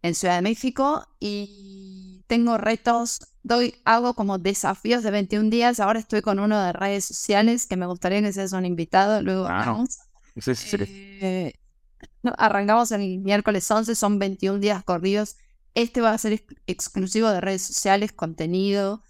en 0.03 0.13
Ciudad 0.13 0.35
de 0.35 0.43
México, 0.43 1.03
y 1.19 2.23
tengo 2.27 2.59
retos, 2.59 3.21
doy, 3.41 3.73
hago 3.85 4.13
como 4.13 4.37
desafíos 4.37 5.01
de 5.01 5.09
21 5.09 5.49
días. 5.49 5.79
Ahora 5.79 5.97
estoy 5.97 6.21
con 6.21 6.37
uno 6.37 6.61
de 6.61 6.73
redes 6.73 7.05
sociales 7.05 7.65
que 7.65 7.75
me 7.75 7.87
gustaría 7.87 8.21
que 8.21 8.33
seas 8.33 8.53
un 8.53 8.67
invitado, 8.67 9.23
luego. 9.23 9.47
Eh, 10.87 11.53
arrancamos 12.37 12.91
el 12.91 13.17
miércoles 13.17 13.71
11, 13.71 13.95
son 13.95 14.19
21 14.19 14.59
días 14.59 14.83
corridos. 14.83 15.37
Este 15.73 16.01
va 16.01 16.11
a 16.11 16.17
ser 16.19 16.45
exclusivo 16.67 17.31
de 17.31 17.41
redes 17.41 17.63
sociales, 17.63 18.11
contenido, 18.11 19.01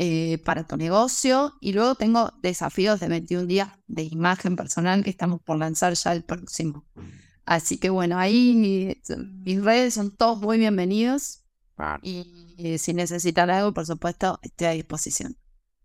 eh, 0.00 0.38
para 0.44 0.64
tu 0.64 0.76
negocio. 0.76 1.54
Y 1.60 1.72
luego 1.72 1.96
tengo 1.96 2.32
desafíos 2.40 3.00
de 3.00 3.08
21 3.08 3.46
días 3.46 3.68
de 3.88 4.04
imagen 4.04 4.54
personal 4.54 5.02
que 5.02 5.10
estamos 5.10 5.40
por 5.42 5.58
lanzar 5.58 5.94
ya 5.94 6.12
el 6.12 6.22
próximo. 6.22 6.86
Así 7.44 7.78
que 7.78 7.90
bueno, 7.90 8.16
ahí 8.16 8.96
mis 9.44 9.64
redes 9.64 9.94
son 9.94 10.14
todos 10.14 10.40
muy 10.40 10.56
bienvenidos. 10.58 11.42
Y, 12.02 12.54
eh, 12.58 12.78
si 12.78 12.94
necesitan 12.94 13.50
algo, 13.50 13.74
por 13.74 13.86
supuesto, 13.86 14.38
estoy 14.42 14.66
a 14.68 14.70
disposición. 14.70 15.36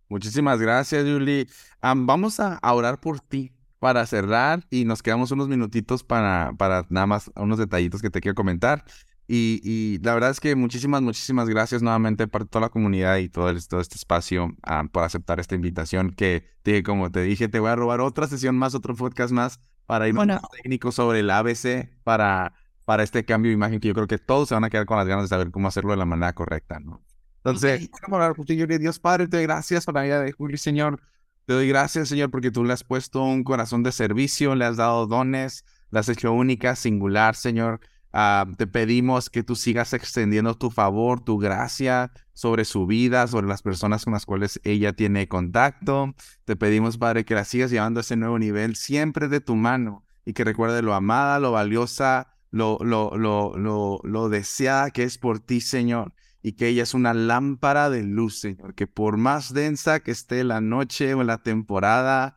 Muchísimas 0.08 0.60
gracias, 0.60 1.04
Julie. 1.04 1.48
vamos 1.82 2.38
a 2.38 2.60
orar 2.62 3.00
por 3.00 3.18
ti 3.18 3.52
para 3.80 4.06
cerrar 4.06 4.64
y 4.70 4.84
nos 4.84 5.02
quedamos 5.02 5.32
unos 5.32 5.48
minutitos 5.48 6.04
para, 6.04 6.52
para 6.56 6.86
nada 6.88 7.06
más 7.06 7.32
unos 7.34 7.58
detallitos 7.58 8.00
que 8.00 8.10
te 8.10 8.20
quiero 8.20 8.36
comentar. 8.36 8.84
Y, 9.26 9.98
la 10.02 10.14
verdad 10.14 10.30
es 10.30 10.40
que 10.40 10.54
muchísimas, 10.54 11.00
muchísimas 11.00 11.48
gracias 11.48 11.82
nuevamente 11.82 12.28
para 12.28 12.44
toda 12.44 12.66
la 12.66 12.68
comunidad 12.68 13.16
y 13.18 13.28
todo, 13.28 13.50
todo 13.68 13.80
este 13.80 13.96
espacio 13.96 14.54
ah, 14.62 14.84
por 14.90 15.04
aceptar 15.04 15.40
esta 15.40 15.54
invitación 15.54 16.10
que, 16.10 16.44
como 16.84 17.10
te 17.10 17.22
dije, 17.22 17.48
te 17.48 17.58
voy 17.58 17.70
a 17.70 17.76
robar 17.76 18.00
otra 18.00 18.26
sesión 18.26 18.56
más, 18.56 18.74
otro 18.74 18.94
podcast 18.94 19.32
más 19.32 19.60
para 19.86 20.08
ir 20.08 20.14
más 20.14 20.40
técnico 20.62 20.92
sobre 20.92 21.20
el 21.20 21.30
ABC 21.30 21.88
para, 22.04 22.52
para 22.84 23.02
este 23.02 23.24
cambio 23.24 23.50
de 23.50 23.54
imagen 23.54 23.80
que 23.80 23.88
yo 23.88 23.94
creo 23.94 24.06
que 24.06 24.18
todos 24.18 24.48
se 24.48 24.54
van 24.54 24.64
a 24.64 24.70
quedar 24.70 24.86
con 24.86 24.98
las 24.98 25.06
ganas 25.06 25.24
de 25.24 25.28
saber 25.28 25.50
cómo 25.50 25.68
hacerlo 25.68 25.92
de 25.92 25.98
la 25.98 26.06
manera 26.06 26.32
correcta, 26.34 26.78
¿no? 26.80 27.02
Entonces, 27.44 27.90
hablar 28.10 28.34
contigo, 28.34 28.66
Dios 28.66 28.98
Padre, 28.98 29.28
te 29.28 29.36
doy 29.36 29.44
gracias 29.44 29.84
por 29.84 29.94
la 29.94 30.02
vida 30.02 30.22
de 30.22 30.32
Juli, 30.32 30.56
Señor. 30.56 31.00
Te 31.44 31.52
doy 31.52 31.68
gracias, 31.68 32.08
Señor, 32.08 32.30
porque 32.30 32.50
tú 32.50 32.64
le 32.64 32.72
has 32.72 32.84
puesto 32.84 33.22
un 33.22 33.44
corazón 33.44 33.82
de 33.82 33.92
servicio, 33.92 34.54
le 34.54 34.64
has 34.64 34.78
dado 34.78 35.06
dones, 35.06 35.66
la 35.90 36.00
has 36.00 36.08
hecho 36.08 36.32
única, 36.32 36.74
singular, 36.74 37.34
Señor. 37.34 37.80
Ah, 38.16 38.46
te 38.56 38.68
pedimos 38.68 39.28
que 39.28 39.42
tú 39.42 39.56
sigas 39.56 39.92
extendiendo 39.92 40.56
tu 40.56 40.70
favor, 40.70 41.18
tu 41.18 41.36
gracia 41.36 42.12
sobre 42.32 42.64
su 42.64 42.86
vida, 42.86 43.26
sobre 43.26 43.48
las 43.48 43.60
personas 43.60 44.04
con 44.04 44.12
las 44.12 44.24
cuales 44.24 44.60
ella 44.62 44.92
tiene 44.92 45.26
contacto. 45.26 46.14
Te 46.44 46.54
pedimos, 46.54 46.96
Padre, 46.96 47.24
que 47.24 47.34
la 47.34 47.44
sigas 47.44 47.72
llevando 47.72 47.98
a 47.98 48.02
ese 48.02 48.14
nuevo 48.14 48.38
nivel 48.38 48.76
siempre 48.76 49.26
de 49.26 49.40
tu 49.40 49.56
mano 49.56 50.04
y 50.24 50.32
que 50.32 50.44
recuerde 50.44 50.80
lo 50.80 50.94
amada, 50.94 51.40
lo 51.40 51.50
valiosa, 51.50 52.28
lo, 52.52 52.78
lo, 52.82 53.16
lo, 53.16 53.58
lo, 53.58 53.98
lo 54.04 54.28
deseada 54.28 54.92
que 54.92 55.02
es 55.02 55.18
por 55.18 55.40
ti, 55.40 55.60
Señor. 55.60 56.14
Y 56.40 56.52
que 56.52 56.68
ella 56.68 56.84
es 56.84 56.94
una 56.94 57.14
lámpara 57.14 57.90
de 57.90 58.04
luz, 58.04 58.38
Señor. 58.38 58.76
Que 58.76 58.86
por 58.86 59.16
más 59.16 59.52
densa 59.52 59.98
que 59.98 60.12
esté 60.12 60.44
la 60.44 60.60
noche 60.60 61.14
o 61.14 61.24
la 61.24 61.38
temporada, 61.38 62.36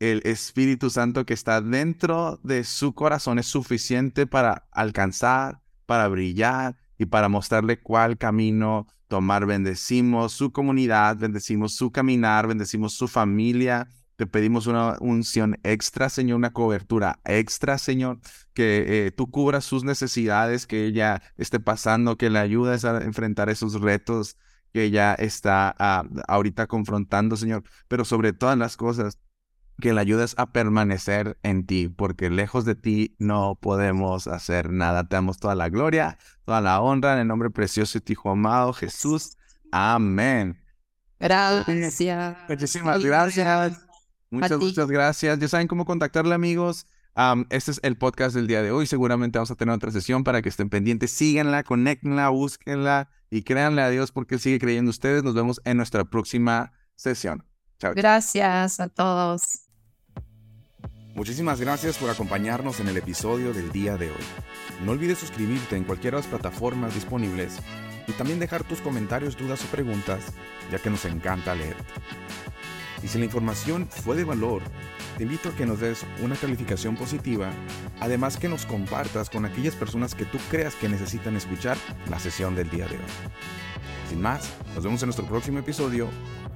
el 0.00 0.22
Espíritu 0.24 0.90
Santo 0.90 1.26
que 1.26 1.34
está 1.34 1.60
dentro 1.60 2.38
de 2.42 2.64
su 2.64 2.94
corazón 2.94 3.38
es 3.38 3.46
suficiente 3.46 4.26
para 4.26 4.68
alcanzar, 4.70 5.60
para 5.86 6.08
brillar 6.08 6.76
y 6.98 7.06
para 7.06 7.28
mostrarle 7.28 7.80
cuál 7.80 8.16
camino 8.16 8.86
tomar. 9.08 9.46
Bendecimos 9.46 10.32
su 10.32 10.52
comunidad, 10.52 11.16
bendecimos 11.16 11.74
su 11.74 11.90
caminar, 11.90 12.46
bendecimos 12.46 12.94
su 12.94 13.08
familia. 13.08 13.88
Te 14.16 14.26
pedimos 14.26 14.66
una 14.66 14.96
unción 15.00 15.58
extra, 15.62 16.08
Señor, 16.08 16.36
una 16.36 16.52
cobertura 16.52 17.20
extra, 17.24 17.78
Señor, 17.78 18.18
que 18.52 19.06
eh, 19.06 19.10
tú 19.12 19.30
cubras 19.30 19.64
sus 19.64 19.84
necesidades, 19.84 20.66
que 20.66 20.86
ella 20.86 21.22
esté 21.36 21.60
pasando, 21.60 22.16
que 22.16 22.30
le 22.30 22.40
ayudes 22.40 22.84
a 22.84 22.98
enfrentar 23.02 23.48
esos 23.48 23.80
retos 23.80 24.36
que 24.72 24.84
ella 24.84 25.14
está 25.14 25.74
ah, 25.78 26.04
ahorita 26.26 26.66
confrontando, 26.66 27.36
Señor. 27.36 27.62
Pero 27.86 28.04
sobre 28.04 28.32
todas 28.32 28.58
las 28.58 28.76
cosas, 28.76 29.18
que 29.80 29.92
le 29.92 30.00
ayudes 30.00 30.34
a 30.38 30.52
permanecer 30.52 31.38
en 31.42 31.66
ti, 31.66 31.88
porque 31.88 32.30
lejos 32.30 32.64
de 32.64 32.74
ti 32.74 33.14
no 33.18 33.58
podemos 33.60 34.26
hacer 34.26 34.70
nada. 34.70 35.08
Te 35.08 35.16
damos 35.16 35.38
toda 35.38 35.54
la 35.54 35.68
gloria, 35.68 36.18
toda 36.44 36.60
la 36.60 36.80
honra 36.80 37.14
en 37.14 37.20
el 37.20 37.28
nombre 37.28 37.50
precioso 37.50 37.98
de 37.98 38.04
tu 38.04 38.12
Hijo 38.12 38.30
amado 38.30 38.72
Jesús. 38.72 39.36
Amén. 39.70 40.60
Gracias. 41.20 42.36
Muchísimas 42.48 43.04
gracias. 43.04 43.80
Muchas, 44.30 44.58
muchas 44.58 44.88
gracias. 44.88 45.38
Ya 45.38 45.48
saben 45.48 45.68
cómo 45.68 45.84
contactarle, 45.84 46.34
amigos. 46.34 46.86
este 47.50 47.70
es 47.70 47.80
el 47.82 47.96
podcast 47.96 48.34
del 48.34 48.46
día 48.46 48.62
de 48.62 48.72
hoy. 48.72 48.86
Seguramente 48.86 49.38
vamos 49.38 49.50
a 49.50 49.56
tener 49.56 49.74
otra 49.74 49.90
sesión 49.90 50.24
para 50.24 50.42
que 50.42 50.48
estén 50.48 50.70
pendientes. 50.70 51.12
Síganla, 51.12 51.62
conéctenla, 51.62 52.28
búsquenla 52.30 53.10
y 53.30 53.42
créanle 53.42 53.82
a 53.82 53.90
Dios 53.90 54.10
porque 54.10 54.34
Él 54.34 54.40
sigue 54.40 54.58
creyendo 54.58 54.90
ustedes. 54.90 55.22
Nos 55.22 55.34
vemos 55.34 55.60
en 55.64 55.76
nuestra 55.76 56.04
próxima 56.04 56.72
sesión. 56.96 57.44
Chao. 57.78 57.94
Gracias 57.94 58.80
a 58.80 58.88
todos. 58.88 59.67
Muchísimas 61.14 61.60
gracias 61.60 61.98
por 61.98 62.10
acompañarnos 62.10 62.80
en 62.80 62.88
el 62.88 62.96
episodio 62.96 63.52
del 63.52 63.72
día 63.72 63.96
de 63.96 64.10
hoy. 64.10 64.24
No 64.84 64.92
olvides 64.92 65.18
suscribirte 65.18 65.76
en 65.76 65.84
cualquiera 65.84 66.16
de 66.16 66.22
las 66.22 66.30
plataformas 66.30 66.94
disponibles 66.94 67.58
y 68.06 68.12
también 68.12 68.38
dejar 68.38 68.62
tus 68.62 68.80
comentarios, 68.80 69.36
dudas 69.36 69.64
o 69.64 69.66
preguntas, 69.66 70.32
ya 70.70 70.78
que 70.78 70.90
nos 70.90 71.04
encanta 71.04 71.54
leerte. 71.54 71.84
Y 73.02 73.08
si 73.08 73.18
la 73.18 73.24
información 73.24 73.88
fue 73.88 74.16
de 74.16 74.24
valor, 74.24 74.62
te 75.16 75.24
invito 75.24 75.48
a 75.48 75.52
que 75.52 75.66
nos 75.66 75.80
des 75.80 76.04
una 76.22 76.36
calificación 76.36 76.96
positiva, 76.96 77.50
además 78.00 78.36
que 78.36 78.48
nos 78.48 78.66
compartas 78.66 79.30
con 79.30 79.44
aquellas 79.44 79.74
personas 79.74 80.14
que 80.14 80.24
tú 80.24 80.38
creas 80.50 80.74
que 80.74 80.88
necesitan 80.88 81.36
escuchar 81.36 81.76
la 82.08 82.18
sesión 82.18 82.54
del 82.54 82.70
día 82.70 82.86
de 82.86 82.96
hoy. 82.96 83.10
Sin 84.08 84.20
más, 84.20 84.48
nos 84.74 84.84
vemos 84.84 85.02
en 85.02 85.08
nuestro 85.08 85.26
próximo 85.26 85.58
episodio 85.58 86.08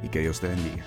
y 0.03 0.09
que 0.09 0.21
Dios 0.21 0.41
te 0.41 0.49
bendiga. 0.49 0.85